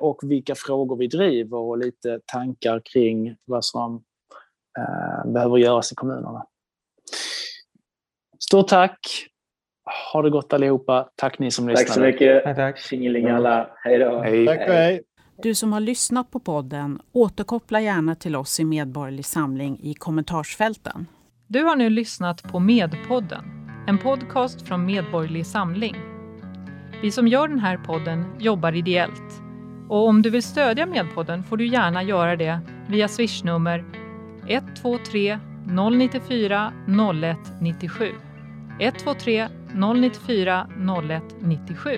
och 0.00 0.20
vilka 0.22 0.54
frågor 0.54 0.96
vi 0.96 1.06
driver 1.06 1.56
och 1.56 1.78
lite 1.78 2.20
tankar 2.32 2.82
kring 2.92 3.36
vad 3.44 3.64
som 3.64 4.02
behöver 5.24 5.56
göras 5.56 5.92
i 5.92 5.94
kommunerna. 5.94 6.44
Stort 8.38 8.68
tack! 8.68 8.98
Ha 10.12 10.22
det 10.22 10.30
gott 10.30 10.52
allihopa. 10.52 11.08
Tack 11.16 11.38
ni 11.38 11.50
som 11.50 11.68
lyssnade. 11.68 11.86
Tack 11.86 11.94
så 11.94 12.00
mycket. 12.00 12.44
Tack, 12.44 12.56
tack. 12.56 12.78
Tjingeling 12.78 13.28
alla. 13.28 13.70
Hej 13.84 13.98
då. 13.98 14.22
Hej. 14.22 14.46
Tack 14.46 14.60
hej. 14.60 15.02
Du 15.42 15.54
som 15.54 15.72
har 15.72 15.80
lyssnat 15.80 16.30
på 16.30 16.40
podden, 16.40 17.00
återkoppla 17.12 17.80
gärna 17.80 18.14
till 18.14 18.36
oss 18.36 18.60
i 18.60 18.64
Medborgerlig 18.64 19.24
Samling 19.24 19.80
i 19.82 19.94
kommentarsfälten. 19.94 21.06
Du 21.46 21.64
har 21.64 21.76
nu 21.76 21.90
lyssnat 21.90 22.42
på 22.42 22.58
Medpodden, 22.58 23.44
en 23.88 23.98
podcast 23.98 24.62
från 24.62 24.86
Medborgerlig 24.86 25.46
Samling. 25.46 25.96
Vi 27.02 27.10
som 27.10 27.28
gör 27.28 27.48
den 27.48 27.58
här 27.58 27.76
podden 27.76 28.24
jobbar 28.38 28.72
ideellt. 28.76 29.42
Och 29.88 30.06
om 30.06 30.22
du 30.22 30.30
vill 30.30 30.42
stödja 30.42 30.86
Medpodden 30.86 31.44
får 31.44 31.56
du 31.56 31.66
gärna 31.66 32.02
göra 32.02 32.36
det 32.36 32.60
via 32.88 33.08
swishnummer 33.08 33.84
123 34.48 35.38
094 35.66 36.72
0197. 36.86 38.12
123 38.80 39.48
094 39.74 40.66
0197. 40.76 41.90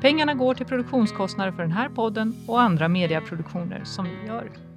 Pengarna 0.00 0.34
går 0.34 0.54
till 0.54 0.66
produktionskostnader 0.66 1.52
för 1.52 1.62
den 1.62 1.72
här 1.72 1.88
podden 1.88 2.34
och 2.48 2.60
andra 2.60 2.88
mediaproduktioner 2.88 3.84
som 3.84 4.04
vi 4.04 4.26
gör. 4.26 4.67